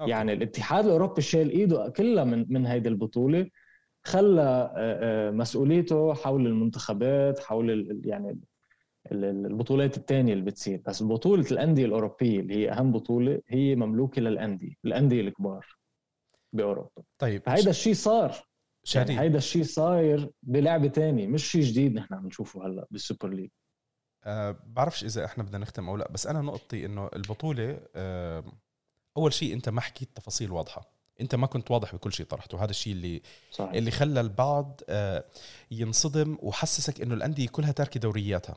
أوكي. 0.00 0.10
يعني 0.10 0.32
الاتحاد 0.32 0.84
الأوروبي 0.84 1.22
شال 1.22 1.50
إيده 1.50 1.88
كلها 1.88 2.24
من 2.24 2.46
من 2.48 2.66
هيدي 2.66 2.88
البطولة 2.88 3.50
خلى 4.04 4.72
مسؤوليته 5.34 6.14
حول 6.14 6.46
المنتخبات 6.46 7.38
حول 7.38 8.00
يعني 8.04 8.38
البطولات 9.12 9.96
الثانية 9.96 10.32
اللي 10.32 10.44
بتصير. 10.44 10.82
بس 10.86 11.02
بطولة 11.02 11.46
الأندية 11.50 11.84
الأوروبية 11.84 12.40
اللي 12.40 12.54
هي 12.54 12.70
أهم 12.70 12.92
بطولة 12.92 13.40
هي 13.48 13.76
مملوكة 13.76 14.22
للأندية 14.22 14.74
الأندية 14.84 15.20
الكبار 15.20 15.76
بأوروبا. 16.52 17.02
طيب 17.18 17.42
هيدا 17.46 17.70
الشيء 17.70 17.94
صار. 17.94 18.46
شادي 18.84 19.12
يعني 19.12 19.24
هيدا 19.24 19.38
الشيء 19.38 19.62
صاير 19.62 20.30
بلعبه 20.42 20.88
تانية 20.88 21.26
مش 21.26 21.50
شيء 21.50 21.62
جديد 21.62 21.94
نحن 21.94 22.14
عم 22.14 22.26
نشوفه 22.26 22.66
هلأ 22.66 22.86
بال 22.90 23.01
Super 23.01 23.28
League. 23.28 23.50
أه 24.24 24.56
بعرفش 24.66 25.04
إذا 25.04 25.24
إحنا 25.24 25.44
بدنا 25.44 25.58
نختم 25.58 25.88
أو 25.88 25.96
لأ 25.96 26.08
بس 26.12 26.26
أنا 26.26 26.40
نقطتي 26.40 26.86
إنه 26.86 27.10
البطولة 27.16 27.80
أه 27.94 28.44
أول 29.16 29.32
شيء 29.32 29.54
أنت 29.54 29.68
ما 29.68 29.80
حكيت 29.80 30.08
تفاصيل 30.14 30.52
واضحة. 30.52 30.90
أنت 31.20 31.34
ما 31.34 31.46
كنت 31.46 31.70
واضح 31.70 31.94
بكل 31.94 32.12
شيء 32.12 32.26
طرحته. 32.26 32.64
هذا 32.64 32.70
الشيء 32.70 32.92
اللي 32.92 33.22
صحيح. 33.50 33.72
اللي 33.72 33.90
خلى 33.90 34.20
البعض 34.20 34.80
أه 34.88 35.24
ينصدم 35.70 36.38
وحسسك 36.42 37.00
إنه 37.00 37.14
الأندية 37.14 37.48
كلها 37.48 37.72
تاركة 37.72 38.00
دورياتها. 38.00 38.56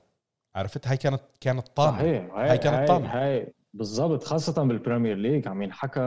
عرفت؟ 0.56 0.88
هاي 0.88 0.98
كانت 0.98 1.22
كانت 1.42 1.68
طامة. 1.68 1.98
صحيح. 1.98 2.34
هاي, 2.34 2.50
هاي 2.50 2.58
كانت 2.58 2.88
طامة. 2.88 3.08
هاي. 3.08 3.54
بالضبط. 3.74 4.24
خاصة 4.24 4.64
بال 4.64 4.75
Premier 4.75 5.16
League. 5.18 5.48
عم 5.48 5.62
ينحكى 5.62 6.02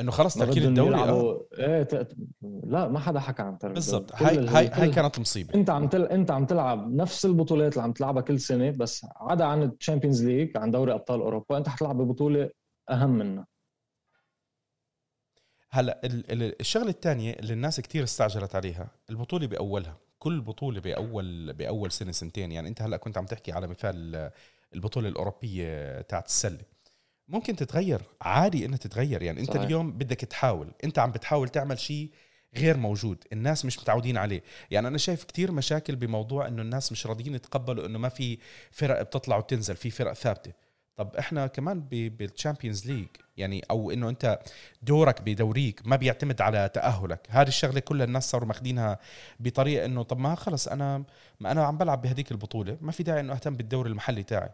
إنه 0.00 0.10
خلص 0.10 0.34
تاركين 0.34 0.62
الدوري 0.64 0.94
آه. 0.94 1.46
إيه 1.58 1.82
ت... 1.82 2.16
لا 2.64 2.88
ما 2.88 2.98
حدا 2.98 3.20
حكى 3.20 3.42
عن 3.42 3.58
ترك 3.58 3.72
بالضبط. 3.72 4.22
هاي 4.22 4.48
هاي 4.48 4.68
هاي 4.68 4.90
كانت 4.90 5.18
مصيبة. 5.18 5.54
انت 5.54 5.70
عم 5.70 5.88
تل... 5.88 6.02
انت 6.02 6.30
عم 6.30 6.46
تلعب 6.46 6.94
نفس 6.94 7.26
البطولات 7.26 7.72
اللي 7.72 7.82
عم 7.82 7.92
تلعبها 7.92 8.22
كل 8.22 8.40
سنة 8.40 8.70
بس 8.70 9.06
عدا 9.16 9.44
عن 9.44 9.62
ال 9.62 9.68
Champions 9.68 10.24
League 10.24 10.56
عن 10.56 10.70
دوري 10.70 10.92
أبطال 10.92 11.20
أوروبا 11.20 11.58
انت 11.58 11.68
حتلعب 11.68 11.96
ببطولة 11.96 12.50
أهم 12.90 13.10
منها. 13.10 13.46
هلا 15.70 16.00
الشغلة 16.60 16.88
الثانية 16.88 17.32
اللي 17.32 17.52
الناس 17.52 17.80
كثير 17.80 18.04
استعجلت 18.04 18.54
عليها 18.54 18.90
البطولة 19.10 19.46
بأولها. 19.46 19.96
كل 20.24 20.40
بطولة 20.40 20.80
بأول 20.80 21.52
بأول 21.52 21.92
سنة 21.92 22.12
سنتين. 22.12 22.52
يعني 22.52 22.68
أنت 22.68 22.82
هلأ 22.82 22.96
كنت 22.96 23.18
عم 23.18 23.26
تحكي 23.26 23.52
على 23.52 23.66
مثال 23.66 24.30
البطولة 24.74 25.08
الأوروبية 25.08 26.00
تاعت 26.00 26.26
السلة. 26.26 26.60
ممكن 27.28 27.56
تتغير 27.56 28.00
عادي 28.20 28.66
إنها 28.66 28.78
تتغير. 28.78 29.22
يعني 29.22 29.40
أنت 29.40 29.50
صحيح. 29.50 29.62
اليوم 29.62 29.92
بدك 29.92 30.20
تحاول. 30.20 30.72
أنت 30.84 30.98
عم 30.98 31.10
بتحاول 31.10 31.48
تعمل 31.48 31.78
شيء 31.78 32.10
غير 32.56 32.76
موجود. 32.76 33.24
الناس 33.32 33.64
مش 33.64 33.78
متعودين 33.78 34.16
عليه. 34.16 34.42
يعني 34.70 34.88
أنا 34.88 34.98
شايف 34.98 35.24
كتير 35.24 35.52
مشاكل 35.52 35.96
بموضوع 35.96 36.48
إنه 36.48 36.62
الناس 36.62 36.92
مش 36.92 37.06
راضيين 37.06 37.34
يتقبلوا 37.34 37.86
إنه 37.86 37.98
ما 37.98 38.08
في 38.08 38.38
فرق 38.70 39.02
بتطلع 39.02 39.36
وتنزل 39.36 39.76
في 39.76 39.90
فرق 39.90 40.12
ثابتة. 40.12 40.52
طب 40.96 41.16
إحنا 41.16 41.46
كمان 41.46 41.80
بال 41.90 42.08
Champions 42.08 42.90
League 42.90 43.06
يعني 43.36 43.62
أو 43.70 43.90
إنه 43.90 44.08
أنت 44.08 44.38
دورك 44.82 45.22
بدوريك 45.22 45.82
ما 45.84 45.96
بيعتمد 45.96 46.40
على 46.40 46.70
تأهلك. 46.74 47.26
هذه 47.30 47.48
الشغلة 47.48 47.80
كلها 47.80 48.06
الناس 48.06 48.30
صاروا 48.30 48.48
ماخذينها 48.48 48.98
بطريقة 49.40 49.84
إنه 49.84 50.02
طب 50.02 50.18
ما 50.18 50.34
خلص 50.34 50.68
أنا 50.68 51.04
ما 51.40 51.52
أنا 51.52 51.64
عم 51.64 51.78
بلعب 51.78 52.02
بهديك 52.02 52.32
البطولة 52.32 52.76
ما 52.80 52.92
في 52.92 53.02
داعي 53.02 53.20
إنه 53.20 53.32
أهتم 53.32 53.56
بالدوري 53.56 53.90
المحلي 53.90 54.22
تاعي. 54.22 54.50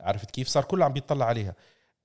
عرفت 0.00 0.30
كيف؟ 0.30 0.48
صار 0.48 0.64
كله 0.64 0.84
عم 0.84 0.92
بيطلع 0.92 1.26
عليها. 1.26 1.54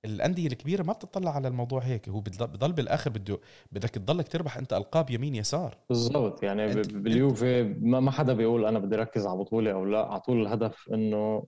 الأندية 0.04 0.46
الكبيرة 0.46 0.82
ما 0.82 0.92
بتطلع 0.92 1.34
على 1.34 1.48
الموضوع 1.48 1.80
هيك 1.80 2.08
هو 2.08 2.20
بضل 2.20 2.72
بالآخر 2.72 3.10
بده 3.10 3.38
بدك 3.72 3.90
تضلك 3.90 4.28
تربح 4.28 4.56
أنت 4.56 4.72
ألقاب 4.72 5.10
يمين 5.10 5.34
يسار. 5.34 5.76
بالضبط 5.88 6.42
يعني 6.42 6.66
باليوفي 6.74 7.62
ما 7.80 8.10
حدا 8.10 8.32
بيقول 8.32 8.66
أنا 8.66 8.78
بدي 8.78 8.96
ركز 8.96 9.26
على 9.26 9.38
بطوله 9.38 9.72
أو 9.72 9.84
لا 9.84 10.06
على 10.06 10.20
طول 10.20 10.42
الهدف 10.42 10.88
إنه 10.92 11.44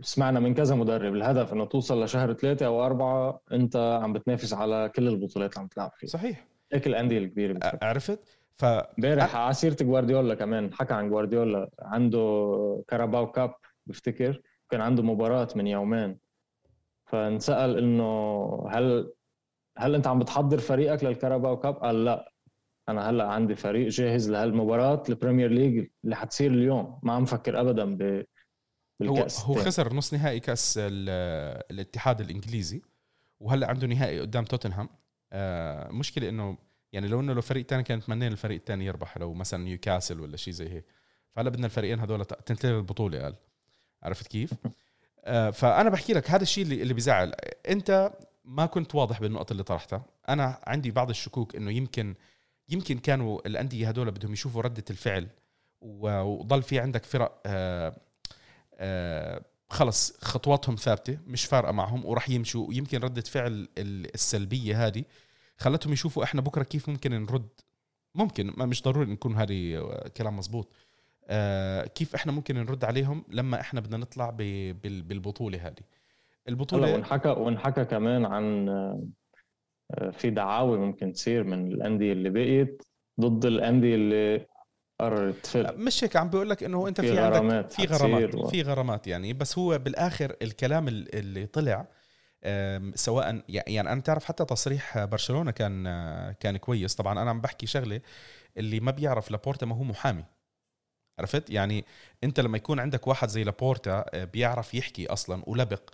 سمعنا 0.00 0.40
من 0.40 0.54
كذا 0.54 0.74
مدرب 0.74 1.14
الهدف 1.14 1.52
إنه 1.52 1.64
توصل 1.64 2.04
لشهر 2.04 2.32
ثلاثة 2.32 2.66
أو 2.66 2.86
أربعة 2.86 3.40
أنت 3.52 3.76
عم 4.02 4.12
بتنافس 4.12 4.54
على 4.54 4.90
كل 4.96 5.08
البطولات 5.08 5.52
اللي 5.52 5.60
عم 5.62 5.66
تلعب 5.66 5.90
فيها. 5.96 6.08
صحيح. 6.10 6.46
هيك 6.72 6.86
الأندية 6.86 7.18
الكبيرة. 7.18 7.58
عرفت؟ 7.82 8.38
ف 8.56 8.64
امبارح 8.64 9.36
على 9.36 9.54
سيره 9.54 9.76
جوارديولا 9.82 10.34
كمان 10.34 10.72
حكى 10.72 10.94
عن 10.94 11.08
جوارديولا 11.08 11.70
عنده 11.78 12.84
كاراباو 12.88 13.30
كاب 13.30 13.54
بفتكر 13.86 14.40
كان 14.70 14.80
عنده 14.80 15.02
مباراة 15.02 15.48
من 15.56 15.66
يومين. 15.66 16.18
فانسأل 17.06 17.78
إنه 17.78 18.66
هل 18.70 19.12
هل 19.78 19.94
أنت 19.94 20.06
عم 20.06 20.18
بتحضر 20.18 20.58
فريقك 20.58 21.04
لل 21.04 21.16
Carabao 21.16 21.56
Cup؟ 21.56 21.74
قال 21.74 22.04
لا. 22.04 22.32
أنا 22.88 23.10
هلأ 23.10 23.24
عندي 23.24 23.54
فريق 23.54 23.88
جاهز 23.88 24.30
لهالمباراة 24.30 25.02
ال 25.08 25.13
Premier 25.13 25.50
League 25.50 25.86
اللي 26.04 26.16
حتصير 26.16 26.50
اليوم. 26.50 27.00
ما 27.02 27.12
عم 27.12 27.24
فكر 27.24 27.60
ابدا 27.60 27.96
ب 27.96 28.24
هو 29.02 29.26
هو 29.44 29.54
خسر 29.54 29.94
نص 29.94 30.14
نهائي 30.14 30.40
كأس 30.40 30.74
الاتحاد 30.80 32.20
الإنجليزي 32.20 32.82
وهلأ 33.40 33.66
عنده 33.66 33.86
نهائي 33.86 34.20
قدام 34.20 34.44
توتنهام. 34.44 34.88
آه 35.32 35.90
مشكلة 35.90 36.28
إنه 36.28 36.58
يعني 36.92 37.08
لو 37.08 37.20
إنه 37.20 37.32
لو 37.32 37.40
فريق 37.40 37.66
ثاني 37.66 37.82
كان 37.82 38.00
تمنينا 38.00 38.32
الفريق 38.32 38.58
الثاني 38.58 38.86
يربح 38.86 39.18
لو 39.18 39.34
مثلا 39.34 39.64
نيوكاسل 39.64 40.20
ولا 40.20 40.36
شيء 40.36 40.52
زي 40.52 40.68
هيك. 40.68 40.84
فهلأ 41.32 41.50
بدنا 41.50 41.66
الفريقين 41.66 42.00
هذول 42.00 42.24
تنتهي 42.24 42.70
البطوله 42.70 43.22
قال. 43.22 43.34
عرفت 44.02 44.26
كيف؟ 44.26 44.54
آه 45.24 45.50
فأنا 45.50 45.90
بحكي 45.90 46.12
لك 46.12 46.30
هذا 46.30 46.42
الشيء 46.42 46.64
اللي, 46.64 46.82
اللي 46.82 46.94
بزعل 46.94 47.32
أنت 47.68 48.12
ما 48.44 48.66
كنت 48.66 48.94
واضح 48.94 49.20
بالنقط 49.20 49.50
اللي 49.50 49.62
طرحتها. 49.62 50.04
أنا 50.28 50.60
عندي 50.66 50.90
بعض 50.90 51.10
الشكوك 51.10 51.56
إنه 51.56 51.70
يمكن 51.70 52.14
يمكن 52.68 52.98
كانوا 52.98 53.40
الأندية 53.46 53.90
هذول 53.90 54.10
بدهم 54.10 54.32
يشوفوا 54.32 54.62
ردة 54.62 54.84
الفعل 54.90 55.28
وضل 55.80 56.62
في 56.62 56.78
عندك 56.78 57.04
فرق 57.04 57.42
آه، 57.46 57.96
خلص 59.68 60.18
خطواتهم 60.20 60.76
ثابتة 60.76 61.18
مش 61.26 61.44
فارقة 61.44 61.72
معهم 61.72 62.04
وراح 62.06 62.30
يمشوا. 62.30 62.74
يمكن 62.74 62.98
ردة 62.98 63.20
فعل 63.22 63.68
السلبية 63.78 64.86
هذه 64.86 65.04
خلتهم 65.56 65.92
يشوفوا 65.92 66.24
إحنا 66.24 66.40
بكرة 66.40 66.62
كيف 66.62 66.88
ممكن 66.88 67.10
نرد. 67.10 67.48
ممكن 68.14 68.52
ما 68.56 68.66
مش 68.66 68.82
ضروري 68.82 69.10
نكون 69.10 69.36
هذه 69.36 69.88
كلام 70.16 70.36
مزبوط 70.36 70.72
آه 71.26 71.86
كيف 71.86 72.14
إحنا 72.14 72.32
ممكن 72.32 72.54
نرد 72.54 72.84
عليهم 72.84 73.24
لما 73.28 73.60
إحنا 73.60 73.80
بدنا 73.80 73.96
نطلع 73.96 74.30
بالبطولة 74.30 75.66
هذه. 75.66 75.82
البطولة 76.48 76.94
ونحكى 76.94 77.28
ونحكى 77.28 77.84
كمان 77.84 78.24
عن 78.24 78.68
آه، 78.68 80.10
في 80.10 80.30
دعاوى 80.30 80.78
ممكن 80.78 81.12
تصير 81.12 81.44
من 81.44 81.72
الأندية 81.72 82.12
اللي 82.12 82.30
بقيت 82.30 82.82
ضد 83.20 83.44
الأندية 83.44 83.94
اللي 83.94 84.46
قررت 85.00 85.56
مش 85.56 86.04
هيك 86.04 86.16
عم 86.16 86.30
بقول 86.30 86.50
لك 86.50 86.62
إنه 86.62 86.88
أنت 86.88 87.00
في, 87.00 87.12
في 87.12 87.20
عندك 87.20 87.70
في 87.70 87.84
غرامات 87.84 88.34
و... 88.34 88.48
في 88.48 88.62
غرامات 88.62 89.06
يعني. 89.06 89.32
بس 89.32 89.58
هو 89.58 89.78
بالآخر 89.78 90.36
الكلام 90.42 90.88
اللي 90.88 91.46
طلع 91.46 91.86
سواء 92.94 93.42
يعني 93.48 93.92
أنا 93.92 94.00
تعرف 94.00 94.24
حتى 94.24 94.44
تصريح 94.44 95.04
برشلونة 95.04 95.50
كان 95.50 95.84
كان 96.40 96.56
كويس. 96.56 96.94
طبعا 96.94 97.22
أنا 97.22 97.30
عم 97.30 97.40
بحكي 97.40 97.66
شغلة 97.66 98.00
اللي 98.56 98.80
ما 98.80 98.90
بيعرف 98.90 99.30
لابورتا 99.30 99.66
ما 99.66 99.76
هو 99.76 99.82
محامي. 99.82 100.24
عرفت؟ 101.18 101.50
يعني 101.50 101.84
أنت 102.24 102.40
لما 102.40 102.56
يكون 102.56 102.80
عندك 102.80 103.06
واحد 103.06 103.28
زي 103.28 103.44
لابورتا 103.44 104.04
آه، 104.14 104.24
بيعرف 104.24 104.74
يحكي 104.74 105.06
أصلا 105.06 105.42
ولبق 105.46 105.90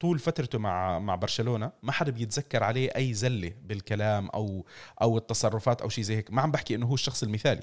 طول 0.00 0.18
فترته 0.18 0.58
مع 0.58 0.98
مع 0.98 1.14
برشلونة 1.14 1.72
ما 1.82 1.92
حدا 1.92 2.12
بيتذكر 2.12 2.64
عليه 2.64 2.90
أي 2.96 3.14
زلة 3.14 3.52
بالكلام 3.62 4.28
أو 4.28 4.66
أو 5.02 5.18
التصرفات 5.18 5.82
أو 5.82 5.88
شيء 5.88 6.04
زي 6.04 6.16
هيك. 6.16 6.30
ما 6.30 6.42
عم 6.42 6.50
بحكي 6.50 6.74
إنه 6.74 6.86
هو 6.86 6.94
الشخص 6.94 7.22
المثالي. 7.22 7.62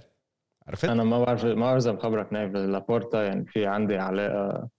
عرفت؟ 0.69 0.85
أنا 0.85 1.03
ما 1.03 1.23
بعرف 1.23 1.45
ما 1.45 1.53
بعرف 1.53 1.83
إذا 1.83 1.91
بخبرك 1.91 2.33
نايف 2.33 2.53
لابورتا 2.53 3.23
يعني 3.23 3.45
في 3.45 3.65
عندي 3.65 3.97
علاقه 3.97 4.69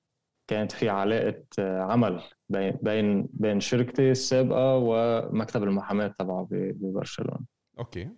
كانت 0.50 0.72
في 0.72 0.88
علاقة 0.88 1.44
عمل 1.60 2.22
بين 2.48 2.78
بين 2.82 3.28
بين 3.32 3.60
شركتي 3.60 4.10
السابقة 4.10 4.76
ومكتب 4.76 5.62
المحاماة 5.62 6.06
تبعه 6.06 6.48
ببرشلونة. 6.50 7.40
أوكي. 7.78 8.10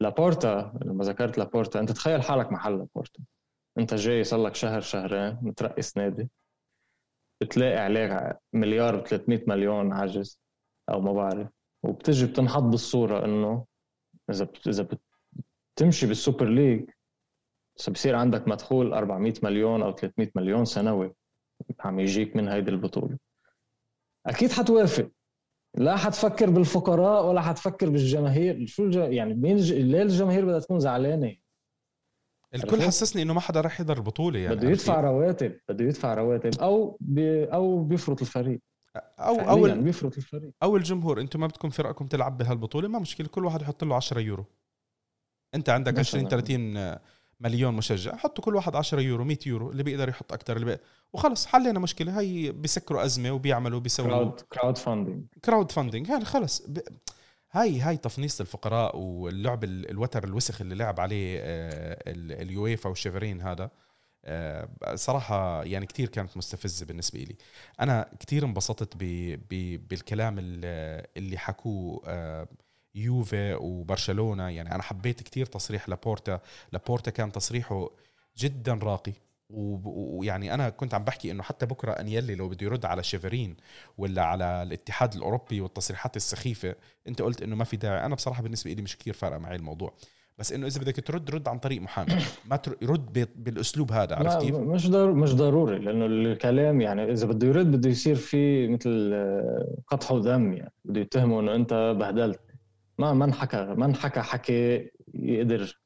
لابورتا 0.00 0.78
لما 0.84 1.04
ذكرت 1.04 1.38
لابورتا 1.38 1.80
أنت 1.80 1.92
تخيل 1.92 2.22
حالك 2.22 2.52
محل 2.52 2.78
لابورتا. 2.78 3.20
أنت 3.78 3.94
جاي 3.94 4.24
صار 4.24 4.42
لك 4.42 4.54
شهر 4.54 4.80
شهرين 4.80 5.38
مترئس 5.42 5.96
نادي. 5.96 6.28
بتلاقي 7.42 7.78
عليك 7.78 8.36
مليار 8.52 9.04
و300 9.04 9.48
مليون 9.48 9.92
عجز 9.92 10.40
أو 10.90 11.00
ما 11.00 11.12
بعرف. 11.12 11.48
وبتجي 11.82 12.26
بتنحط 12.26 12.62
بالصورة 12.62 13.24
إنه 13.24 13.64
إذا 14.30 14.48
إذا 14.66 14.88
بتمشي 15.76 16.06
بال 16.06 16.18
Super 16.18 16.48
League 16.48 16.90
بصير 17.88 18.14
عندك 18.14 18.48
مدخول 18.48 18.92
400 18.92 19.34
مليون 19.42 19.82
أو 19.82 19.92
300 19.92 20.30
مليون 20.34 20.64
سنوي 20.64 21.14
عم 21.80 22.00
يجيك 22.00 22.36
من 22.36 22.48
هيدي 22.48 22.70
البطولة. 22.70 23.18
أكيد 24.26 24.52
حتوافق. 24.52 25.10
لا 25.74 25.96
حتفكر 25.96 26.50
بالفقراء 26.50 27.26
ولا 27.26 27.40
حتفكر 27.40 27.90
بالجماهير. 27.90 28.66
شو 28.66 28.84
الج... 28.84 28.96
يعني 28.96 29.34
مين 29.34 29.56
الج... 29.56 29.72
ليه 29.72 30.02
الجماهير 30.02 30.44
بدها 30.44 30.58
تكون 30.58 30.80
زعلانة؟ 30.80 31.36
الكل 32.54 32.82
حسسني 32.82 33.22
إنه 33.22 33.34
ما 33.34 33.40
حدا 33.40 33.60
راح 33.60 33.80
يحضر 33.80 33.96
البطولة 33.96 34.38
يعني. 34.38 34.56
بده 34.56 34.70
يدفع 34.70 35.00
رواتب 35.00 35.60
بده 35.68 35.84
يدفع 35.84 36.14
رواتب. 36.14 36.60
أو 36.60 36.96
بي... 37.00 37.44
أو 37.44 37.84
بيفرط 37.84 38.20
الفريق. 38.20 38.60
أو 38.96 39.40
أو 39.40 39.82
بيفرط 39.82 40.16
الفريق. 40.16 40.50
أو 40.62 40.76
الجمهور 40.76 41.20
أنتم 41.20 41.40
ما 41.40 41.46
بدكم 41.46 41.70
فرقكم 41.70 42.06
تلعب 42.06 42.38
بهالبطولة؟ 42.38 42.88
ما 42.88 42.98
مشكلة 42.98 43.28
كل 43.28 43.44
واحد 43.44 43.62
يحط 43.62 43.84
له 43.84 43.94
10 43.94 44.20
يورو. 44.20 44.44
أنت 45.54 45.68
عندك 45.68 45.98
20 45.98 46.28
30 46.28 46.98
مليون 47.40 47.74
مشجع 47.74 48.16
حطوا 48.16 48.44
كل 48.44 48.54
واحد 48.54 48.76
10 48.76 49.00
يورو 49.00 49.24
100 49.24 49.38
يورو 49.46 49.70
اللي 49.70 49.82
بيقدر 49.82 50.08
يحط 50.08 50.32
أكثر 50.32 50.54
اللي 50.56 50.66
بيقدر. 50.66 50.82
وخلص 51.12 51.46
حلينا 51.46 51.78
مشكلة. 51.78 52.20
هي 52.20 52.52
بيسكروا 52.52 53.04
أزمة 53.04 53.30
وبيعملوا 53.30 53.80
بيسووا 53.80 54.08
crowd 54.08 54.40
crowdfunding 54.40 55.24
crowdfunding 55.44 56.08
يعني 56.08 56.24
خلص. 56.24 56.62
ب... 56.66 56.78
هاي 57.52 57.80
هاي 57.80 57.96
تفنيص 57.96 58.40
الفقراء 58.40 58.96
واللعب 58.96 59.64
الوتر 59.64 60.24
الوسخ 60.24 60.60
اللي 60.60 60.74
لعب 60.74 61.00
عليه 61.00 61.38
آه، 61.40 61.98
اليويفا 62.42 62.88
والشيفرين 62.88 63.40
هذا. 63.40 63.70
آه، 64.24 64.68
صراحة 64.94 65.64
يعني 65.64 65.86
كتير 65.86 66.08
كانت 66.08 66.36
مستفزة 66.36 66.86
بالنسبة 66.86 67.18
لي 67.18 67.36
أنا 67.80 68.10
كتير 68.20 68.44
انبسطت 68.44 68.96
بالكلام 69.90 70.36
اللي 70.38 71.38
حكوه 71.38 72.02
آه، 72.06 72.48
يوفي 72.94 73.54
وبرشلونة. 73.54 74.48
يعني 74.48 74.74
أنا 74.74 74.82
حبيت 74.82 75.22
كتير 75.22 75.46
تصريح 75.46 75.88
لابورتا. 75.88 76.40
لابورتا 76.72 77.10
كان 77.10 77.32
تصريحه 77.32 77.90
جدا 78.38 78.74
راقي. 78.74 79.12
ويعني 79.50 80.54
أنا 80.54 80.68
كنت 80.68 80.94
عم 80.94 81.04
بحكي 81.04 81.30
إنه 81.30 81.42
حتى 81.42 81.66
بكرة 81.66 81.92
أنيلي 81.92 82.34
لو 82.34 82.48
بده 82.48 82.66
يرد 82.66 82.84
على 82.84 83.02
شيفرين 83.02 83.56
ولا 83.98 84.22
على 84.22 84.62
الاتحاد 84.62 85.14
الأوروبي 85.14 85.60
والتصريحات 85.60 86.16
السخيفة 86.16 86.74
أنت 87.08 87.22
قلت 87.22 87.42
إنه 87.42 87.56
ما 87.56 87.64
في 87.64 87.76
داعي. 87.76 88.06
أنا 88.06 88.14
بصراحة 88.14 88.42
بالنسبة 88.42 88.72
لي 88.72 88.82
مش 88.82 88.96
كثير 88.96 89.14
فارقه 89.14 89.38
معي 89.38 89.56
الموضوع. 89.56 89.92
بس 90.38 90.52
إنه 90.52 90.66
إذا 90.66 90.80
بدك 90.80 91.06
ترد 91.06 91.30
رد 91.30 91.48
عن 91.48 91.58
طريق 91.58 91.82
محامي. 91.82 92.12
ما 92.50 92.60
يرد 92.82 93.28
بالأسلوب 93.36 93.92
هذا. 93.92 94.16
عرفت 94.16 94.40
كيف؟ 94.40 94.56
مش 94.56 94.90
ضروري 94.90 95.14
مش 95.14 95.34
ضروري. 95.34 95.78
لأنه 95.78 96.06
الكلام 96.06 96.80
يعني 96.80 97.12
إذا 97.12 97.26
بده 97.26 97.46
يرد 97.46 97.72
بده 97.72 97.90
يصير 97.90 98.16
في 98.16 98.68
مثل 98.68 99.10
آه، 99.14 99.76
قطح 99.86 100.12
ودم 100.12 100.52
يعني. 100.52 100.72
بده 100.84 101.00
يتهمه 101.00 101.40
إنه 101.40 101.54
أنت 101.54 101.94
بهدلت. 101.98 102.40
ما 102.98 103.12
ما 103.12 103.24
انحكى 103.24 103.56
ما 103.56 103.86
انحكى 103.86 104.20
حكي 104.20 104.90
يقدر 105.14 105.80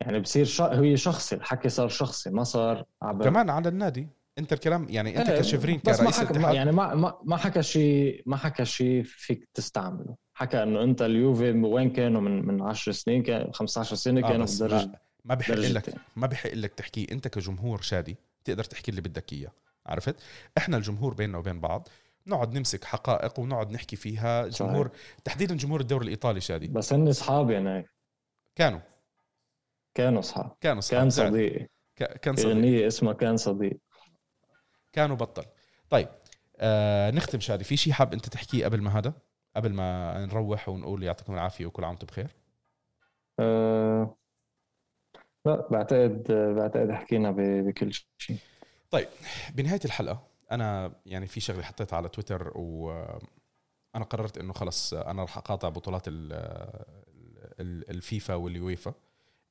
يعني 0.00 0.20
بصير 0.20 0.44
شا... 0.44 0.80
هي 0.80 0.96
شخصي 0.96 1.34
الحكي 1.36 1.68
صار 1.68 1.88
شخصي 1.88 2.30
ما 2.30 2.44
صار 2.44 2.84
عبر. 3.02 3.24
كمان 3.24 3.50
على 3.50 3.68
النادي 3.68 4.08
انت 4.38 4.52
الكلام 4.52 4.86
يعني 4.90 5.20
انت 5.20 5.28
إيه 5.28 5.38
كشفرين 5.38 5.78
كرئيس 5.78 6.20
الاتحاد 6.20 6.54
يعني 6.54 6.72
ما 6.72 6.94
ما 6.94 7.18
ما 7.24 7.36
حكى 7.36 7.62
شيء 7.62 8.22
ما 8.26 8.36
حكى 8.36 8.64
شيء 8.64 9.02
فيك 9.02 9.48
تستعمله. 9.54 10.16
حكى 10.34 10.62
إنه 10.62 10.82
أنت 10.82 11.02
اليوفي 11.02 11.50
وين 11.50 11.90
كانوا؟ 11.90 12.20
من 12.20 12.46
من 12.46 12.62
10 12.62 12.92
سنين 12.92 13.22
كان 13.22 13.52
15 13.52 13.96
سنة 13.96 14.20
آه 14.26 14.28
كانوا 14.28 14.46
آه 14.46 14.66
بدرجة 14.66 15.00
ما 15.24 15.34
بحق 15.34 15.54
لك 15.54 15.94
ما 16.16 16.26
بحق 16.26 16.54
لك 16.54 16.74
تحكي 16.74 17.06
انت 17.12 17.28
كجمهور 17.28 17.80
شادي 17.80 18.16
تقدر 18.44 18.64
تحكي 18.64 18.90
اللي 18.90 19.00
بدك 19.00 19.32
إياه 19.32 19.52
عرفت؟ 19.86 20.16
إحنا 20.58 20.76
الجمهور 20.76 21.14
بيننا 21.14 21.38
وبين 21.38 21.60
بعض 21.60 21.88
نقعد 22.28 22.58
نمسك 22.58 22.84
حقائق 22.84 23.38
ونقعد 23.38 23.70
نحكي 23.70 23.96
فيها. 23.96 24.48
جمهور 24.48 24.90
تحديدا 25.24 25.56
جمهور 25.56 25.80
الدوري 25.80 26.04
الإيطالي 26.04 26.40
شادي. 26.40 26.68
بس 26.68 26.92
هن 26.92 27.08
أصحابي 27.08 27.54
يعني 27.54 27.88
كانوا. 28.54 28.80
كانوا 29.94 30.20
أصحاب. 30.20 30.56
كانوا 30.60 30.78
أصحاب 30.78 31.00
كان 31.00 31.10
صديقي. 31.10 31.66
كان 31.96 32.36
صديقي. 32.36 32.52
اغنيه 32.52 32.86
اسمها 32.86 33.12
كان 33.12 33.36
صديق 33.36 33.78
كانوا 34.92 35.16
بطل. 35.16 35.44
طيب 35.90 36.08
آه 36.56 37.10
نختم 37.10 37.40
شادي. 37.40 37.64
في 37.64 37.76
شيء 37.76 37.92
حاب 37.92 38.12
أنت 38.12 38.28
تحكيه 38.28 38.64
قبل 38.64 38.80
ما 38.80 38.98
هذا؟ 38.98 39.12
قبل 39.56 39.72
ما 39.72 40.26
نروح 40.26 40.68
ونقول 40.68 41.02
يعطيكم 41.02 41.34
العافية 41.34 41.66
وكل 41.66 41.84
عام 41.84 41.90
وأنتم 41.90 42.06
بخير. 42.06 42.36
أه 43.40 44.16
لا 45.46 45.68
بعتقد 45.70 46.32
بعتقد 46.56 46.90
حكينا 46.90 47.30
بكل 47.38 47.92
شيء. 48.18 48.36
طيب 48.90 49.08
بنهاية 49.54 49.80
الحلقة 49.84 50.27
أنا 50.52 50.92
يعني 51.06 51.26
في 51.26 51.40
شغلة 51.40 51.62
حطيتها 51.62 51.96
على 51.96 52.08
تويتر 52.08 52.52
و 52.54 52.90
أنا 53.94 54.04
قررت 54.04 54.38
إنه 54.38 54.52
خلص 54.52 54.94
أنا 54.94 55.22
راح 55.22 55.38
أقاطع 55.38 55.68
بطولات 55.68 56.04
الفيفا 57.60 58.34
واليويفا 58.34 58.94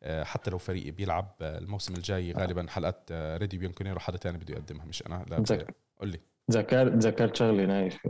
آه، 0.04 0.24
حتى 0.24 0.52
لو 0.52 0.58
فريقي 0.58 0.92
بيلعب 0.92 1.36
الموسم 1.42 1.94
الجاي 1.94 2.32
آه. 2.32 2.40
غالبا 2.40 2.66
حلقات 2.70 3.10
آه، 3.12 3.38
راديو 3.38 3.58
بيانكونيرو 3.58 4.00
حدا 4.00 4.18
تاني 4.18 4.38
بده 4.38 4.54
يقدمها 4.54 4.86
مش 4.86 5.04
أنا. 5.08 5.26
لا 5.30 5.66
قول 6.00 6.10
لي. 6.10 6.20
ذكرت 6.52 6.94
ذكرت 6.94 7.36
شغله 7.36 7.66
نايف. 7.66 8.08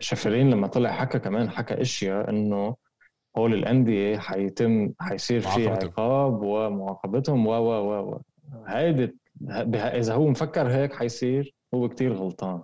تشيفرين 0.00 0.50
لما 0.50 0.66
طلع 0.66 0.92
حكى 0.92 1.18
كمان 1.18 1.50
حكى 1.50 1.82
إشياء 1.82 2.30
إنه 2.30 2.76
هول 3.38 3.54
الانديه 3.54 4.18
حيتم 4.18 4.92
حيصير 5.00 5.40
في 5.40 5.68
عقاب 5.68 6.42
ومعاقبتهم 6.42 7.46
و 7.46 7.50
و 7.50 8.12
و. 8.12 8.20
هيدي 8.66 9.16
إذا 9.74 10.14
هو 10.14 10.28
مفكر 10.28 10.68
هيك 10.68 10.94
حيصير 10.94 11.54
هو 11.76 11.88
كتير 11.88 12.12
غلطان. 12.12 12.62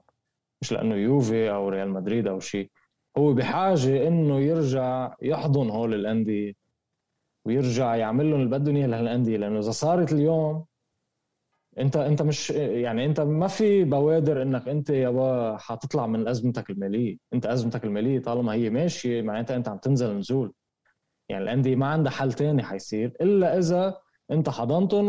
مش 0.62 0.72
لأنه 0.72 0.94
يوفي 0.94 1.50
أو 1.50 1.68
ريال 1.68 1.90
مدريد 1.90 2.26
أو 2.28 2.40
شيء 2.40 2.70
هو 3.16 3.32
بحاجة 3.32 4.08
إنه 4.08 4.40
يرجع 4.40 5.14
يحضن 5.22 5.70
هول 5.70 5.94
الأندية. 5.94 6.52
ويرجع 7.46 7.96
يعمل 7.96 8.30
لهم 8.30 8.40
اللي 8.40 8.58
بدهم 8.58 8.76
إياه 8.76 8.86
لهالأندية. 8.86 9.36
لأنه 9.36 9.58
إذا 9.58 9.70
صارت 9.70 10.12
اليوم 10.12 10.64
أنت 11.78 11.96
أنت 11.96 12.22
مش 12.22 12.50
يعني 12.50 13.04
أنت 13.06 13.20
ما 13.20 13.46
في 13.46 13.84
بوادر 13.84 14.42
إنك 14.42 14.68
أنت 14.68 14.90
يابا 14.90 15.56
حتطلع 15.56 16.06
من 16.06 16.28
أزمتك 16.28 16.70
المالية، 16.70 17.16
أنت 17.34 17.46
أزمتك 17.46 17.84
المالية 17.84 18.20
طالما 18.20 18.52
هي 18.52 18.70
ماشية 18.70 19.22
معناتها 19.22 19.56
أنت 19.56 19.68
عم 19.68 19.78
تنزل 19.78 20.18
نزول. 20.18 20.52
يعني 21.28 21.44
الأندية 21.44 21.76
ما 21.76 21.86
عندها 21.86 22.12
حل 22.12 22.32
تاني 22.32 22.62
حيصير. 22.62 23.12
إلا 23.20 23.58
إذا 23.58 24.01
انت 24.32 24.48
حضنتهم 24.48 25.06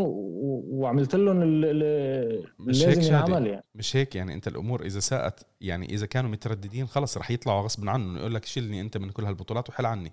وعملت 0.72 1.16
لهم 1.16 1.42
اللي 1.42 2.44
لازم 2.60 3.14
يعمل 3.14 3.48
يعني. 3.48 3.64
مش 3.76 3.96
هيك 3.96 4.16
يعني 4.16 4.34
انت 4.34 4.48
الأمور 4.48 4.86
إذا 4.86 5.00
ساءت 5.00 5.40
يعني 5.62 5.86
إذا 5.86 6.06
كانوا 6.06 6.30
مترددين 6.30 6.88
خلص 6.88 7.18
رح 7.18 7.32
يطلعوا 7.32 7.62
غصب 7.62 7.90
عنهم 7.90 8.18
يقول 8.18 8.36
لك 8.36 8.46
شيلني 8.46 8.82
أنت 8.82 8.98
من 8.98 9.10
كل 9.10 9.26
هالبطولات 9.26 9.70
وحل 9.70 9.86
عني. 9.86 10.12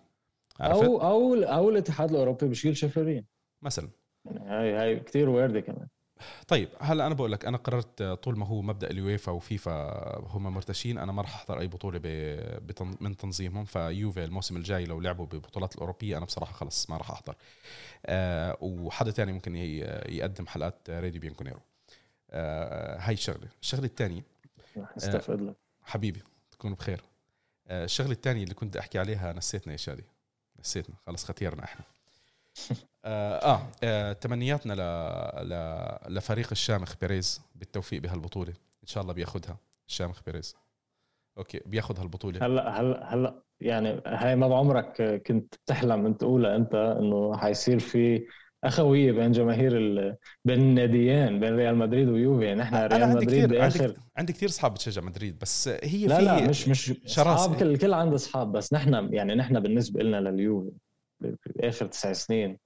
عرفت؟ 0.60 0.82
أو 0.82 1.02
أو 1.02 1.34
أو 1.34 1.70
الاتحاد 1.70 2.10
الأوروبي 2.10 2.48
بشيل 2.48 2.76
شفرين 2.76 3.24
مثلا. 3.62 3.88
يعني 4.24 4.48
هاي 4.48 4.72
هاي 4.72 5.00
كثير 5.00 5.28
وارده 5.28 5.60
كمان. 5.60 5.86
طيب 6.48 6.68
هلا 6.80 7.06
أنا 7.06 7.14
بقول 7.14 7.32
لك 7.32 7.44
أنا 7.44 7.56
قررت 7.56 8.02
طول 8.02 8.38
ما 8.38 8.46
هو 8.46 8.62
مبدأ 8.62 8.90
اليويفا 8.90 9.32
وفيفا 9.32 10.18
هم 10.18 10.42
مرتشين 10.54 10.98
أنا 10.98 11.12
ما 11.12 11.22
راح 11.22 11.34
أحضر 11.34 11.60
أي 11.60 11.68
بطولة 11.68 12.00
من 13.00 13.16
تنظيمهم 13.16 13.64
فيوفي 13.64 14.24
الموسم 14.24 14.56
الجاي 14.56 14.84
لو 14.84 15.00
لعبوا 15.00 15.26
ببطولات 15.26 15.74
الأوروبية 15.74 16.16
أنا 16.16 16.24
بصراحة 16.24 16.52
خلص 16.52 16.90
ما 16.90 16.96
راح 16.96 17.10
أحضر. 17.10 17.36
أه 18.06 18.56
وحدا 18.60 19.10
تاني 19.10 19.32
ممكن 19.32 19.56
يقدم 19.56 20.46
حلقات 20.46 20.90
راديو 20.90 21.20
بيانكونيرو 21.20 21.60
أه 22.30 22.98
هاي 22.98 23.14
الشغلة. 23.14 23.48
الشغلة 23.62 23.84
الثانية 23.84 24.22
اشتقنا 24.96 25.40
لك. 25.40 25.56
حبيبي 25.82 26.22
تكون 26.50 26.74
بخير. 26.74 27.02
أه 27.68 27.84
الشغلة 27.84 28.12
الثانية 28.12 28.42
اللي 28.42 28.54
كنت 28.54 28.76
أحكي 28.76 28.98
عليها 28.98 29.32
نسيتنا 29.32 29.72
يا 29.72 29.78
شادي. 29.78 30.04
نسيتنا 30.60 30.96
خلص 31.06 31.24
ختيرنا 31.24 31.64
إحنا. 31.64 31.84
آه, 33.04 33.54
آه, 33.54 33.62
آه 33.84 34.12
تمنياتنا 34.12 34.72
ل... 34.72 34.80
ل... 35.48 36.14
لفريق 36.16 36.48
الشامخ 36.52 36.94
بيريز 37.00 37.40
بالتوفيق 37.54 38.02
بهالبطولة. 38.02 38.52
إن 38.82 38.86
شاء 38.86 39.02
الله 39.02 39.14
بياخذها 39.14 39.56
الشامخ 39.88 40.22
بيريز. 40.26 40.56
أوكي 41.38 41.60
بياخذ 41.66 42.00
هالبطوله 42.00 42.46
هلا 42.46 42.80
هلا 42.80 43.14
هلا 43.14 43.42
يعني 43.60 44.00
هاي 44.06 44.36
ما 44.36 44.48
بعمرك 44.48 45.22
كنت 45.26 45.54
تحلم 45.66 46.12
تقولها 46.12 46.56
أنت 46.56 46.74
إنه 46.74 47.36
حيصير 47.36 47.78
في 47.78 48.26
أخوية 48.64 49.12
بين 49.12 49.32
جماهير 49.32 49.76
ال... 49.76 50.16
بين 50.44 50.60
الناديين 50.60 51.40
بين 51.40 51.56
ريال 51.56 51.76
مدريد 51.76 52.08
ويوفي. 52.08 52.44
يعني 52.44 52.62
إحنا 52.62 52.86
ريال 52.86 53.08
مدريد 53.08 53.48
باخر 53.48 53.84
عندي, 53.84 54.00
عندي 54.16 54.32
كثير 54.32 54.48
اصحاب 54.48 54.74
بتشجع 54.74 55.02
مدريد 55.02 55.38
بس 55.38 55.68
هي 55.68 56.06
لا 56.06 56.16
في 56.18 56.24
لا 56.24 56.48
مش 56.48 56.68
مش 56.68 56.90
اصحاب 57.18 57.56
كل 57.56 57.66
الكل 57.66 57.94
عنده 57.94 58.14
اصحاب 58.14 58.52
بس 58.52 58.72
نحن 58.72 59.14
يعني 59.14 59.34
نحن 59.34 59.60
بالنسبة 59.60 60.02
لنا 60.02 60.16
لليوفي 60.16 60.72
بآخر 61.20 61.86
تسع 61.86 62.12
سنين 62.12 62.58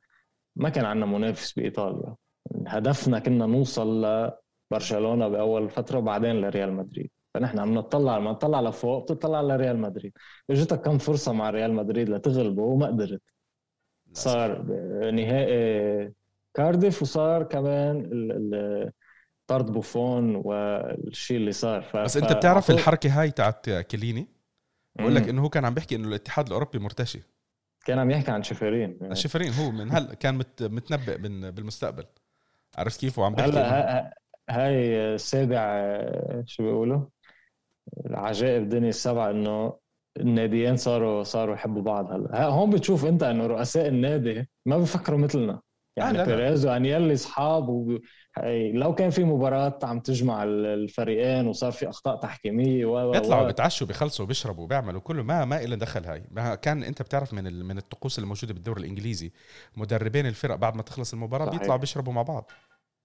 ما 0.57 0.69
كان 0.69 0.85
عندنا 0.85 1.07
منافس 1.07 1.53
بإيطاليا. 1.53 2.15
هدفنا 2.67 3.19
كنا 3.19 3.47
نوصل 3.47 4.07
لبرشلونه 4.71 5.29
بأول 5.29 5.71
فترة 5.71 5.99
وبعدين 5.99 6.41
لريال 6.41 6.73
مدريد. 6.73 7.11
فنحن 7.35 7.59
عم 7.59 7.75
نطلع 7.75 8.19
لما 8.19 8.31
نطلع 8.31 8.61
لفوق 8.61 9.03
بتطلع 9.03 9.41
لريال 9.41 9.79
مدريد. 9.79 10.13
إجتك 10.51 10.81
كم 10.81 10.99
فرصة 10.99 11.33
مع 11.33 11.51
ريال 11.51 11.73
مدريد 11.73 12.09
لتغلبه 12.09 12.63
وما 12.63 12.87
قدرت. 12.87 13.23
صار 14.13 14.63
نهائي 15.11 16.13
كارديف 16.55 17.03
وصار 17.03 17.43
كمان 17.43 18.11
طرد 19.47 19.73
بوفون 19.73 20.37
والشيء 20.37 21.37
اللي 21.37 21.53
صار. 21.53 21.83
ف... 21.83 21.97
بس 21.97 22.17
أنت 22.17 22.33
بتعرف 22.33 22.71
الحركة 22.71 23.21
هاي 23.21 23.31
تاعت 23.31 23.71
كيليني 23.71 24.29
بقول 24.99 25.15
لك 25.15 25.29
إنه 25.29 25.43
هو 25.43 25.49
كان 25.49 25.65
عم 25.65 25.75
بيحكي 25.75 25.97
إنه 25.97 26.09
الاتحاد 26.09 26.47
الأوروبي 26.47 26.79
مرتشي. 26.79 27.23
كان 27.85 27.99
عم 27.99 28.11
يحكي 28.11 28.31
عن 28.31 28.43
شفرين 28.43 28.99
الشفرين 29.03 29.53
هو 29.53 29.71
من 29.71 29.93
هلا 29.93 30.15
كان 30.15 30.35
متنبئ 30.61 31.19
بالمستقبل. 31.51 32.05
عرفت 32.77 33.01
كيف 33.01 33.19
وعم 33.19 33.35
بيحكي 33.35 33.51
هلا 33.51 34.19
هاي 34.51 34.97
السابع 35.15 35.91
شو 36.47 36.63
بيقولوا؟ 36.63 37.01
العجائب 38.07 38.63
الدنيا 38.63 38.89
السبعة 38.89 39.31
إنه 39.31 39.79
الناديين 40.17 40.77
صاروا 40.77 41.23
صاروا 41.23 41.55
يحبوا 41.55 41.83
بعض 41.83 42.13
هلا. 42.13 42.45
هون 42.45 42.71
بتشوف 42.71 43.05
أنت 43.05 43.23
إنه 43.23 43.47
رؤساء 43.47 43.89
النادي 43.89 44.49
ما 44.67 44.79
بفكروا 44.79 45.19
مثلنا. 45.19 45.61
يعني 45.97 46.19
لا. 46.19 46.25
بيريز 46.25 46.67
وانيلي 46.67 47.15
اصحاب 47.15 47.69
و... 47.69 47.99
لو 48.75 48.95
كان 48.95 49.11
في 49.11 49.25
مباراة 49.25 49.79
عم 49.83 50.01
تجمع 50.01 50.43
ال- 50.43 50.67
الفريقين 50.67 51.47
وصار 51.47 51.73
في 51.73 51.89
أخطاء 51.89 52.17
تحكيمية 52.17 52.87
و 52.87 53.11
بيطلعوا 53.11 53.47
بيتعشوا 53.47 53.87
بيخلصوا 53.87 54.27
بيشربوا 54.27 54.67
بيعملوا 54.67 55.01
كله. 55.01 55.23
ما 55.23 55.45
ما 55.45 55.63
إلى 55.65 55.77
دخل 55.77 56.05
هاي. 56.05 56.25
ما 56.31 56.55
كان 56.55 56.83
أنت 56.83 57.03
بتعرف 57.03 57.35
من 57.35 57.47
ال- 57.47 57.65
من 57.65 57.79
الطقوس 57.79 58.19
الموجودة 58.19 58.55
بالدوري 58.55 58.81
الإنجليزي 58.81 59.33
مدربين 59.77 60.27
الفرق 60.27 60.55
بعد 60.57 60.77
ما 60.77 60.83
تخلص 60.83 61.13
المباراة 61.13 61.47
صحيح. 61.47 61.59
بيطلعوا 61.59 61.81
بيشربوا 61.81 62.13
مع 62.13 62.23
بعض. 62.23 62.51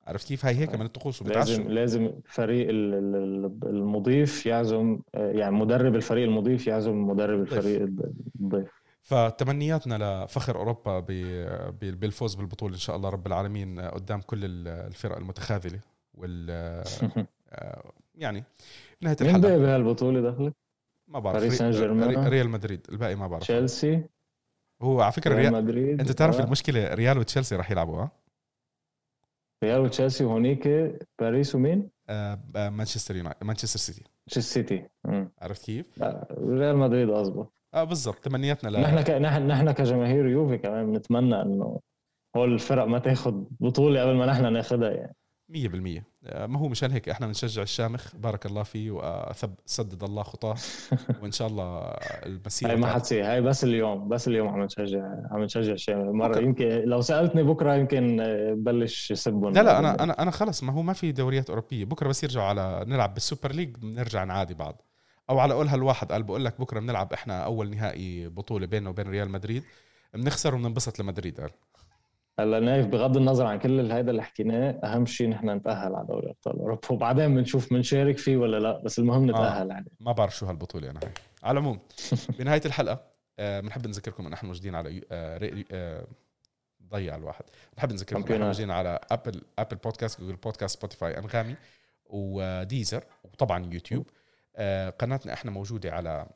عرفت 0.08 0.28
كيف؟ 0.28 0.46
هاي 0.46 0.56
هيك 0.56 0.76
من 0.76 0.86
الطقوس 0.86 1.22
وبيتعشوا. 1.22 1.54
لازم 1.56 1.70
لازم 1.70 2.12
فريق 2.26 2.70
ال- 2.70 2.94
ال- 2.94 3.16
ال- 3.16 3.70
المضيف 3.70 4.46
يعزم 4.46 5.00
يعني 5.14 5.56
مدرب 5.56 5.96
الفريق 5.96 6.24
المضيف 6.28 6.68
يعزم 6.68 7.08
مدرب 7.08 7.40
الفريق 7.42 7.82
الضيف. 7.82 8.79
فتمنياتنا 9.10 10.24
لفخر 10.26 10.56
أوروبا 10.56 11.00
بالفوز 11.80 12.36
بالبطولة 12.36 12.74
إن 12.74 12.80
شاء 12.80 12.96
الله 12.96 13.10
رب 13.10 13.28
العالمين 13.28 13.80
قدام 13.82 14.22
كل 14.22 14.46
ال- 14.46 14.68
الفرق 14.68 15.18
المتخاذلة 15.18 15.80
وال 16.14 16.50
يعني 18.16 18.44
نهاية 19.02 19.18
مين 19.22 19.30
الحلقة 19.30 19.50
بقى 19.50 19.60
بهالبطولة 19.60 20.32
دخلت؟ 20.32 20.54
ما 21.08 21.20
بعرف 21.20 21.38
باريس 21.38 21.52
ري- 21.52 21.58
سان 21.58 21.72
جيرمان؟ 21.72 22.10
ري- 22.24 22.30
ريال 22.30 22.50
مدريد 22.50 22.88
الباقي 22.90 23.16
ما 23.16 23.28
بعرف 23.28 23.44
تشيلسي 23.44 24.04
هو 24.82 25.02
على 25.02 25.12
فكرة 25.12 25.36
ريال 25.36 25.54
مدريد 25.54 26.00
أنت 26.00 26.12
تعرف 26.12 26.40
آه. 26.40 26.44
المشكلة 26.44 26.94
ريال 26.94 27.18
وتشيلسي 27.18 27.56
راح 27.56 27.72
يلعبوا 27.72 28.02
ها 28.02 28.12
ريال 29.64 29.80
وتشيلسي 29.82 30.24
وهونيك 30.24 30.68
باريس 31.20 31.56
ومين؟ 31.56 31.90
آه، 32.10 32.34
ب- 32.36 32.58
مانشستر 32.58 33.16
يونايتد 33.16 33.44
مانشستر 33.44 33.80
سيتي 33.80 34.04
تشيلسي 34.30 34.50
سيتي. 34.54 34.88
عرفت 35.42 35.66
كيف؟ 35.66 35.86
ريال 36.34 36.78
مدريد 36.78 37.10
اضبط 37.10 37.54
آه 37.74 37.84
بالضبط 37.84 38.20
تمنياتنا 38.20 38.70
ل... 38.70 38.82
نحن 38.82 39.02
ك... 39.02 39.10
نحن 39.10 39.48
نحن 39.48 39.72
كجماهير 39.72 40.28
يوفي 40.28 40.58
كمان 40.58 40.92
بنتمنى 40.92 41.42
إنه 41.42 41.80
هول 42.38 42.54
الفرق 42.54 42.86
ما 42.86 43.00
تاخذ 43.00 43.44
بطولة 43.60 44.02
قبل 44.02 44.16
ما 44.16 44.26
نحن 44.26 44.54
ناخذها 44.54 44.92
يعني. 44.92 45.16
100% 45.50 46.02
آه، 46.26 46.46
ما 46.46 46.60
هو 46.60 46.68
مشان 46.68 46.92
هيك 46.92 47.10
إحنا 47.10 47.28
بنشجع 47.28 47.62
الشامخ 47.62 48.16
بارك 48.16 48.46
الله 48.46 48.64
فيه 48.64 48.92
وأثب 48.92 49.54
سدد 49.66 50.04
الله 50.04 50.24
خطاه 50.24 50.56
وإن 51.22 51.32
شاء 51.32 51.48
الله 51.48 51.80
المسيرة 52.26 52.72
هاي 52.72 52.76
ما 52.76 52.88
حتصير 52.88 53.32
هاي 53.32 53.42
بس 53.42 53.64
اليوم 53.64 54.08
بس 54.08 54.28
اليوم 54.28 54.48
عم 54.48 54.64
نشجع 54.64 55.04
عم 55.32 55.44
نشجع 55.44 55.74
الشام 55.74 56.18
مرة 56.18 56.32
بكرة. 56.32 56.42
يمكن 56.42 56.66
لو 56.66 57.02
سألتني 57.02 57.44
بكرة 57.44 57.76
يمكن 57.76 58.18
بلش 58.58 59.12
يسبهم. 59.12 59.54
لا 59.54 59.64
لا 59.64 59.80
أنا 59.80 60.04
أنا 60.04 60.22
أنا 60.22 60.32
خلص 60.32 60.64
ما 60.64 60.74
هو 60.74 60.82
ما 60.82 60.94
في 60.94 61.12
دوريات 61.12 61.50
أوروبية. 61.50 61.86
بكرة 61.86 62.08
بس 62.08 62.24
يرجعوا 62.24 62.46
على 62.46 62.86
نلعب 62.88 63.14
بال 63.14 63.25
super 63.25 63.52
league 63.52 63.78
بنرجع 63.78 64.24
نعادي 64.24 64.54
بعض. 64.54 64.89
أو 65.30 65.40
على 65.40 65.54
قولها 65.54 65.76
الواحد 65.76 66.12
قال 66.12 66.24
بقول 66.24 66.46
لك 66.46 66.62
بكرة 66.62 66.80
بنلعب 66.80 67.14
إحنا 67.14 67.44
أول 67.44 67.70
نهائي 67.70 68.28
بطولة 68.28 68.68
بيننا 68.68 68.90
وبين 68.90 69.08
ريال 69.08 69.30
مدريد. 69.30 69.64
بنخسر 70.14 70.56
وبننبسط 70.56 71.00
لمدريد 71.00 71.42
قال. 71.42 71.50
هلا 72.40 72.60
نايف 72.60 72.88
بغض 72.88 73.18
النظر 73.18 73.46
عن 73.46 73.60
كل 73.60 73.92
هيدا 73.92 74.12
اللي 74.12 74.24
حكيناه 74.24 74.72
أهم 74.84 75.06
شيء 75.06 75.30
نحن 75.30 75.50
نتأهل 75.50 75.96
على 75.96 76.08
دوري 76.08 76.30
أبطال 76.30 76.60
أوروبا. 76.60 76.92
وبعدين 76.92 77.36
بنشوف 77.36 77.74
بنشارك 77.74 78.18
فيه 78.18 78.38
ولا 78.38 78.58
لا 78.60 78.82
بس 78.84 79.00
المهم 79.00 79.30
نتأهل 79.30 79.72
عليه 79.72 79.92
ما 80.00 80.12
بعرف 80.12 80.36
شو 80.38 80.46
هالبطولة 80.46 80.90
أنا 80.90 81.00
هاي. 81.04 81.12
على 81.44 81.60
العموم 81.60 81.80
بنهاية 82.40 82.62
الحلقة 82.66 83.02
آه، 83.40 83.60
بنحب 83.60 83.88
نذكركم 83.88 84.26
إن 84.26 84.34
إحنا 84.34 84.48
موجودين 84.50 84.76
على 84.76 85.02
آه، 85.12 85.52
آه، 85.72 86.08
ضيع 86.90 87.16
الواحد. 87.16 87.44
بنحب 87.74 87.92
نذكركم 87.94 88.24
إن 88.26 88.34
إحنا. 88.34 88.46
موجودين 88.46 88.72
على 88.72 89.00
ابل 89.12 89.42
ابل 89.60 89.76
بودكاست 89.76 90.22
جوجل 90.22 90.36
بودكاست 90.36 90.78
سبوتيفاي 90.78 91.18
أنغامي 91.18 91.56
وديزر 92.06 93.04
وطبعا 93.24 93.70
يوتيوب. 93.74 94.08
آه، 94.10 94.19
قناتنا 95.00 95.34
إحنا 95.34 95.52
موجودة 95.52 95.92
على 95.92 96.28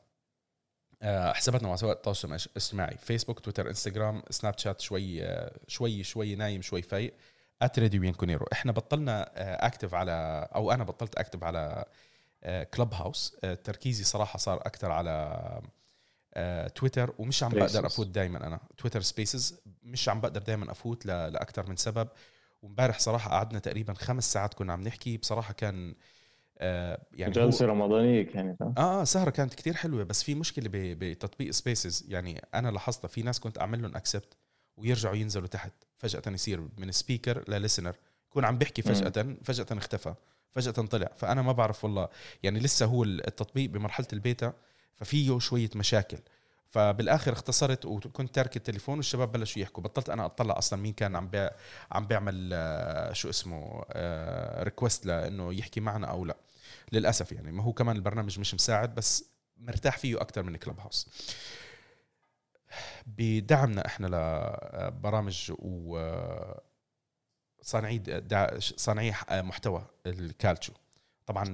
آه، 1.02 1.34
حساباتنا 1.34 1.68
على 1.68 1.74
وسائل 1.74 1.92
التواصل 1.94 2.28
الاجتماعي. 2.28 2.98
فيسبوك 2.98 3.40
تويتر 3.40 3.70
انستغرام 3.70 4.24
سناب 4.30 4.58
شات 4.58 4.82
شوي 4.82 5.24
آه، 5.24 5.52
شوي 5.68 6.04
شوي 6.04 6.36
نايم 6.36 6.62
شوي 6.62 6.82
فايق. 6.82 7.14
اتريدي 7.62 8.00
بين 8.00 8.14
كونيرو 8.14 8.46
إحنا 8.54 8.72
بطلنا 8.72 9.32
اكتف 9.68 9.94
على 9.94 10.48
أو 10.56 10.72
أنا 10.72 10.84
بطلت 10.84 11.16
اكتب 11.16 11.44
على 11.44 11.86
كلب 12.74 12.94
هاوس 12.94 13.38
تركيزي 13.64 14.04
صراحة 14.04 14.40
صار 14.40 14.58
أكثر 14.58 14.92
على 14.92 15.40
آه، 16.34 16.68
تويتر 16.68 17.14
ومش 17.20 17.44
عم 17.44 17.52
بقدر. 17.52 17.86
أفوت 17.86 18.08
دائما 18.08 18.48
أنا. 18.48 18.60
تويتر 18.78 19.02
سبيسز 19.02 19.60
مش 19.84 20.10
عم 20.10 20.22
بقدر 20.22 20.42
دائما 20.42 20.72
أفوت 20.72 21.06
لاكثر 21.06 21.70
من 21.70 21.76
سبب. 21.76 22.08
وامبارح 22.62 23.00
صراحة 23.00 23.30
قعدنا 23.30 23.60
تقريبا 23.60 23.94
خمس 23.94 24.34
ساعات 24.34 24.54
كنا 24.54 24.74
عم 24.74 24.82
نحكي. 24.82 25.18
بصراحة 25.18 25.54
كان 25.54 25.90
آه، 25.90 25.96
يعني 26.62 27.28
هو- 27.28 27.32
جلسه 27.32 27.66
رمضانيه 27.66 28.22
كانت 28.22 28.62
ها؟ 28.62 28.74
آه 28.78 29.02
آه 29.02 29.04
سهرة 29.04 29.30
كانت 29.30 29.54
كتير 29.54 29.74
حلوة 29.74 30.04
بس 30.04 30.24
في 30.24 30.36
مشكلة 30.36 30.66
بتطبيق 30.74 31.52
سبيسز 31.52 32.06
يعني 32.10 32.42
أنا 32.56 32.70
لاحظتها 32.70 33.08
في 33.08 33.22
ناس 33.24 33.40
كنت 33.40 33.60
أعمل 33.60 33.82
لهم 33.82 33.96
accept 33.96 34.34
ويرجعوا 34.78 35.16
ينزلوا 35.16 35.48
تحت. 35.48 35.72
فجأة 35.98 36.22
يصير 36.28 36.68
من 36.78 36.92
speaker 36.92 37.44
لل 37.50 37.59
listener 37.59 37.96
يكون 38.30 38.46
عم 38.46 38.58
بيحكي 38.58 38.82
فجأة 38.82 39.36
فجأة 39.44 39.66
اختفى 39.78 40.14
فجأة 40.52 40.72
طلع. 40.72 41.10
فأنا 41.16 41.42
ما 41.42 41.52
بعرف 41.52 41.84
والله 41.84 42.08
يعني 42.44 42.60
لسه 42.60 42.86
هو 42.86 43.04
التطبيق 43.04 43.70
بمرحلة 43.70 44.08
البيتا 44.14 44.54
ففيه 44.96 45.40
شوية 45.40 45.70
مشاكل. 45.76 46.18
فبالآخر 46.74 47.34
اختصرت 47.34 47.86
وكنت 47.86 48.36
تارك 48.36 48.58
التليفون 48.58 48.98
والشباب 48.98 49.32
بلشوا 49.32 49.62
يحكوا. 49.62 49.84
بطلت 49.84 50.10
أنا 50.10 50.26
أطلع 50.26 50.58
أصلا 50.58 50.80
مين 50.80 50.94
كان 50.94 51.16
عم 51.16 51.28
بي... 51.28 51.50
عم 51.92 52.08
بيعمل 52.08 52.50
آه، 52.54 53.14
شو 53.14 53.30
اسمه 53.30 53.84
request 54.64 55.06
لإنه 55.06 55.54
يحكي 55.54 55.80
معنا 55.80 56.08
أو 56.08 56.26
لا. 56.26 56.38
للأسف 56.92 57.32
يعني. 57.32 57.52
ما 57.52 57.64
هو 57.64 57.74
كمان 57.74 57.96
البرنامج 57.96 58.40
مش 58.40 58.54
مساعد 58.54 58.96
بس 58.96 59.26
مرتاح 59.58 59.98
فيه 59.98 60.22
أكثر 60.22 60.44
من 60.44 60.56
كلب 60.56 60.80
هاوس 60.80 61.10
بدعمنا 63.06 63.86
إحنا 63.86 64.08
لبرامج 64.08 65.54
و 65.60 66.00
صانعي. 67.62 68.02
صانعي 68.60 69.14
محتوى 69.32 69.86
الكالتشو. 70.06 70.74
طبعا 71.26 71.46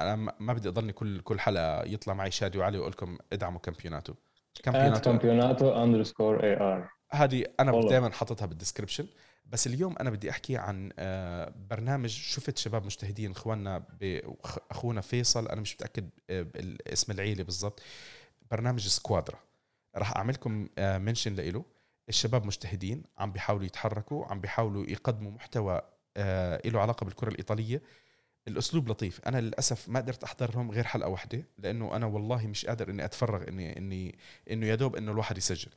أنا 0.00 0.16
ما 0.16 0.52
بدي 0.52 0.68
أضلني 0.68 0.92
كل 0.92 1.20
كل 1.20 1.40
حلقة 1.40 1.82
يطلع 1.82 2.14
معي 2.14 2.30
شادي 2.30 2.58
وعلي 2.58 2.78
وأقول 2.78 2.92
لكم 2.92 3.18
ادعموا 3.32 3.60
كامبيوناتو. 3.60 4.14
كامبيوناتو 4.62 5.00
كامبيوناتو 5.00 5.82
underscore 5.82 6.44
اي 6.44 6.56
ار 6.56 6.90
هذه 7.12 7.44
أنا. 7.60 7.88
دائما 7.88 8.10
حاططها 8.10 8.46
بال 8.46 8.55
description 8.55 9.06
بس 9.46 9.66
اليوم 9.66 9.94
أنا 10.00 10.10
بدي 10.10 10.30
أحكي 10.30 10.56
عن 10.56 10.90
آه، 10.98 11.52
برنامج 11.70 12.08
شفت 12.08 12.58
شباب 12.58 12.84
مجتهدين 12.84 13.30
إخواننا 13.30 13.84
أخونا 14.70 15.00
فيصل 15.00 15.48
أنا 15.48 15.60
مش 15.60 15.74
متأكد 15.74 16.10
آه، 16.30 16.46
اسم 16.86 17.12
العيلة 17.12 17.44
بالضبط. 17.44 17.82
برنامج 18.50 18.86
سكوادرا. 18.86 19.38
راح 19.96 20.16
أعملكم 20.16 20.68
mention 20.78 21.34
له 21.34 21.64
الشباب 22.08 22.46
مجتهدين 22.46 23.02
عم 23.18 23.32
بيحاولوا 23.32 23.64
يتحركوا 23.66 24.24
عم 24.26 24.40
بيحاولوا 24.40 24.86
يقدموا 24.86 25.30
محتوى 25.30 25.80
آه، 26.16 26.60
له 26.68 26.80
علاقة 26.80 27.04
بالكرة 27.04 27.28
الإيطالية. 27.28 27.82
الأسلوب 28.48 28.88
لطيف. 28.88 29.20
أنا 29.26 29.40
للأسف 29.40 29.88
ما 29.88 30.00
قدرت 30.00 30.24
احضر 30.24 30.54
لهم 30.54 30.70
غير 30.70 30.84
حلقة 30.84 31.08
واحدة 31.08 31.44
لأنه 31.58 31.96
أنا 31.96 32.06
والله 32.06 32.46
مش 32.46 32.66
قادر 32.66 32.90
إني 32.90 33.04
أتفرغ 33.04 33.48
إني 33.48 33.78
إني 33.78 34.18
إنه 34.50 34.66
يا 34.66 34.74
دوب 34.74 34.96
إنه 34.96 35.12
الواحد 35.12 35.38
يسجل. 35.38 35.70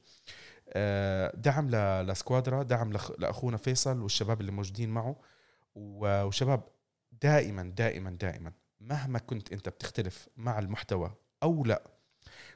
آه، 0.70 1.36
دعم 1.36 1.70
لسكوادرا 2.10 2.64
دعم 2.64 2.94
لأخونا 3.20 3.58
فيصل 3.58 4.02
والشباب 4.02 4.42
اللي 4.42 4.52
موجودين 4.52 4.90
معه 4.90 5.16
وشباب 5.76 6.64
دائما 7.22 7.64
دائما 7.64 8.10
دائما 8.10 8.52
مهما 8.82 9.20
كنت 9.20 9.54
أنت 9.54 9.70
بتختلف 9.70 10.28
مع 10.38 10.60
المحتوى 10.60 11.14
أو 11.44 11.66
لا 11.66 11.84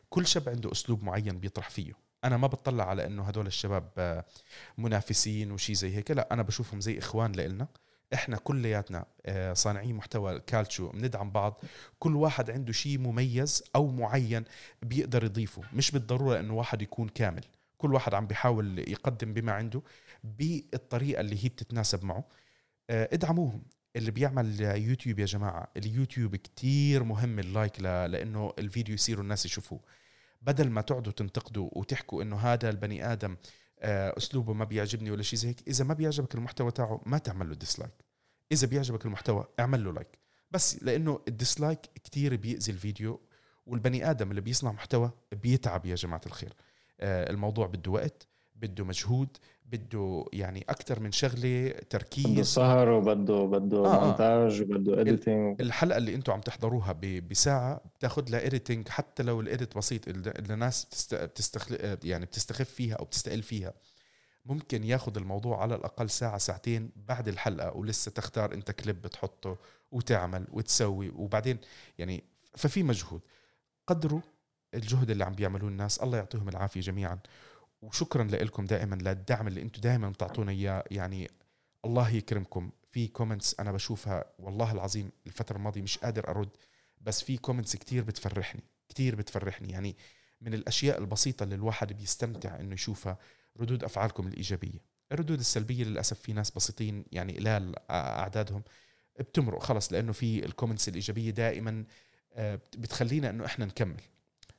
كل 0.10 0.28
شاب 0.28 0.49
عنده 0.49 0.72
أسلوب 0.72 1.03
معين 1.03 1.39
بيطرح 1.39 1.70
فيه. 1.70 1.93
أنا 2.24 2.38
ما 2.38 2.47
بطلع 2.47 2.89
على 2.89 3.05
إنه 3.05 3.24
هدول 3.24 3.47
الشباب 3.47 3.89
آه، 3.97 4.26
منافسين 4.78 5.51
وشي 5.51 5.76
زي 5.76 5.95
هيك 5.95 6.12
لا 6.12 6.34
أنا 6.34 6.41
بشوفهم 6.41 6.82
زي 6.82 6.97
إخوان 6.97 7.32
لإلنا. 7.32 7.68
إحنا 8.14 8.38
كلياتنا 8.38 9.05
آه، 9.26 9.53
صانعين 9.53 9.95
محتوى 9.95 10.39
كالتشو 10.39 10.89
بندعم 10.89 11.32
بعض. 11.32 11.62
كل 11.99 12.16
واحد 12.16 12.51
عنده 12.51 12.74
شيء 12.74 12.97
مميز 12.97 13.64
أو 13.76 13.88
معين 13.88 14.43
بيقدر 14.82 15.24
يضيفه. 15.24 15.62
مش 15.74 15.91
بالضرورة 15.91 16.39
إنه 16.39 16.53
واحد 16.53 16.82
يكون 16.82 17.10
كامل. 17.10 17.43
كل 17.78 17.93
واحد 17.93 18.14
عم 18.14 18.28
بيحاول 18.28 18.80
يقدم 18.80 19.34
بما 19.34 19.51
عنده 19.51 19.82
بالطريقة 20.24 21.22
اللي 21.22 21.45
هي 21.45 21.49
بتتناسب 21.49 22.05
معه. 22.05 22.24
آه، 22.89 23.10
ادعموهم. 23.14 23.64
اللي 23.95 24.12
بيعمل 24.12 24.62
يوتيوب 24.62 25.20
يا 25.20 25.26
جماعة 25.26 25.68
اليوتيوب 25.78 26.36
كتير 26.36 27.03
مهم 27.03 27.39
ال 27.39 27.47
like 27.47 27.80
لإنه 27.82 28.53
الفيديو 28.60 28.95
يصيروا 28.95 29.24
الناس 29.24 29.45
يشوفوه. 29.45 29.80
بدل 30.41 30.70
ما 30.70 30.82
تقعدوا 30.82 31.12
تنتقدوا 31.12 31.70
وتحكوا 31.72 32.24
إنه 32.24 32.38
هذا 32.38 32.70
البني 32.70 33.12
آدم 33.14 33.36
أسلوبه 33.82 34.53
ما 34.53 34.65
بيعجبني 34.65 35.11
ولا 35.11 35.23
شيء 35.23 35.39
زي 35.39 35.49
هيك. 35.49 35.67
إذا 35.67 35.84
ما 35.84 35.93
بيعجبك 35.93 36.36
المحتوى 36.36 36.71
تاعه 36.71 37.01
ما 37.05 37.17
تعمل 37.17 37.49
له 37.49 37.55
dislike 37.55 37.93
إذا 38.51 38.67
بيعجبك 38.67 39.05
المحتوى 39.05 39.47
اعمل 39.59 39.84
له 39.84 39.93
like 39.93 40.20
بس 40.51 40.84
لأنه 40.84 41.19
ال 41.28 41.34
dislike 41.34 41.80
كتير 42.03 42.36
بيأذي 42.36 42.71
الفيديو 42.71 43.21
والبني 43.65 44.09
آدم 44.09 44.30
اللي 44.30 44.41
بيصنع 44.41 44.71
محتوى 44.71 45.11
بيتعب 45.32 45.86
يا 45.86 45.95
جماعة 45.95 46.21
الخير. 46.25 46.53
آه، 46.99 47.30
الموضوع 47.30 47.67
بده 47.67 47.91
وقت 47.91 48.27
بده 48.55 48.86
مجهود 48.86 49.38
بده 49.72 50.26
يعني 50.34 50.65
أكثر 50.70 50.99
من 50.99 51.11
شغلة 51.11 51.70
بده 51.70 51.80
تركيز 51.89 52.47
سهر 52.47 52.89
وبده 52.89 53.45
بده 53.45 53.86
آه، 53.86 54.01
آه. 54.01 54.05
مونتاج 54.05 54.61
وبده 54.61 55.01
editing 55.01 55.61
الحلقة 55.61 55.97
اللي 55.97 56.15
أنتم 56.15 56.34
عم 56.34 56.41
تحضروها 56.41 56.93
بساعة 57.30 57.82
بتاخذ 57.97 58.30
لها 58.30 58.45
editing 58.45 58.88
حتى 58.88 59.24
لو 59.24 59.41
ال 59.41 59.49
edit 59.49 59.78
بسيط 59.78 60.07
اللي 60.07 60.53
الناس 60.53 60.86
بتست... 60.86 61.15
بتستخل... 61.15 61.97
يعني 62.03 62.26
بتستخف 62.26 62.70
فيها 62.70 62.95
أو 62.95 63.05
بتستقل 63.05 63.41
فيها. 63.41 63.74
ممكن 64.45 64.84
ياخذ 64.84 65.17
الموضوع 65.17 65.61
على 65.61 65.76
الأقل 65.76 66.09
ساعة 66.09 66.38
ساعتين 66.38 66.91
بعد 66.95 67.28
الحلقة 67.28 67.78
ولسه 67.78 68.11
تختار 68.11 68.53
انت 68.53 68.72
كليب 68.72 69.07
تحطه 69.07 69.57
وتعمل 69.91 70.47
وتسوي. 70.51 71.09
وبعدين 71.09 71.57
يعني 71.97 72.24
ففي 72.55 72.84
مجهود. 72.84 73.22
قدروا 73.88 74.22
الجهد 74.74 75.09
اللي 75.09 75.24
عم 75.24 75.34
بيعملوه 75.34 75.70
الناس. 75.70 75.97
الله 75.97 76.17
يعطيهم 76.17 76.49
العافية 76.49 76.82
جميعا. 76.82 77.20
وشكرا 77.82 78.23
لكم 78.23 78.65
دائما 78.65 78.95
للدعم 78.95 79.47
اللي 79.47 79.61
أنتم 79.61 79.82
دائما 79.82 80.09
بتعطونا 80.09 80.51
إياه. 80.51 80.84
يعني 80.91 81.32
الله 81.86 82.09
يكرمكم. 82.09 82.71
في 82.91 83.07
comments 83.07 83.59
أنا 83.59 83.71
بشوفها 83.71 84.25
والله 84.39 84.71
العظيم 84.71 85.11
الفترة 85.27 85.57
الماضية 85.57 85.82
مش 85.82 85.97
قادر 85.97 86.27
أرد 86.27 86.49
بس 87.01 87.23
في 87.23 87.38
comments 87.38 87.76
كتير 87.75 88.03
بتفرحني 88.03 88.63
كتير 88.89 89.15
بتفرحني. 89.15 89.71
يعني 89.71 89.95
من 90.41 90.53
الأشياء 90.53 90.97
البسيطة 90.99 91.43
اللي 91.43 91.55
الواحد 91.55 91.93
بيستمتع 91.93 92.59
إنه 92.59 92.73
يشوفها 92.73 93.17
ردود 93.59 93.84
أفعالكم 93.84 94.27
الإيجابية. 94.27 94.80
الردود 95.11 95.39
السلبية 95.39 95.84
للأسف 95.84 96.19
في 96.19 96.34
ناس 96.34 96.51
بسيطين 96.51 97.05
يعني 97.11 97.38
قلال 97.38 97.75
أعدادهم 97.91 98.63
بتمرق 99.19 99.63
خلص 99.63 99.93
لأنه 99.93 100.11
في 100.11 100.45
الكومنتس 100.45 100.89
الإيجابية 100.89 101.30
دائما 101.32 101.86
آه، 102.34 102.59
بتخلينا 102.77 103.30
إنه 103.30 103.45
إحنا 103.45 103.65
نكمل. 103.65 104.01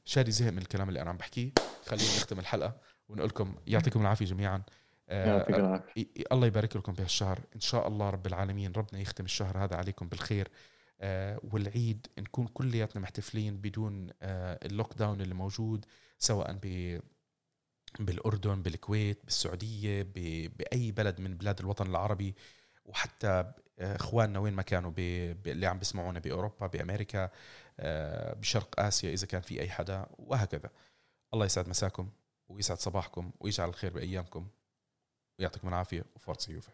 شادي 0.05 0.31
زهق 0.31 0.53
من 0.53 0.59
الكلام 0.59 0.89
اللي 0.89 1.03
أنا 1.03 1.11
عم 1.11 1.17
بحكيه. 1.17 1.51
خلينا 1.87 2.17
نختم 2.17 2.39
الحلقة. 2.39 2.77
ونقول 3.11 3.29
لكم 3.29 3.55
يعطيكم 3.67 4.01
العافية 4.01 4.25
جميعا. 4.25 4.63
يعطيك 5.09 5.55
آه، 5.55 5.59
العافية. 5.61 6.07
الله 6.33 6.47
يبارك 6.47 6.77
لكم 6.77 6.93
بهالشهر 6.93 7.41
إن 7.55 7.61
شاء 7.61 7.89
الله 7.89 8.11
رب 8.11 8.27
العالمين 8.27 8.73
ربنا 8.73 9.01
يختم 9.01 9.25
الشهر 9.25 9.65
هذا 9.65 9.77
عليكم 9.77 10.09
بالخير. 10.09 10.49
آه، 11.01 11.41
والعيد 11.53 12.07
نكون 12.19 12.47
كلياتنا 12.47 13.03
محتفلين 13.03 13.57
بدون 13.57 14.11
ال 14.23 14.95
lockdown 14.95 15.21
اللي 15.21 15.35
موجود 15.35 15.85
سواء 16.19 16.59
ب 16.63 17.01
بالأردن 17.99 18.63
بالكويت 18.63 19.25
بالسعودية 19.25 20.03
بأي 20.59 20.93
بلد 20.93 21.21
من 21.21 21.37
بلاد 21.37 21.61
الوطن 21.61 21.87
العربي 21.87 22.35
وحتى 22.85 23.53
إخواننا 23.79 24.39
وين 24.39 24.55
ما 24.55 24.63
كانوا 24.63 24.93
اللي 24.99 25.67
عم 25.67 25.79
بيسمعونا 25.79 26.19
بأوروبا 26.19 26.67
بأمريكا 26.67 27.31
آه، 27.81 28.35
بشرق 28.35 28.81
آسيا 28.81 29.13
إذا 29.13 29.27
كان 29.27 29.41
في 29.41 29.61
أي 29.61 29.71
حدا 29.71 30.07
وهكذا. 30.19 30.71
الله 31.35 31.47
يسعد 31.47 31.69
مساكم. 31.69 32.09
ويسعد 32.51 32.79
صباحكم 32.79 33.33
ويجعل 33.41 33.69
الخير 33.69 33.93
بأيامكم. 33.93 34.49
ويعطيكم 35.39 35.69
العافية 35.69 36.05
و 36.17 36.22
forza 36.22 36.49
يوفا 36.49 36.73